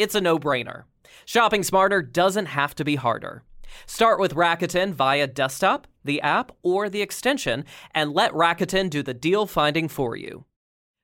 It's 0.00 0.14
a 0.14 0.20
no 0.22 0.38
brainer. 0.38 0.84
Shopping 1.26 1.62
smarter 1.62 2.00
doesn't 2.00 2.46
have 2.46 2.74
to 2.76 2.86
be 2.86 2.96
harder. 2.96 3.42
Start 3.84 4.18
with 4.18 4.34
Rakuten 4.34 4.94
via 4.94 5.26
desktop, 5.26 5.86
the 6.02 6.22
app, 6.22 6.52
or 6.62 6.88
the 6.88 7.02
extension, 7.02 7.66
and 7.94 8.14
let 8.14 8.32
Rakuten 8.32 8.88
do 8.88 9.02
the 9.02 9.12
deal 9.12 9.44
finding 9.44 9.88
for 9.88 10.16
you. 10.16 10.46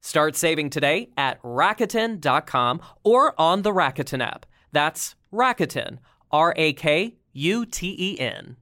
Start 0.01 0.35
saving 0.35 0.71
today 0.71 1.11
at 1.15 1.43
Rakuten.com 1.43 2.81
or 3.05 3.39
on 3.39 3.61
the 3.61 3.71
Rakuten 3.71 4.23
app. 4.23 4.47
That's 4.73 5.15
Rakuten, 5.31 5.99
R 6.31 6.55
A 6.57 6.73
K 6.73 7.17
U 7.35 7.67
T 7.67 7.95
E 7.99 8.19
N. 8.19 8.57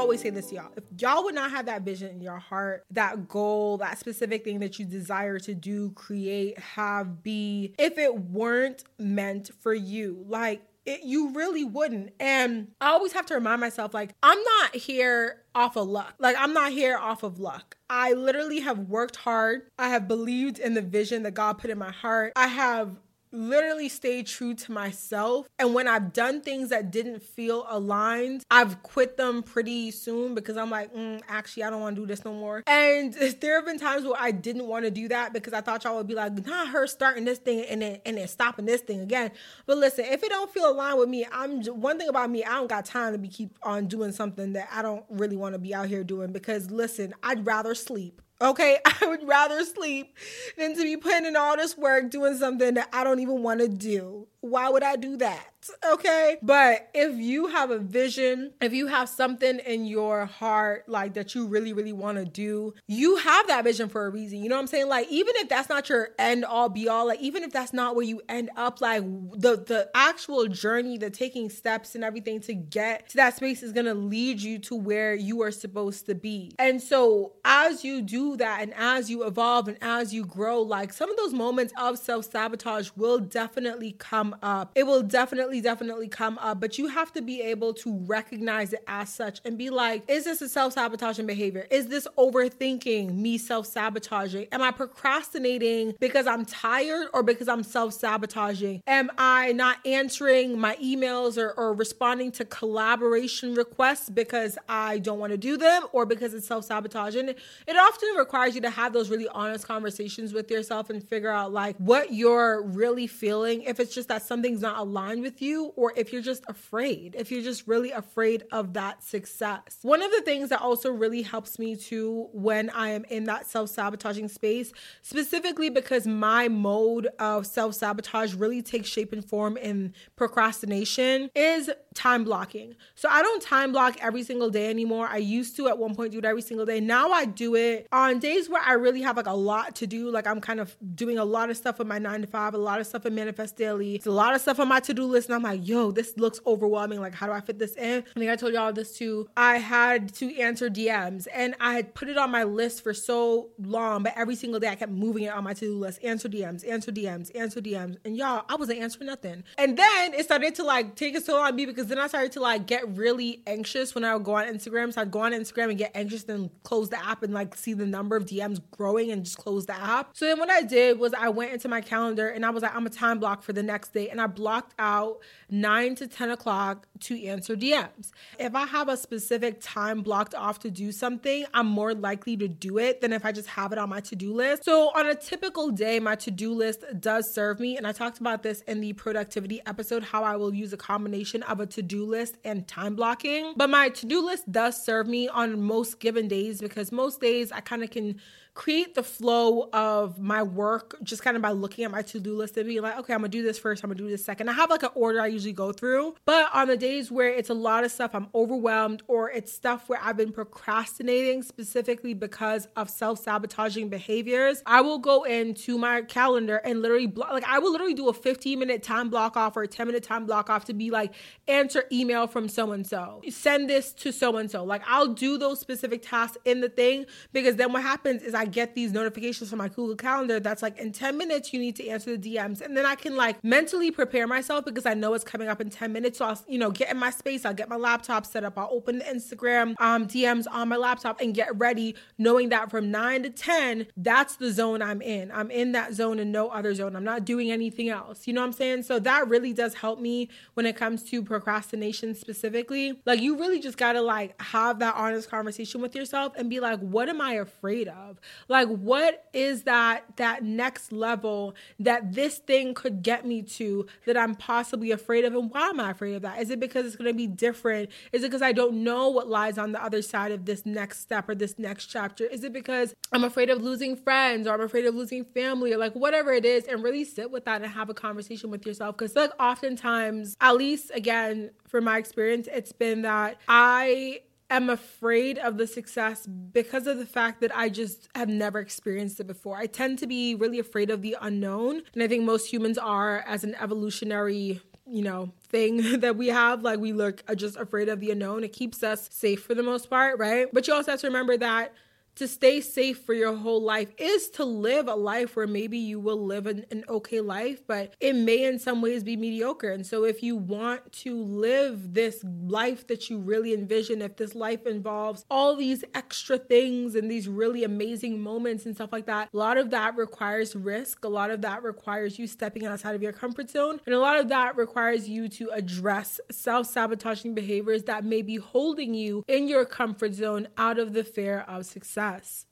Always 0.00 0.20
say 0.20 0.30
this, 0.30 0.48
to 0.48 0.56
y'all. 0.56 0.72
If 0.76 0.84
y'all 1.00 1.24
would 1.24 1.34
not 1.34 1.50
have 1.50 1.66
that 1.66 1.82
vision 1.82 2.10
in 2.10 2.20
your 2.20 2.38
heart, 2.38 2.84
that 2.90 3.28
goal, 3.28 3.78
that 3.78 3.98
specific 3.98 4.44
thing 4.44 4.60
that 4.60 4.78
you 4.78 4.84
desire 4.84 5.38
to 5.40 5.54
do, 5.54 5.90
create, 5.92 6.58
have, 6.58 7.22
be, 7.22 7.74
if 7.78 7.98
it 7.98 8.18
weren't 8.18 8.84
meant 8.98 9.50
for 9.60 9.74
you, 9.74 10.24
like 10.28 10.62
It, 10.86 11.02
you 11.02 11.32
really 11.32 11.64
wouldn't. 11.64 12.12
And 12.20 12.68
I 12.80 12.90
always 12.90 13.12
have 13.12 13.26
to 13.26 13.34
remind 13.34 13.60
myself, 13.60 13.92
like, 13.92 14.14
I'm 14.22 14.38
not 14.38 14.76
here 14.76 15.42
off 15.54 15.76
of 15.76 15.88
luck. 15.88 16.14
Like, 16.20 16.36
I'm 16.38 16.52
not 16.52 16.70
here 16.70 16.96
off 16.96 17.24
of 17.24 17.40
luck. 17.40 17.76
I 17.90 18.12
literally 18.12 18.60
have 18.60 18.78
worked 18.78 19.16
hard. 19.16 19.62
I 19.78 19.88
have 19.88 20.06
believed 20.06 20.58
in 20.58 20.74
the 20.74 20.82
vision 20.82 21.24
that 21.24 21.34
God 21.34 21.58
put 21.58 21.70
in 21.70 21.78
my 21.78 21.90
heart. 21.90 22.34
I 22.36 22.46
have 22.46 22.96
literally 23.32 23.88
stayed 23.88 24.26
true 24.26 24.54
to 24.54 24.72
myself. 24.72 25.48
And 25.58 25.74
when 25.74 25.88
I've 25.88 26.12
done 26.12 26.40
things 26.40 26.70
that 26.70 26.90
didn't 26.90 27.22
feel 27.22 27.66
aligned, 27.68 28.44
I've 28.50 28.82
quit 28.82 29.16
them 29.16 29.42
pretty 29.42 29.90
soon 29.90 30.34
because 30.34 30.56
I'm 30.56 30.70
like, 30.70 30.94
mm, 30.94 31.20
actually, 31.28 31.64
I 31.64 31.70
don't 31.70 31.80
want 31.80 31.96
to 31.96 32.02
do 32.02 32.06
this 32.06 32.24
no 32.24 32.32
more. 32.32 32.62
And 32.66 33.14
there 33.40 33.56
have 33.56 33.66
been 33.66 33.78
times 33.78 34.04
where 34.04 34.14
I 34.18 34.30
didn't 34.30 34.66
want 34.66 34.84
to 34.84 34.90
do 34.90 35.08
that 35.08 35.32
because 35.32 35.52
I 35.52 35.60
thought 35.60 35.84
y'all 35.84 35.96
would 35.96 36.06
be 36.06 36.14
like, 36.14 36.46
not 36.46 36.68
her 36.68 36.86
starting 36.86 37.24
this 37.24 37.38
thing 37.38 37.64
and 37.68 37.82
then 37.82 38.00
and 38.04 38.16
then 38.16 38.28
stopping 38.28 38.66
this 38.66 38.80
thing 38.80 39.00
again. 39.00 39.30
But 39.66 39.78
listen, 39.78 40.04
if 40.04 40.22
it 40.22 40.28
don't 40.28 40.50
feel 40.50 40.70
aligned 40.70 40.98
with 40.98 41.08
me, 41.08 41.26
I'm 41.30 41.62
one 41.64 41.98
thing 41.98 42.08
about 42.08 42.30
me, 42.30 42.44
I 42.44 42.52
don't 42.54 42.68
got 42.68 42.84
time 42.84 43.12
to 43.12 43.18
be 43.18 43.28
keep 43.28 43.58
on 43.62 43.86
doing 43.86 44.12
something 44.12 44.52
that 44.54 44.68
I 44.72 44.82
don't 44.82 45.04
really 45.08 45.36
want 45.36 45.54
to 45.54 45.58
be 45.58 45.74
out 45.74 45.88
here 45.88 46.04
doing 46.04 46.32
because 46.32 46.70
listen, 46.70 47.14
I'd 47.22 47.46
rather 47.46 47.74
sleep. 47.74 48.22
Okay, 48.40 48.78
I 48.84 49.06
would 49.06 49.26
rather 49.26 49.64
sleep 49.64 50.16
than 50.58 50.74
to 50.76 50.82
be 50.82 50.96
putting 50.96 51.26
in 51.26 51.36
all 51.36 51.56
this 51.56 51.76
work 51.76 52.10
doing 52.10 52.36
something 52.36 52.74
that 52.74 52.88
I 52.92 53.04
don't 53.04 53.20
even 53.20 53.42
want 53.42 53.60
to 53.60 53.68
do. 53.68 54.26
Why 54.40 54.68
would 54.68 54.82
I 54.82 54.96
do 54.96 55.16
that? 55.18 55.46
Okay. 55.84 56.36
But 56.42 56.90
if 56.94 57.16
you 57.16 57.48
have 57.48 57.70
a 57.70 57.78
vision, 57.78 58.52
if 58.60 58.72
you 58.72 58.86
have 58.86 59.08
something 59.08 59.58
in 59.60 59.84
your 59.84 60.26
heart 60.26 60.84
like 60.88 61.14
that 61.14 61.34
you 61.34 61.46
really, 61.46 61.72
really 61.72 61.92
want 61.92 62.18
to 62.18 62.24
do, 62.24 62.74
you 62.86 63.16
have 63.16 63.46
that 63.48 63.64
vision 63.64 63.88
for 63.88 64.06
a 64.06 64.10
reason. 64.10 64.42
You 64.42 64.48
know 64.48 64.56
what 64.56 64.62
I'm 64.62 64.66
saying? 64.66 64.88
Like, 64.88 65.08
even 65.10 65.34
if 65.36 65.48
that's 65.48 65.68
not 65.68 65.88
your 65.88 66.10
end 66.18 66.44
all 66.44 66.68
be 66.68 66.88
all, 66.88 67.06
like, 67.06 67.20
even 67.20 67.42
if 67.42 67.52
that's 67.52 67.72
not 67.72 67.96
where 67.96 68.04
you 68.04 68.20
end 68.28 68.50
up, 68.56 68.80
like, 68.80 69.02
the, 69.02 69.56
the 69.56 69.90
actual 69.94 70.46
journey, 70.46 70.98
the 70.98 71.10
taking 71.10 71.50
steps 71.50 71.94
and 71.94 72.04
everything 72.04 72.40
to 72.42 72.54
get 72.54 73.08
to 73.10 73.16
that 73.16 73.36
space 73.36 73.62
is 73.62 73.72
going 73.72 73.86
to 73.86 73.94
lead 73.94 74.40
you 74.40 74.58
to 74.60 74.76
where 74.76 75.14
you 75.14 75.42
are 75.42 75.50
supposed 75.50 76.06
to 76.06 76.14
be. 76.14 76.52
And 76.58 76.80
so, 76.80 77.32
as 77.44 77.84
you 77.84 78.02
do 78.02 78.36
that 78.36 78.62
and 78.62 78.74
as 78.74 79.10
you 79.10 79.24
evolve 79.24 79.68
and 79.68 79.78
as 79.80 80.12
you 80.14 80.24
grow, 80.24 80.62
like, 80.62 80.92
some 80.92 81.10
of 81.10 81.16
those 81.16 81.32
moments 81.32 81.72
of 81.78 81.98
self 81.98 82.30
sabotage 82.30 82.90
will 82.96 83.18
definitely 83.18 83.92
come 83.92 84.35
up. 84.42 84.70
It 84.74 84.84
will 84.84 85.02
definitely, 85.02 85.60
definitely 85.60 86.08
come 86.08 86.38
up, 86.38 86.60
but 86.60 86.78
you 86.78 86.88
have 86.88 87.12
to 87.12 87.22
be 87.22 87.42
able 87.42 87.74
to 87.74 87.98
recognize 88.06 88.72
it 88.72 88.82
as 88.86 89.08
such 89.08 89.40
and 89.44 89.58
be 89.58 89.70
like, 89.70 90.02
is 90.08 90.24
this 90.24 90.42
a 90.42 90.48
self 90.48 90.74
sabotaging 90.74 91.26
behavior? 91.26 91.66
Is 91.70 91.86
this 91.88 92.06
overthinking 92.16 93.14
me 93.14 93.38
self 93.38 93.66
sabotaging? 93.66 94.48
Am 94.52 94.62
I 94.62 94.70
procrastinating 94.70 95.94
because 96.00 96.26
I'm 96.26 96.44
tired 96.44 97.08
or 97.12 97.22
because 97.22 97.48
I'm 97.48 97.62
self 97.62 97.94
sabotaging? 97.94 98.82
Am 98.86 99.10
I 99.18 99.52
not 99.52 99.78
answering 99.86 100.58
my 100.58 100.76
emails 100.76 101.38
or, 101.38 101.52
or 101.52 101.74
responding 101.74 102.32
to 102.32 102.44
collaboration 102.44 103.54
requests 103.54 104.10
because 104.10 104.58
I 104.68 104.98
don't 104.98 105.18
want 105.18 105.32
to 105.32 105.38
do 105.38 105.56
them 105.56 105.84
or 105.92 106.06
because 106.06 106.34
it's 106.34 106.46
self 106.46 106.64
sabotaging? 106.64 107.28
It 107.28 107.76
often 107.76 108.10
requires 108.16 108.54
you 108.54 108.60
to 108.62 108.70
have 108.70 108.92
those 108.92 109.10
really 109.10 109.28
honest 109.28 109.66
conversations 109.66 110.32
with 110.32 110.50
yourself 110.50 110.90
and 110.90 111.02
figure 111.02 111.30
out 111.30 111.52
like 111.52 111.76
what 111.76 112.12
you're 112.12 112.62
really 112.62 113.06
feeling. 113.06 113.62
If 113.62 113.80
it's 113.80 113.94
just 113.94 114.08
that 114.08 114.15
something's 114.22 114.60
not 114.60 114.78
aligned 114.78 115.22
with 115.22 115.42
you, 115.42 115.72
or 115.76 115.92
if 115.96 116.12
you're 116.12 116.22
just 116.22 116.44
afraid, 116.48 117.14
if 117.18 117.30
you're 117.30 117.42
just 117.42 117.66
really 117.66 117.90
afraid 117.90 118.44
of 118.52 118.74
that 118.74 119.02
success. 119.02 119.78
One 119.82 120.02
of 120.02 120.10
the 120.10 120.22
things 120.22 120.48
that 120.50 120.60
also 120.60 120.90
really 120.90 121.22
helps 121.22 121.58
me 121.58 121.76
too 121.76 122.28
when 122.32 122.70
I 122.70 122.90
am 122.90 123.04
in 123.06 123.24
that 123.24 123.46
self 123.46 123.70
sabotaging 123.70 124.28
space, 124.28 124.72
specifically 125.02 125.70
because 125.70 126.06
my 126.06 126.48
mode 126.48 127.08
of 127.18 127.46
self 127.46 127.74
sabotage 127.74 128.34
really 128.34 128.62
takes 128.62 128.88
shape 128.88 129.12
and 129.12 129.24
form 129.24 129.56
in 129.56 129.94
procrastination, 130.16 131.30
is 131.34 131.70
time 131.94 132.24
blocking. 132.24 132.74
So 132.94 133.08
I 133.08 133.22
don't 133.22 133.42
time 133.42 133.72
block 133.72 133.96
every 134.00 134.22
single 134.22 134.50
day 134.50 134.68
anymore. 134.70 135.08
I 135.08 135.16
used 135.16 135.56
to 135.56 135.68
at 135.68 135.78
one 135.78 135.94
point 135.94 136.12
do 136.12 136.18
it 136.18 136.24
every 136.24 136.42
single 136.42 136.66
day. 136.66 136.80
Now 136.80 137.10
I 137.10 137.24
do 137.24 137.54
it 137.54 137.86
on 137.90 138.18
days 138.18 138.48
where 138.48 138.62
I 138.62 138.74
really 138.74 139.02
have 139.02 139.16
like 139.16 139.26
a 139.26 139.32
lot 139.32 139.74
to 139.76 139.86
do. 139.86 140.10
Like 140.10 140.26
I'm 140.26 140.40
kind 140.40 140.60
of 140.60 140.76
doing 140.94 141.18
a 141.18 141.24
lot 141.24 141.50
of 141.50 141.56
stuff 141.56 141.78
with 141.78 141.88
my 141.88 141.98
nine 141.98 142.20
to 142.20 142.26
five, 142.26 142.54
a 142.54 142.58
lot 142.58 142.80
of 142.80 142.86
stuff 142.86 143.06
in 143.06 143.14
Manifest 143.14 143.56
Daily. 143.56 144.00
It's 144.06 144.12
a 144.12 144.14
lot 144.14 144.36
of 144.36 144.40
stuff 144.40 144.60
on 144.60 144.68
my 144.68 144.78
to 144.78 144.94
do 144.94 145.04
list. 145.04 145.28
And 145.28 145.34
I'm 145.34 145.42
like, 145.42 145.66
yo, 145.66 145.90
this 145.90 146.16
looks 146.16 146.38
overwhelming. 146.46 147.00
Like, 147.00 147.12
how 147.12 147.26
do 147.26 147.32
I 147.32 147.40
fit 147.40 147.58
this 147.58 147.74
in? 147.74 148.04
I 148.14 148.18
think 148.20 148.30
I 148.30 148.36
told 148.36 148.54
y'all 148.54 148.72
this 148.72 148.96
too. 148.96 149.28
I 149.36 149.58
had 149.58 150.14
to 150.14 150.32
answer 150.38 150.70
DMs 150.70 151.26
and 151.34 151.56
I 151.58 151.74
had 151.74 151.92
put 151.92 152.08
it 152.08 152.16
on 152.16 152.30
my 152.30 152.44
list 152.44 152.84
for 152.84 152.94
so 152.94 153.48
long, 153.58 154.04
but 154.04 154.12
every 154.14 154.36
single 154.36 154.60
day 154.60 154.68
I 154.68 154.76
kept 154.76 154.92
moving 154.92 155.24
it 155.24 155.32
on 155.32 155.42
my 155.42 155.54
to 155.54 155.60
do 155.60 155.76
list. 155.76 156.04
Answer 156.04 156.28
DMs, 156.28 156.64
answer 156.70 156.92
DMs, 156.92 157.34
answer 157.34 157.60
DMs. 157.60 157.96
And 158.04 158.16
y'all, 158.16 158.44
I 158.48 158.54
wasn't 158.54 158.78
answering 158.78 159.08
nothing. 159.08 159.42
And 159.58 159.76
then 159.76 160.14
it 160.14 160.24
started 160.24 160.54
to 160.54 160.62
like 160.62 160.94
take 160.94 161.16
a 161.16 161.20
toll 161.20 161.40
on 161.40 161.56
me 161.56 161.66
because 161.66 161.88
then 161.88 161.98
I 161.98 162.06
started 162.06 162.30
to 162.32 162.40
like 162.40 162.68
get 162.68 162.88
really 162.96 163.42
anxious 163.48 163.92
when 163.92 164.04
I 164.04 164.14
would 164.14 164.22
go 164.22 164.36
on 164.36 164.46
Instagram. 164.46 164.92
So 164.92 165.00
I'd 165.00 165.10
go 165.10 165.22
on 165.22 165.32
Instagram 165.32 165.70
and 165.70 165.78
get 165.78 165.90
anxious 165.96 166.22
and 166.26 166.48
close 166.62 166.90
the 166.90 167.04
app 167.04 167.24
and 167.24 167.34
like 167.34 167.56
see 167.56 167.74
the 167.74 167.86
number 167.86 168.14
of 168.14 168.26
DMs 168.26 168.60
growing 168.70 169.10
and 169.10 169.24
just 169.24 169.38
close 169.38 169.66
the 169.66 169.74
app. 169.74 170.10
So 170.12 170.26
then 170.26 170.38
what 170.38 170.48
I 170.48 170.62
did 170.62 171.00
was 171.00 171.12
I 171.12 171.28
went 171.28 171.52
into 171.52 171.66
my 171.66 171.80
calendar 171.80 172.28
and 172.28 172.46
I 172.46 172.50
was 172.50 172.62
like, 172.62 172.72
I'm 172.72 172.86
a 172.86 172.90
time 172.90 173.18
block 173.18 173.42
for 173.42 173.52
the 173.52 173.64
next 173.64 173.95
day. 173.96 174.08
And 174.08 174.20
I 174.20 174.26
blocked 174.26 174.74
out 174.78 175.18
nine 175.50 175.94
to 175.96 176.06
10 176.06 176.30
o'clock 176.30 176.86
to 177.00 177.24
answer 177.24 177.56
DMs. 177.56 178.10
If 178.38 178.54
I 178.54 178.66
have 178.66 178.88
a 178.88 178.96
specific 178.96 179.58
time 179.60 180.02
blocked 180.02 180.34
off 180.34 180.60
to 180.60 180.70
do 180.70 180.92
something, 180.92 181.44
I'm 181.52 181.66
more 181.66 181.94
likely 181.94 182.36
to 182.36 182.48
do 182.48 182.78
it 182.78 183.00
than 183.00 183.12
if 183.12 183.24
I 183.24 183.32
just 183.32 183.48
have 183.48 183.72
it 183.72 183.78
on 183.78 183.88
my 183.88 184.00
to 184.00 184.16
do 184.16 184.32
list. 184.32 184.64
So 184.64 184.90
on 184.94 185.06
a 185.06 185.14
typical 185.14 185.70
day, 185.70 185.98
my 185.98 186.14
to 186.16 186.30
do 186.30 186.52
list 186.52 186.84
does 187.00 187.32
serve 187.32 187.58
me. 187.58 187.76
And 187.76 187.86
I 187.86 187.92
talked 187.92 188.18
about 188.18 188.42
this 188.42 188.60
in 188.62 188.80
the 188.80 188.92
productivity 188.92 189.60
episode 189.66 190.02
how 190.02 190.22
I 190.24 190.36
will 190.36 190.54
use 190.54 190.72
a 190.72 190.76
combination 190.76 191.42
of 191.44 191.60
a 191.60 191.66
to 191.66 191.82
do 191.82 192.04
list 192.04 192.36
and 192.44 192.66
time 192.68 192.94
blocking. 192.94 193.54
But 193.56 193.70
my 193.70 193.88
to 193.88 194.06
do 194.06 194.24
list 194.24 194.50
does 194.50 194.84
serve 194.84 195.06
me 195.06 195.28
on 195.28 195.62
most 195.62 196.00
given 196.00 196.28
days 196.28 196.60
because 196.60 196.92
most 196.92 197.20
days 197.20 197.50
I 197.52 197.60
kind 197.60 197.82
of 197.82 197.90
can 197.90 198.20
create 198.56 198.94
the 198.94 199.02
flow 199.02 199.68
of 199.74 200.18
my 200.18 200.42
work 200.42 200.96
just 201.02 201.22
kind 201.22 201.36
of 201.36 201.42
by 201.42 201.50
looking 201.50 201.84
at 201.84 201.90
my 201.90 202.00
to-do 202.00 202.34
list 202.34 202.56
and 202.56 202.66
being 202.66 202.80
like, 202.80 202.98
okay, 202.98 203.12
I'm 203.12 203.20
gonna 203.20 203.28
do 203.28 203.42
this 203.42 203.58
first, 203.58 203.84
I'm 203.84 203.90
gonna 203.90 203.98
do 203.98 204.08
this 204.08 204.24
second. 204.24 204.48
I 204.48 204.54
have 204.54 204.70
like 204.70 204.82
an 204.82 204.90
order 204.94 205.20
I 205.20 205.26
usually 205.26 205.52
go 205.52 205.72
through. 205.72 206.14
But 206.24 206.48
on 206.54 206.66
the 206.66 206.76
days 206.76 207.10
where 207.10 207.28
it's 207.28 207.50
a 207.50 207.54
lot 207.54 207.84
of 207.84 207.92
stuff, 207.92 208.12
I'm 208.14 208.28
overwhelmed, 208.34 209.02
or 209.08 209.30
it's 209.30 209.52
stuff 209.52 209.90
where 209.90 210.00
I've 210.02 210.16
been 210.16 210.32
procrastinating 210.32 211.42
specifically 211.42 212.14
because 212.14 212.66
of 212.76 212.88
self-sabotaging 212.88 213.90
behaviors, 213.90 214.62
I 214.64 214.80
will 214.80 214.98
go 214.98 215.24
into 215.24 215.76
my 215.76 216.00
calendar 216.02 216.56
and 216.56 216.80
literally 216.80 217.06
block 217.06 217.32
like 217.32 217.44
I 217.44 217.58
will 217.58 217.72
literally 217.72 217.94
do 217.94 218.08
a 218.08 218.14
15 218.14 218.58
minute 218.58 218.82
time 218.82 219.10
block 219.10 219.36
off 219.36 219.56
or 219.58 219.64
a 219.64 219.68
10 219.68 219.86
minute 219.86 220.02
time 220.02 220.24
block 220.24 220.48
off 220.48 220.64
to 220.64 220.72
be 220.72 220.90
like 220.90 221.12
answer 221.46 221.84
email 221.92 222.26
from 222.26 222.48
so 222.48 222.72
and 222.72 222.86
so, 222.86 223.20
send 223.28 223.68
this 223.68 223.92
to 223.92 224.12
so 224.12 224.38
and 224.38 224.50
so. 224.50 224.64
Like 224.64 224.82
I'll 224.86 225.12
do 225.12 225.36
those 225.36 225.60
specific 225.60 226.00
tasks 226.00 226.38
in 226.46 226.62
the 226.62 226.70
thing 226.70 227.04
because 227.34 227.56
then 227.56 227.70
what 227.74 227.82
happens 227.82 228.22
is 228.22 228.34
I 228.34 228.45
get 228.46 228.74
these 228.74 228.92
notifications 228.92 229.50
from 229.50 229.58
my 229.58 229.68
Google 229.68 229.96
Calendar 229.96 230.40
that's 230.40 230.62
like 230.62 230.78
in 230.78 230.92
10 230.92 231.16
minutes 231.16 231.52
you 231.52 231.60
need 231.60 231.76
to 231.76 231.88
answer 231.88 232.16
the 232.16 232.34
DMs. 232.34 232.60
And 232.60 232.76
then 232.76 232.86
I 232.86 232.94
can 232.94 233.16
like 233.16 233.42
mentally 233.44 233.90
prepare 233.90 234.26
myself 234.26 234.64
because 234.64 234.86
I 234.86 234.94
know 234.94 235.14
it's 235.14 235.24
coming 235.24 235.48
up 235.48 235.60
in 235.60 235.70
10 235.70 235.92
minutes. 235.92 236.18
So 236.18 236.26
I'll, 236.26 236.40
you 236.48 236.58
know, 236.58 236.70
get 236.70 236.90
in 236.90 236.96
my 236.96 237.10
space, 237.10 237.44
I'll 237.44 237.54
get 237.54 237.68
my 237.68 237.76
laptop 237.76 238.26
set 238.26 238.44
up, 238.44 238.58
I'll 238.58 238.68
open 238.70 238.98
the 238.98 239.04
Instagram 239.04 239.74
um, 239.80 240.06
DMs 240.06 240.46
on 240.50 240.68
my 240.68 240.76
laptop 240.76 241.20
and 241.20 241.34
get 241.34 241.56
ready, 241.58 241.94
knowing 242.18 242.48
that 242.50 242.70
from 242.70 242.90
9 242.90 243.24
to 243.24 243.30
10, 243.30 243.86
that's 243.96 244.36
the 244.36 244.50
zone 244.50 244.82
I'm 244.82 245.02
in. 245.02 245.30
I'm 245.32 245.50
in 245.50 245.72
that 245.72 245.94
zone 245.94 246.18
and 246.18 246.32
no 246.32 246.48
other 246.48 246.74
zone. 246.74 246.96
I'm 246.96 247.04
not 247.04 247.24
doing 247.24 247.50
anything 247.50 247.88
else. 247.88 248.26
You 248.26 248.32
know 248.32 248.40
what 248.40 248.48
I'm 248.48 248.52
saying? 248.52 248.82
So 248.84 248.98
that 249.00 249.28
really 249.28 249.52
does 249.52 249.74
help 249.74 250.00
me 250.00 250.28
when 250.54 250.66
it 250.66 250.76
comes 250.76 251.02
to 251.04 251.22
procrastination 251.22 252.14
specifically. 252.14 253.00
Like 253.04 253.20
you 253.20 253.38
really 253.38 253.60
just 253.60 253.78
gotta 253.78 254.00
like 254.00 254.40
have 254.40 254.78
that 254.80 254.94
honest 254.94 255.30
conversation 255.30 255.80
with 255.80 255.94
yourself 255.94 256.32
and 256.36 256.48
be 256.48 256.60
like, 256.60 256.80
what 256.80 257.08
am 257.08 257.20
I 257.20 257.34
afraid 257.34 257.88
of? 257.88 258.20
Like 258.48 258.68
what 258.68 259.24
is 259.32 259.64
that 259.64 260.04
that 260.16 260.44
next 260.44 260.92
level 260.92 261.54
that 261.80 262.12
this 262.12 262.38
thing 262.38 262.74
could 262.74 263.02
get 263.02 263.26
me 263.26 263.42
to 263.42 263.86
that 264.06 264.16
I'm 264.16 264.34
possibly 264.34 264.90
afraid 264.90 265.24
of 265.24 265.34
and 265.34 265.50
why 265.50 265.68
am 265.68 265.80
I 265.80 265.90
afraid 265.90 266.14
of 266.14 266.22
that? 266.22 266.40
Is 266.40 266.50
it 266.50 266.60
because 266.60 266.86
it's 266.86 266.96
going 266.96 267.10
to 267.10 267.16
be 267.16 267.26
different? 267.26 267.90
Is 268.12 268.22
it 268.22 268.28
because 268.28 268.42
I 268.42 268.52
don't 268.52 268.84
know 268.84 269.08
what 269.08 269.28
lies 269.28 269.58
on 269.58 269.72
the 269.72 269.82
other 269.82 270.02
side 270.02 270.32
of 270.32 270.44
this 270.44 270.64
next 270.66 271.00
step 271.00 271.28
or 271.28 271.34
this 271.34 271.58
next 271.58 271.86
chapter? 271.86 272.24
Is 272.24 272.44
it 272.44 272.52
because 272.52 272.94
I'm 273.12 273.24
afraid 273.24 273.50
of 273.50 273.62
losing 273.62 273.96
friends 273.96 274.46
or 274.46 274.54
I'm 274.54 274.60
afraid 274.60 274.86
of 274.86 274.94
losing 274.94 275.24
family 275.24 275.72
or 275.72 275.78
like 275.78 275.94
whatever 275.94 276.32
it 276.32 276.44
is 276.44 276.64
and 276.64 276.82
really 276.82 277.04
sit 277.04 277.30
with 277.30 277.44
that 277.44 277.62
and 277.62 277.70
have 277.70 277.88
a 277.88 277.94
conversation 277.94 278.50
with 278.50 278.66
yourself 278.66 278.96
cuz 278.96 279.14
like 279.14 279.30
oftentimes 279.38 280.36
at 280.40 280.56
least 280.56 280.90
again 280.94 281.50
from 281.66 281.84
my 281.84 281.98
experience 281.98 282.48
it's 282.52 282.72
been 282.72 283.02
that 283.02 283.36
I 283.48 284.20
am 284.50 284.70
afraid 284.70 285.38
of 285.38 285.56
the 285.56 285.66
success 285.66 286.26
because 286.26 286.86
of 286.86 286.98
the 286.98 287.06
fact 287.06 287.40
that 287.40 287.56
I 287.56 287.68
just 287.68 288.08
have 288.14 288.28
never 288.28 288.58
experienced 288.58 289.20
it 289.20 289.26
before. 289.26 289.56
I 289.56 289.66
tend 289.66 289.98
to 290.00 290.06
be 290.06 290.34
really 290.34 290.58
afraid 290.58 290.90
of 290.90 291.02
the 291.02 291.16
unknown. 291.20 291.82
And 291.94 292.02
I 292.02 292.08
think 292.08 292.24
most 292.24 292.52
humans 292.52 292.78
are 292.78 293.24
as 293.26 293.44
an 293.44 293.54
evolutionary 293.56 294.60
you 294.88 295.02
know 295.02 295.32
thing 295.48 295.98
that 296.00 296.16
we 296.16 296.28
have 296.28 296.62
like 296.62 296.78
we 296.78 296.92
look 296.92 297.22
just 297.34 297.56
afraid 297.56 297.88
of 297.88 297.98
the 297.98 298.12
unknown 298.12 298.44
it 298.44 298.52
keeps 298.52 298.84
us 298.84 299.08
safe 299.12 299.42
for 299.42 299.52
the 299.52 299.62
most 299.62 299.90
part 299.90 300.16
right 300.18 300.46
but 300.52 300.68
you 300.68 300.74
also 300.74 300.92
have 300.92 301.00
to 301.00 301.08
remember 301.08 301.36
that 301.36 301.74
to 302.16 302.26
stay 302.26 302.60
safe 302.60 303.02
for 303.04 303.14
your 303.14 303.34
whole 303.36 303.62
life 303.62 303.90
is 303.98 304.28
to 304.30 304.44
live 304.44 304.88
a 304.88 304.94
life 304.94 305.36
where 305.36 305.46
maybe 305.46 305.78
you 305.78 306.00
will 306.00 306.24
live 306.24 306.46
an, 306.46 306.64
an 306.70 306.84
okay 306.88 307.20
life, 307.20 307.66
but 307.66 307.94
it 308.00 308.14
may 308.14 308.44
in 308.44 308.58
some 308.58 308.80
ways 308.82 309.04
be 309.04 309.16
mediocre. 309.16 309.70
And 309.70 309.86
so 309.86 310.04
if 310.04 310.22
you 310.22 310.36
want 310.36 310.92
to 310.92 311.22
live 311.22 311.94
this 311.94 312.24
life 312.46 312.86
that 312.88 313.10
you 313.10 313.18
really 313.18 313.52
envision, 313.52 314.02
if 314.02 314.16
this 314.16 314.34
life 314.34 314.66
involves 314.66 315.24
all 315.30 315.56
these 315.56 315.84
extra 315.94 316.38
things 316.38 316.94
and 316.94 317.10
these 317.10 317.28
really 317.28 317.64
amazing 317.64 318.20
moments 318.20 318.64
and 318.66 318.74
stuff 318.74 318.92
like 318.92 319.06
that, 319.06 319.28
a 319.32 319.36
lot 319.36 319.58
of 319.58 319.70
that 319.70 319.96
requires 319.96 320.56
risk. 320.56 321.04
A 321.04 321.08
lot 321.08 321.30
of 321.30 321.42
that 321.42 321.62
requires 321.62 322.18
you 322.18 322.26
stepping 322.26 322.66
outside 322.66 322.94
of 322.94 323.02
your 323.02 323.12
comfort 323.12 323.50
zone. 323.50 323.80
And 323.84 323.94
a 323.94 324.00
lot 324.00 324.18
of 324.18 324.28
that 324.30 324.56
requires 324.56 325.08
you 325.08 325.28
to 325.28 325.50
address 325.50 326.20
self 326.30 326.66
sabotaging 326.66 327.34
behaviors 327.34 327.84
that 327.84 328.04
may 328.04 328.22
be 328.22 328.36
holding 328.36 328.94
you 328.94 329.22
in 329.28 329.48
your 329.48 329.66
comfort 329.66 330.14
zone 330.14 330.48
out 330.56 330.78
of 330.78 330.94
the 330.94 331.04
fear 331.04 331.44
of 331.46 331.66
success. 331.66 332.05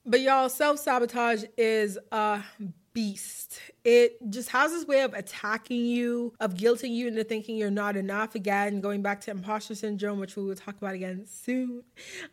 But 0.05 0.21
y'all, 0.21 0.49
self 0.49 0.79
sabotage 0.79 1.45
is 1.57 1.99
a 2.13 2.43
beast. 2.95 3.61
It 3.85 4.19
just 4.31 4.49
has 4.51 4.71
this 4.71 4.87
way 4.87 5.03
of 5.03 5.13
attacking 5.13 5.85
you, 5.85 6.33
of 6.41 6.55
guilting 6.55 6.95
you 6.95 7.09
into 7.09 7.25
thinking 7.25 7.57
you're 7.57 7.71
not 7.71 7.97
enough. 7.97 8.35
Again, 8.35 8.81
going 8.81 9.03
back 9.03 9.21
to 9.23 9.33
imposter 9.33 9.75
syndrome, 9.75 10.21
which 10.21 10.37
we 10.37 10.45
will 10.45 10.55
talk 10.55 10.77
about 10.79 10.95
again 10.95 11.27
soon. 11.27 11.83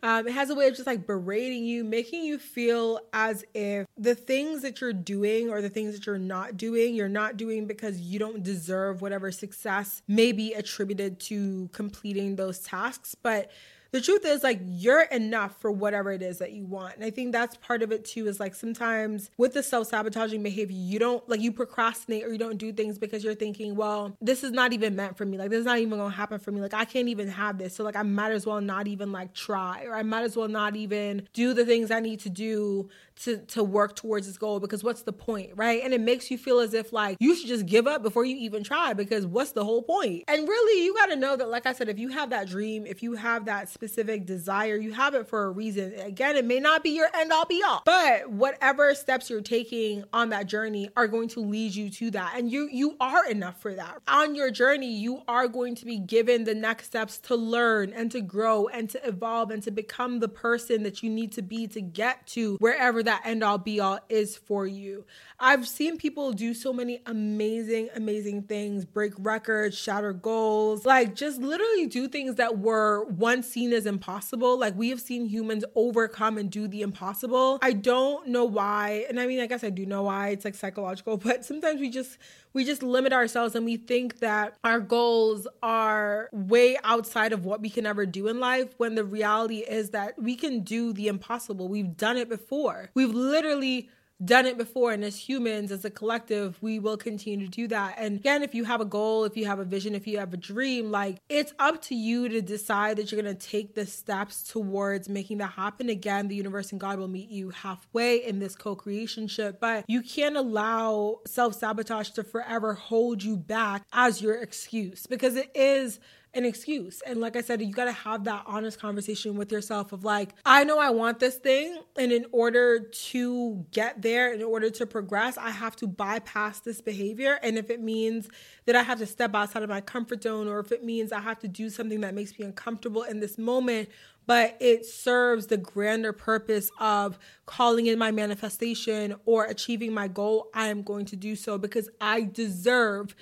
Um, 0.02 0.28
it 0.28 0.32
has 0.32 0.48
a 0.50 0.54
way 0.54 0.68
of 0.68 0.74
just 0.74 0.86
like 0.86 1.06
berating 1.06 1.64
you, 1.64 1.84
making 1.84 2.24
you 2.24 2.38
feel 2.38 3.00
as 3.12 3.44
if 3.52 3.86
the 3.98 4.14
things 4.14 4.62
that 4.62 4.80
you're 4.80 4.92
doing 4.92 5.50
or 5.50 5.60
the 5.60 5.68
things 5.68 5.94
that 5.94 6.06
you're 6.06 6.16
not 6.16 6.56
doing, 6.56 6.94
you're 6.94 7.08
not 7.08 7.36
doing 7.36 7.66
because 7.66 8.00
you 8.00 8.18
don't 8.18 8.42
deserve 8.42 9.02
whatever 9.02 9.32
success 9.32 10.02
may 10.06 10.32
be 10.32 10.54
attributed 10.54 11.18
to 11.20 11.68
completing 11.72 12.36
those 12.36 12.60
tasks. 12.60 13.16
But 13.20 13.50
the 13.92 14.00
truth 14.00 14.24
is 14.24 14.42
like 14.42 14.58
you're 14.64 15.02
enough 15.02 15.60
for 15.60 15.70
whatever 15.70 16.10
it 16.10 16.22
is 16.22 16.38
that 16.38 16.52
you 16.52 16.64
want. 16.64 16.96
And 16.96 17.04
I 17.04 17.10
think 17.10 17.32
that's 17.32 17.56
part 17.58 17.82
of 17.82 17.92
it 17.92 18.04
too 18.04 18.26
is 18.26 18.40
like 18.40 18.54
sometimes 18.54 19.30
with 19.36 19.52
the 19.52 19.62
self-sabotaging 19.62 20.42
behavior, 20.42 20.76
you 20.76 20.98
don't 20.98 21.26
like 21.28 21.40
you 21.40 21.52
procrastinate 21.52 22.24
or 22.24 22.32
you 22.32 22.38
don't 22.38 22.56
do 22.56 22.72
things 22.72 22.98
because 22.98 23.22
you're 23.22 23.34
thinking, 23.34 23.76
well, 23.76 24.16
this 24.20 24.42
is 24.42 24.50
not 24.50 24.72
even 24.72 24.96
meant 24.96 25.16
for 25.18 25.26
me. 25.26 25.36
Like 25.36 25.50
this 25.50 25.60
is 25.60 25.66
not 25.66 25.78
even 25.78 25.98
gonna 25.98 26.10
happen 26.10 26.38
for 26.38 26.50
me. 26.50 26.60
Like 26.60 26.74
I 26.74 26.86
can't 26.86 27.08
even 27.08 27.28
have 27.28 27.58
this. 27.58 27.76
So 27.76 27.84
like 27.84 27.96
I 27.96 28.02
might 28.02 28.32
as 28.32 28.46
well 28.46 28.60
not 28.60 28.88
even 28.88 29.12
like 29.12 29.34
try 29.34 29.84
or 29.84 29.94
I 29.94 30.02
might 30.02 30.22
as 30.22 30.36
well 30.36 30.48
not 30.48 30.74
even 30.74 31.28
do 31.34 31.52
the 31.52 31.66
things 31.66 31.90
I 31.90 32.00
need 32.00 32.20
to 32.20 32.30
do 32.30 32.88
to 33.16 33.38
to 33.38 33.62
work 33.62 33.94
towards 33.94 34.26
this 34.26 34.38
goal 34.38 34.58
because 34.58 34.82
what's 34.82 35.02
the 35.02 35.12
point, 35.12 35.50
right? 35.54 35.82
And 35.84 35.92
it 35.92 36.00
makes 36.00 36.30
you 36.30 36.38
feel 36.38 36.58
as 36.58 36.74
if 36.74 36.92
like 36.92 37.18
you 37.20 37.36
should 37.36 37.48
just 37.48 37.66
give 37.66 37.86
up 37.86 38.02
before 38.02 38.24
you 38.24 38.36
even 38.36 38.64
try 38.64 38.94
because 38.94 39.26
what's 39.26 39.52
the 39.52 39.64
whole? 39.64 39.82
And 39.92 40.48
really, 40.48 40.84
you 40.84 40.94
got 40.94 41.06
to 41.06 41.16
know 41.16 41.36
that 41.36 41.48
like 41.48 41.66
I 41.66 41.72
said, 41.72 41.88
if 41.88 41.98
you 41.98 42.08
have 42.08 42.30
that 42.30 42.48
dream, 42.48 42.86
if 42.86 43.02
you 43.02 43.14
have 43.14 43.44
that 43.46 43.68
specific 43.68 44.26
desire, 44.26 44.76
you 44.76 44.92
have 44.92 45.14
it 45.14 45.28
for 45.28 45.44
a 45.44 45.50
reason. 45.50 45.94
Again, 46.00 46.36
it 46.36 46.44
may 46.44 46.60
not 46.60 46.82
be 46.82 46.90
your 46.90 47.08
end 47.14 47.32
all 47.32 47.44
be 47.44 47.62
all, 47.62 47.82
but 47.84 48.30
whatever 48.30 48.94
steps 48.94 49.28
you're 49.28 49.40
taking 49.40 50.04
on 50.12 50.30
that 50.30 50.46
journey 50.46 50.88
are 50.96 51.08
going 51.08 51.28
to 51.28 51.40
lead 51.40 51.74
you 51.74 51.90
to 51.90 52.10
that. 52.12 52.34
And 52.36 52.50
you 52.50 52.68
you 52.72 52.96
are 53.00 53.28
enough 53.28 53.60
for 53.60 53.74
that. 53.74 53.98
On 54.08 54.34
your 54.34 54.50
journey, 54.50 54.92
you 54.92 55.22
are 55.28 55.48
going 55.48 55.74
to 55.76 55.84
be 55.84 55.98
given 55.98 56.44
the 56.44 56.54
next 56.54 56.86
steps 56.86 57.18
to 57.18 57.36
learn 57.36 57.92
and 57.92 58.10
to 58.12 58.20
grow 58.20 58.68
and 58.68 58.88
to 58.90 59.06
evolve 59.06 59.50
and 59.50 59.62
to 59.62 59.70
become 59.70 60.20
the 60.20 60.28
person 60.28 60.82
that 60.84 61.02
you 61.02 61.10
need 61.10 61.32
to 61.32 61.42
be 61.42 61.66
to 61.68 61.80
get 61.80 62.26
to 62.28 62.56
wherever 62.60 63.01
that 63.02 63.22
end 63.24 63.42
all 63.42 63.58
be 63.58 63.80
all 63.80 64.00
is 64.08 64.36
for 64.36 64.66
you. 64.66 65.04
I've 65.38 65.66
seen 65.66 65.96
people 65.96 66.32
do 66.32 66.54
so 66.54 66.72
many 66.72 67.02
amazing, 67.06 67.90
amazing 67.94 68.44
things, 68.44 68.84
break 68.84 69.12
records, 69.18 69.76
shatter 69.76 70.12
goals, 70.12 70.84
like 70.84 71.14
just 71.14 71.40
literally 71.40 71.86
do 71.86 72.08
things 72.08 72.36
that 72.36 72.58
were 72.58 73.04
once 73.04 73.48
seen 73.48 73.72
as 73.72 73.86
impossible. 73.86 74.58
Like 74.58 74.76
we 74.76 74.90
have 74.90 75.00
seen 75.00 75.26
humans 75.26 75.64
overcome 75.74 76.38
and 76.38 76.50
do 76.50 76.68
the 76.68 76.82
impossible. 76.82 77.58
I 77.62 77.72
don't 77.72 78.28
know 78.28 78.44
why. 78.44 79.06
And 79.08 79.18
I 79.18 79.26
mean, 79.26 79.40
I 79.40 79.46
guess 79.46 79.64
I 79.64 79.70
do 79.70 79.84
know 79.86 80.04
why. 80.04 80.28
It's 80.28 80.44
like 80.44 80.54
psychological, 80.54 81.16
but 81.18 81.44
sometimes 81.44 81.80
we 81.80 81.90
just 81.90 82.18
we 82.52 82.64
just 82.64 82.82
limit 82.82 83.12
ourselves 83.12 83.54
and 83.54 83.64
we 83.64 83.76
think 83.76 84.18
that 84.20 84.56
our 84.64 84.80
goals 84.80 85.46
are 85.62 86.28
way 86.32 86.76
outside 86.84 87.32
of 87.32 87.44
what 87.44 87.60
we 87.60 87.70
can 87.70 87.86
ever 87.86 88.06
do 88.06 88.28
in 88.28 88.40
life 88.40 88.74
when 88.76 88.94
the 88.94 89.04
reality 89.04 89.58
is 89.58 89.90
that 89.90 90.20
we 90.20 90.36
can 90.36 90.60
do 90.60 90.92
the 90.92 91.08
impossible. 91.08 91.68
We've 91.68 91.96
done 91.96 92.16
it 92.16 92.28
before. 92.28 92.90
We've 92.94 93.14
literally 93.14 93.88
done 94.24 94.46
it 94.46 94.56
before 94.56 94.92
and 94.92 95.04
as 95.04 95.16
humans 95.16 95.72
as 95.72 95.84
a 95.84 95.90
collective 95.90 96.56
we 96.60 96.78
will 96.78 96.96
continue 96.96 97.46
to 97.46 97.50
do 97.50 97.68
that. 97.68 97.94
And 97.98 98.18
again 98.18 98.42
if 98.42 98.54
you 98.54 98.64
have 98.64 98.80
a 98.80 98.84
goal 98.84 99.24
if 99.24 99.36
you 99.36 99.46
have 99.46 99.58
a 99.58 99.64
vision 99.64 99.94
if 99.94 100.06
you 100.06 100.18
have 100.18 100.32
a 100.32 100.36
dream 100.36 100.90
like 100.90 101.18
it's 101.28 101.52
up 101.58 101.82
to 101.82 101.94
you 101.94 102.28
to 102.28 102.40
decide 102.40 102.96
that 102.96 103.10
you're 103.10 103.20
going 103.20 103.36
to 103.36 103.48
take 103.48 103.74
the 103.74 103.86
steps 103.86 104.42
towards 104.44 105.08
making 105.08 105.38
that 105.38 105.52
happen. 105.52 105.88
Again 105.88 106.28
the 106.28 106.36
universe 106.36 106.72
and 106.72 106.80
god 106.80 106.98
will 106.98 107.08
meet 107.08 107.30
you 107.30 107.50
halfway 107.50 108.24
in 108.24 108.38
this 108.38 108.54
co-creation 108.54 109.26
ship 109.26 109.58
but 109.60 109.84
you 109.88 110.02
can't 110.02 110.36
allow 110.36 111.20
self-sabotage 111.26 112.10
to 112.10 112.24
forever 112.24 112.74
hold 112.74 113.22
you 113.22 113.36
back 113.36 113.84
as 113.92 114.22
your 114.22 114.34
excuse 114.34 115.06
because 115.06 115.36
it 115.36 115.50
is 115.54 115.98
an 116.34 116.44
excuse. 116.44 117.02
And 117.06 117.20
like 117.20 117.36
I 117.36 117.42
said, 117.42 117.60
you 117.60 117.72
got 117.72 117.84
to 117.84 117.92
have 117.92 118.24
that 118.24 118.44
honest 118.46 118.80
conversation 118.80 119.36
with 119.36 119.52
yourself 119.52 119.92
of 119.92 120.04
like, 120.04 120.34
I 120.46 120.64
know 120.64 120.78
I 120.78 120.90
want 120.90 121.18
this 121.18 121.36
thing. 121.36 121.78
And 121.96 122.10
in 122.10 122.26
order 122.32 122.80
to 122.80 123.66
get 123.70 124.00
there, 124.00 124.32
in 124.32 124.42
order 124.42 124.70
to 124.70 124.86
progress, 124.86 125.36
I 125.36 125.50
have 125.50 125.76
to 125.76 125.86
bypass 125.86 126.60
this 126.60 126.80
behavior. 126.80 127.38
And 127.42 127.58
if 127.58 127.68
it 127.68 127.80
means 127.80 128.28
that 128.64 128.76
I 128.76 128.82
have 128.82 128.98
to 128.98 129.06
step 129.06 129.34
outside 129.34 129.62
of 129.62 129.68
my 129.68 129.82
comfort 129.82 130.22
zone, 130.22 130.48
or 130.48 130.60
if 130.60 130.72
it 130.72 130.82
means 130.82 131.12
I 131.12 131.20
have 131.20 131.38
to 131.40 131.48
do 131.48 131.68
something 131.68 132.00
that 132.00 132.14
makes 132.14 132.38
me 132.38 132.46
uncomfortable 132.46 133.02
in 133.02 133.20
this 133.20 133.36
moment, 133.36 133.90
but 134.26 134.56
it 134.60 134.86
serves 134.86 135.48
the 135.48 135.56
grander 135.56 136.12
purpose 136.12 136.70
of 136.78 137.18
calling 137.44 137.86
in 137.86 137.98
my 137.98 138.10
manifestation 138.10 139.16
or 139.26 139.44
achieving 139.44 139.92
my 139.92 140.08
goal, 140.08 140.48
I 140.54 140.68
am 140.68 140.82
going 140.82 141.06
to 141.06 141.16
do 141.16 141.36
so 141.36 141.58
because 141.58 141.90
I 142.00 142.22
deserve 142.22 143.14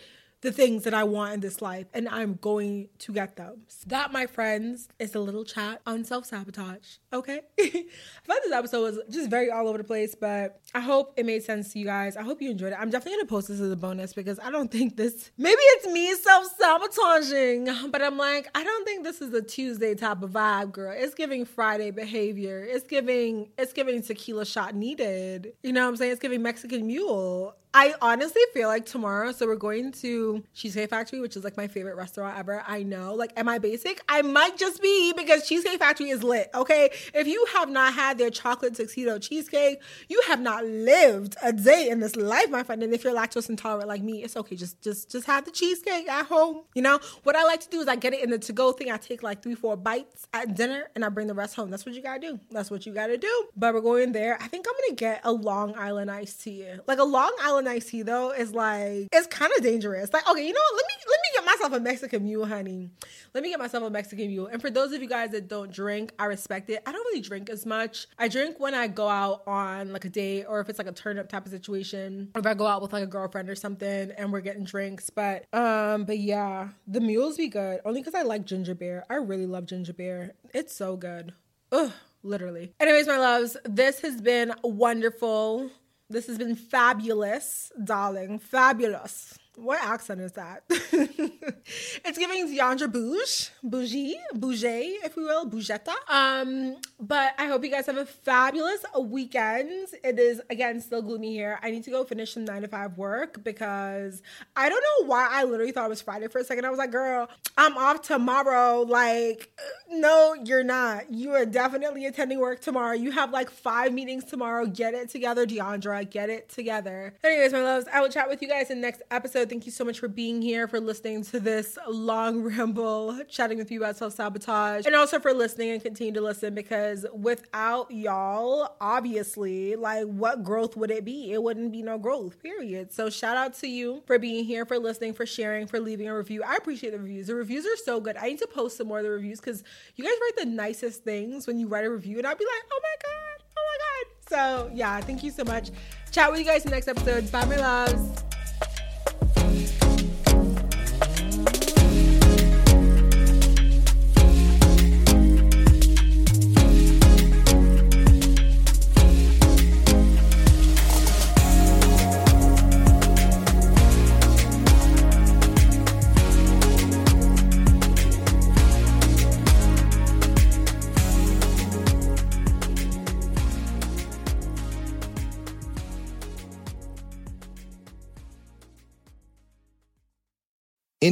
the 0.42 0.52
things 0.52 0.84
that 0.84 0.94
I 0.94 1.04
want 1.04 1.34
in 1.34 1.40
this 1.40 1.60
life, 1.60 1.86
and 1.92 2.08
I'm 2.08 2.34
going 2.34 2.88
to 3.00 3.12
get 3.12 3.36
them. 3.36 3.62
So 3.68 3.84
that, 3.88 4.12
my 4.12 4.26
friends, 4.26 4.88
is 4.98 5.14
a 5.14 5.20
little 5.20 5.44
chat 5.44 5.82
on 5.86 6.04
self 6.04 6.26
sabotage. 6.26 6.96
Okay. 7.12 7.40
I 7.60 7.84
thought 8.26 8.38
this 8.42 8.52
episode 8.52 8.82
was 8.82 8.98
just 9.10 9.28
very 9.28 9.50
all 9.50 9.68
over 9.68 9.78
the 9.78 9.84
place, 9.84 10.14
but 10.14 10.60
I 10.74 10.80
hope 10.80 11.14
it 11.16 11.26
made 11.26 11.42
sense 11.42 11.72
to 11.72 11.78
you 11.78 11.84
guys. 11.84 12.16
I 12.16 12.22
hope 12.22 12.40
you 12.40 12.50
enjoyed 12.50 12.72
it. 12.72 12.78
I'm 12.80 12.90
definitely 12.90 13.18
gonna 13.18 13.28
post 13.28 13.48
this 13.48 13.60
as 13.60 13.70
a 13.70 13.76
bonus 13.76 14.12
because 14.14 14.38
I 14.38 14.50
don't 14.50 14.70
think 14.70 14.96
this, 14.96 15.30
maybe 15.36 15.60
it's 15.60 15.86
me 15.86 16.14
self 16.14 16.46
sabotaging, 16.58 17.90
but 17.90 18.02
I'm 18.02 18.16
like, 18.16 18.48
I 18.54 18.64
don't 18.64 18.84
think 18.86 19.04
this 19.04 19.20
is 19.20 19.34
a 19.34 19.42
Tuesday 19.42 19.94
type 19.94 20.22
of 20.22 20.30
vibe, 20.30 20.72
girl. 20.72 20.94
It's 20.96 21.14
giving 21.14 21.44
Friday 21.44 21.90
behavior. 21.90 22.66
It's 22.68 22.86
giving, 22.86 23.50
it's 23.58 23.72
giving 23.72 24.02
tequila 24.02 24.46
shot 24.46 24.74
needed. 24.74 25.52
You 25.62 25.72
know 25.72 25.82
what 25.82 25.88
I'm 25.88 25.96
saying? 25.96 26.12
It's 26.12 26.20
giving 26.20 26.42
Mexican 26.42 26.86
mule. 26.86 27.54
I 27.72 27.94
honestly 28.02 28.42
feel 28.52 28.66
like 28.66 28.84
tomorrow, 28.84 29.30
so 29.30 29.46
we're 29.46 29.54
going 29.54 29.92
to 29.92 30.42
Cheesecake 30.54 30.90
Factory, 30.90 31.20
which 31.20 31.36
is 31.36 31.44
like 31.44 31.56
my 31.56 31.68
favorite 31.68 31.94
restaurant 31.94 32.36
ever. 32.36 32.64
I 32.66 32.82
know. 32.82 33.14
Like, 33.14 33.32
am 33.36 33.48
I 33.48 33.58
basic? 33.58 34.02
I 34.08 34.22
might 34.22 34.56
just 34.56 34.82
be 34.82 35.12
because 35.16 35.46
Cheesecake 35.46 35.78
Factory 35.78 36.10
is 36.10 36.24
lit, 36.24 36.50
okay? 36.52 36.90
If 37.14 37.28
you 37.28 37.46
have 37.52 37.70
not 37.70 37.94
had 37.94 38.18
their 38.18 38.30
chocolate 38.30 38.74
tuxedo 38.74 39.20
cheesecake, 39.20 39.80
you 40.08 40.20
have 40.26 40.40
not 40.40 40.64
lived 40.66 41.36
a 41.42 41.52
day 41.52 41.88
in 41.90 42.00
this 42.00 42.16
life, 42.16 42.50
my 42.50 42.64
friend. 42.64 42.82
And 42.82 42.92
if 42.92 43.04
you're 43.04 43.14
lactose 43.14 43.48
intolerant 43.48 43.86
like 43.88 44.02
me, 44.02 44.24
it's 44.24 44.36
okay. 44.36 44.56
Just 44.56 44.80
just 44.82 45.10
just 45.10 45.26
have 45.26 45.44
the 45.44 45.52
cheesecake 45.52 46.08
at 46.08 46.26
home. 46.26 46.62
You 46.74 46.82
know? 46.82 46.98
What 47.22 47.36
I 47.36 47.44
like 47.44 47.60
to 47.60 47.68
do 47.68 47.80
is 47.80 47.86
I 47.86 47.94
get 47.94 48.14
it 48.14 48.24
in 48.24 48.30
the 48.30 48.38
to-go 48.38 48.72
thing. 48.72 48.90
I 48.90 48.96
take 48.96 49.22
like 49.22 49.44
three, 49.44 49.54
four 49.54 49.76
bites 49.76 50.26
at 50.32 50.56
dinner 50.56 50.90
and 50.96 51.04
I 51.04 51.08
bring 51.08 51.28
the 51.28 51.34
rest 51.34 51.54
home. 51.54 51.70
That's 51.70 51.86
what 51.86 51.94
you 51.94 52.02
gotta 52.02 52.20
do. 52.20 52.40
That's 52.50 52.70
what 52.70 52.84
you 52.84 52.92
gotta 52.92 53.16
do. 53.16 53.48
But 53.56 53.74
we're 53.74 53.80
going 53.80 54.10
there. 54.10 54.36
I 54.40 54.48
think 54.48 54.66
I'm 54.68 54.74
gonna 54.74 54.96
get 54.96 55.20
a 55.22 55.30
Long 55.30 55.76
Island 55.76 56.10
iced 56.10 56.42
tea. 56.42 56.66
Like 56.88 56.98
a 56.98 57.04
Long 57.04 57.32
Island 57.40 57.59
iced 57.68 57.88
tea 57.88 58.02
though 58.02 58.32
is 58.32 58.52
like 58.54 59.08
it's 59.12 59.26
kind 59.26 59.52
of 59.56 59.62
dangerous. 59.62 60.12
Like, 60.12 60.28
okay, 60.28 60.46
you 60.46 60.52
know 60.52 60.60
what? 60.60 60.76
Let 60.76 60.86
me 60.86 60.94
let 61.06 61.20
me 61.20 61.28
get 61.34 61.44
myself 61.44 61.72
a 61.72 61.80
Mexican 61.80 62.24
mule, 62.24 62.46
honey. 62.46 62.90
Let 63.34 63.42
me 63.42 63.50
get 63.50 63.58
myself 63.58 63.84
a 63.84 63.90
Mexican 63.90 64.28
mule. 64.28 64.46
And 64.46 64.60
for 64.60 64.70
those 64.70 64.92
of 64.92 65.02
you 65.02 65.08
guys 65.08 65.30
that 65.30 65.48
don't 65.48 65.72
drink, 65.72 66.12
I 66.18 66.26
respect 66.26 66.70
it. 66.70 66.82
I 66.86 66.92
don't 66.92 67.04
really 67.06 67.20
drink 67.20 67.50
as 67.50 67.66
much. 67.66 68.06
I 68.18 68.28
drink 68.28 68.58
when 68.58 68.74
I 68.74 68.88
go 68.88 69.08
out 69.08 69.42
on 69.46 69.92
like 69.92 70.04
a 70.04 70.08
date 70.08 70.44
or 70.48 70.60
if 70.60 70.68
it's 70.68 70.78
like 70.78 70.88
a 70.88 70.92
turn 70.92 71.18
up 71.18 71.28
type 71.28 71.46
of 71.46 71.52
situation. 71.52 72.30
Or 72.34 72.40
if 72.40 72.46
I 72.46 72.54
go 72.54 72.66
out 72.66 72.82
with 72.82 72.92
like 72.92 73.04
a 73.04 73.06
girlfriend 73.06 73.48
or 73.48 73.54
something 73.54 74.10
and 74.16 74.32
we're 74.32 74.40
getting 74.40 74.64
drinks. 74.64 75.10
But 75.10 75.46
um, 75.52 76.04
but 76.04 76.18
yeah, 76.18 76.68
the 76.86 77.00
mules 77.00 77.36
be 77.36 77.48
good. 77.48 77.80
Only 77.84 78.00
because 78.00 78.14
I 78.14 78.22
like 78.22 78.44
ginger 78.44 78.74
beer. 78.74 79.04
I 79.08 79.14
really 79.14 79.46
love 79.46 79.66
ginger 79.66 79.92
beer. 79.92 80.32
It's 80.54 80.74
so 80.74 80.96
good. 80.96 81.32
Ugh, 81.72 81.92
literally. 82.22 82.72
Anyways, 82.80 83.06
my 83.06 83.18
loves, 83.18 83.56
this 83.64 84.00
has 84.00 84.20
been 84.20 84.52
wonderful. 84.62 85.70
This 86.10 86.26
has 86.26 86.38
been 86.38 86.56
fabulous, 86.56 87.70
darling. 87.84 88.40
Fabulous. 88.40 89.38
What 89.56 89.82
accent 89.82 90.20
is 90.20 90.32
that? 90.32 90.62
it's 90.70 92.18
giving 92.18 92.48
Dheandra 92.48 92.90
Bouge, 92.90 93.50
Bougie, 93.62 94.16
Bouget, 94.34 95.04
if 95.04 95.16
we 95.16 95.24
will, 95.24 95.44
Bougetta. 95.44 95.92
Um, 96.08 96.76
but 96.98 97.34
I 97.36 97.46
hope 97.46 97.64
you 97.64 97.70
guys 97.70 97.86
have 97.86 97.96
a 97.96 98.06
fabulous 98.06 98.84
weekend. 98.98 99.88
It 100.02 100.18
is 100.18 100.40
again 100.48 100.80
still 100.80 101.02
gloomy 101.02 101.32
here. 101.32 101.58
I 101.62 101.70
need 101.72 101.84
to 101.84 101.90
go 101.90 102.04
finish 102.04 102.32
some 102.32 102.44
nine 102.44 102.62
to 102.62 102.68
five 102.68 102.96
work 102.96 103.42
because 103.44 104.22
I 104.56 104.68
don't 104.68 104.82
know 104.82 105.08
why 105.08 105.28
I 105.30 105.44
literally 105.44 105.72
thought 105.72 105.86
it 105.86 105.90
was 105.90 106.00
Friday 106.00 106.28
for 106.28 106.38
a 106.38 106.44
second. 106.44 106.64
I 106.64 106.70
was 106.70 106.78
like, 106.78 106.92
girl, 106.92 107.28
I'm 107.58 107.76
off 107.76 108.02
tomorrow. 108.02 108.82
Like, 108.82 109.50
no, 109.90 110.34
you're 110.44 110.64
not. 110.64 111.12
You 111.12 111.32
are 111.34 111.44
definitely 111.44 112.06
attending 112.06 112.38
work 112.38 112.60
tomorrow. 112.60 112.94
You 112.94 113.10
have 113.10 113.30
like 113.30 113.50
five 113.50 113.92
meetings 113.92 114.24
tomorrow. 114.24 114.64
Get 114.64 114.94
it 114.94 115.10
together, 115.10 115.44
Dheandra. 115.44 116.08
Get 116.08 116.30
it 116.30 116.48
together. 116.48 117.14
Anyways, 117.22 117.52
my 117.52 117.62
loves, 117.62 117.86
I 117.92 118.00
will 118.00 118.08
chat 118.08 118.28
with 118.28 118.40
you 118.40 118.48
guys 118.48 118.70
in 118.70 118.80
the 118.80 118.86
next 118.86 119.02
episode. 119.10 119.49
Thank 119.50 119.66
you 119.66 119.72
so 119.72 119.84
much 119.84 119.98
for 119.98 120.06
being 120.06 120.40
here, 120.40 120.68
for 120.68 120.78
listening 120.78 121.24
to 121.24 121.40
this 121.40 121.76
long 121.88 122.40
ramble, 122.56 123.20
chatting 123.28 123.58
with 123.58 123.72
you 123.72 123.80
about 123.80 123.96
self 123.96 124.12
sabotage, 124.12 124.86
and 124.86 124.94
also 124.94 125.18
for 125.18 125.32
listening 125.34 125.70
and 125.70 125.82
continue 125.82 126.12
to 126.12 126.20
listen 126.20 126.54
because 126.54 127.04
without 127.12 127.90
y'all, 127.90 128.76
obviously, 128.80 129.74
like 129.74 130.04
what 130.04 130.44
growth 130.44 130.76
would 130.76 130.92
it 130.92 131.04
be? 131.04 131.32
It 131.32 131.42
wouldn't 131.42 131.72
be 131.72 131.82
no 131.82 131.98
growth, 131.98 132.40
period. 132.40 132.92
So 132.92 133.10
shout 133.10 133.36
out 133.36 133.54
to 133.54 133.66
you 133.66 134.04
for 134.06 134.20
being 134.20 134.44
here, 134.44 134.64
for 134.64 134.78
listening, 134.78 135.14
for 135.14 135.26
sharing, 135.26 135.66
for 135.66 135.80
leaving 135.80 136.06
a 136.06 136.16
review. 136.16 136.44
I 136.44 136.54
appreciate 136.54 136.90
the 136.90 137.00
reviews. 137.00 137.26
The 137.26 137.34
reviews 137.34 137.66
are 137.66 137.76
so 137.76 137.98
good. 137.98 138.16
I 138.16 138.28
need 138.28 138.38
to 138.38 138.46
post 138.46 138.76
some 138.76 138.86
more 138.86 138.98
of 138.98 139.04
the 139.04 139.10
reviews 139.10 139.40
because 139.40 139.64
you 139.96 140.04
guys 140.04 140.14
write 140.22 140.44
the 140.44 140.46
nicest 140.46 141.02
things 141.02 141.48
when 141.48 141.58
you 141.58 141.66
write 141.66 141.84
a 141.84 141.90
review, 141.90 142.18
and 142.18 142.26
I'll 142.28 142.36
be 142.36 142.44
like, 142.44 142.64
oh 142.72 142.80
my 142.80 142.94
God, 143.02 143.44
oh 143.58 143.66
my 143.66 143.78
God. 143.80 144.68
So 144.68 144.70
yeah, 144.72 145.00
thank 145.00 145.24
you 145.24 145.32
so 145.32 145.42
much. 145.42 145.70
Chat 146.12 146.30
with 146.30 146.38
you 146.38 146.46
guys 146.46 146.64
in 146.64 146.70
the 146.70 146.76
next 146.76 146.86
episode. 146.86 147.32
Bye, 147.32 147.44
my 147.46 147.56
loves. 147.56 148.22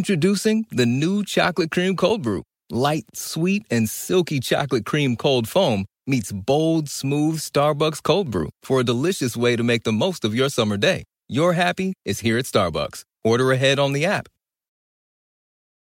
Introducing 0.08 0.64
the 0.70 0.86
new 0.86 1.22
chocolate 1.22 1.70
cream 1.70 1.94
cold 1.94 2.22
brew. 2.22 2.42
Light, 2.70 3.04
sweet, 3.12 3.66
and 3.70 3.90
silky 3.90 4.40
chocolate 4.40 4.86
cream 4.86 5.16
cold 5.16 5.46
foam 5.46 5.84
meets 6.06 6.32
bold, 6.32 6.88
smooth 6.88 7.38
Starbucks 7.40 8.02
cold 8.02 8.30
brew 8.30 8.48
for 8.62 8.80
a 8.80 8.84
delicious 8.84 9.36
way 9.36 9.54
to 9.54 9.62
make 9.62 9.82
the 9.82 9.92
most 9.92 10.24
of 10.24 10.34
your 10.34 10.48
summer 10.48 10.78
day. 10.78 11.04
Your 11.28 11.52
happy 11.52 11.92
is 12.06 12.20
here 12.20 12.38
at 12.38 12.46
Starbucks. 12.46 13.02
Order 13.22 13.52
ahead 13.52 13.78
on 13.78 13.92
the 13.92 14.06
app. 14.06 14.30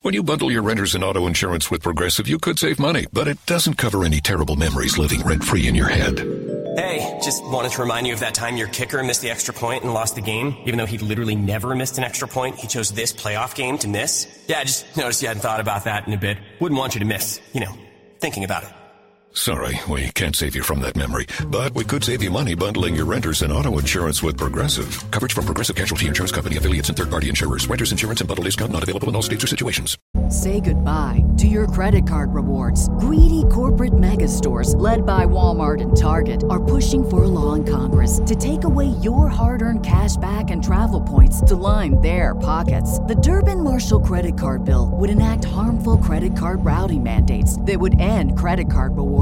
When 0.03 0.15
you 0.15 0.23
bundle 0.23 0.53
your 0.53 0.63
renters 0.63 0.95
and 0.95 1.03
auto 1.03 1.27
insurance 1.27 1.69
with 1.69 1.83
Progressive, 1.83 2.29
you 2.29 2.39
could 2.39 2.61
save 2.61 2.79
money, 2.79 3.07
but 3.13 3.27
it 3.27 3.45
doesn't 3.47 3.75
cover 3.75 4.05
any 4.05 4.21
terrible 4.21 4.55
memories 4.55 4.99
living 4.99 5.23
rent 5.23 5.43
free 5.43 5.67
in 5.67 5.75
your 5.75 5.89
head. 5.89 6.52
Hey, 6.77 7.19
just 7.23 7.45
wanted 7.45 7.73
to 7.73 7.83
remind 7.83 8.07
you 8.07 8.15
of 8.15 8.21
that 8.21 8.33
time 8.35 8.57
your 8.57 8.69
kicker 8.69 9.03
missed 9.03 9.21
the 9.21 9.31
extra 9.31 9.53
point 9.53 9.85
and 9.85 9.93
lost 9.93 10.15
the 10.15 10.23
game, 10.23 10.57
even 10.65 10.79
though 10.79 10.87
he 10.87 10.97
literally 10.97 11.37
never 11.37 11.75
missed 11.75 11.99
an 11.99 12.05
extra 12.05 12.27
point. 12.27 12.57
He 12.57 12.67
chose 12.67 12.91
this 12.91 13.13
playoff 13.13 13.55
game 13.55 13.77
to 13.79 13.89
miss. 13.89 14.27
Yeah, 14.47 14.61
I 14.61 14.65
just 14.65 14.97
noticed 14.97 15.21
you 15.21 15.29
hadn't 15.29 15.43
thought 15.43 15.61
about 15.61 15.85
that 15.85 16.07
in 16.07 16.15
a 16.15 16.19
bit. 16.19 16.39
Wouldn't 16.61 16.79
want 16.79 16.95
you 16.95 17.01
to 17.01 17.07
miss, 17.07 17.41
you 17.53 17.61
know, 17.61 17.75
thinking 18.21 18.45
about 18.45 18.65
it. 18.65 18.71
Sorry, 19.35 19.81
we 19.89 20.11
can't 20.11 20.37
save 20.37 20.55
you 20.55 20.63
from 20.63 20.81
that 20.81 20.95
memory, 20.95 21.27
but 21.47 21.75
we 21.75 21.85
could 21.85 22.05
save 22.05 22.23
you 22.23 22.31
money 22.31 22.55
bundling 22.55 22.95
your 22.95 23.07
renters 23.07 23.41
and 23.41 23.51
auto 23.51 23.79
insurance 23.79 24.23
with 24.23 24.37
Progressive. 24.37 25.11
Coverage 25.11 25.33
from 25.33 25.47
Progressive 25.47 25.75
Casualty 25.75 26.07
Insurance 26.07 26.33
Company 26.33 26.59
affiliates 26.59 26.91
and 26.91 26.99
third-party 26.99 27.31
insurers. 27.31 27.67
Renters 27.67 27.93
insurance 27.93 28.21
and 28.21 28.29
bundle 28.29 28.45
discount 28.45 28.73
not 28.73 28.83
available 28.83 29.09
in 29.09 29.17
all 29.17 29.23
states 29.23 29.43
or 29.43 29.47
situations. 29.47 29.97
Say 30.29 30.61
goodbye 30.61 31.25
to 31.39 31.47
your 31.47 31.67
credit 31.67 32.07
card 32.07 32.35
rewards. 32.35 32.91
Greedy 32.91 33.45
corporate 33.51 33.99
mega 33.99 34.29
stores, 34.29 34.75
led 34.75 35.07
by 35.07 35.25
Walmart 35.25 35.81
and 35.81 35.97
Target, 35.97 36.45
are 36.51 36.63
pushing 36.63 37.03
for 37.09 37.25
a 37.25 37.29
law 37.29 37.55
in 37.55 37.65
Congress 37.65 38.21
to 38.27 38.37
take 38.37 38.65
away 38.65 38.89
your 39.03 39.29
hard-earned 39.29 39.85
cash 39.85 40.17
back 40.17 40.51
and 40.51 40.63
travel 40.63 41.01
points 41.01 41.41
to 41.41 41.57
line 41.57 41.99
their 42.03 42.35
pockets. 42.35 42.99
The 43.01 43.15
Durbin 43.15 43.65
Marshall 43.65 44.01
credit 44.01 44.39
card 44.39 44.67
bill 44.67 44.91
would 44.93 45.09
enact 45.09 45.45
harmful 45.45 45.97
credit 45.97 46.37
card 46.37 46.63
routing 46.65 47.03
mandates 47.03 47.59
that 47.63 47.81
would 47.81 47.99
end 47.99 48.39
credit 48.39 48.71
card 48.71 48.95
rewards 48.95 49.22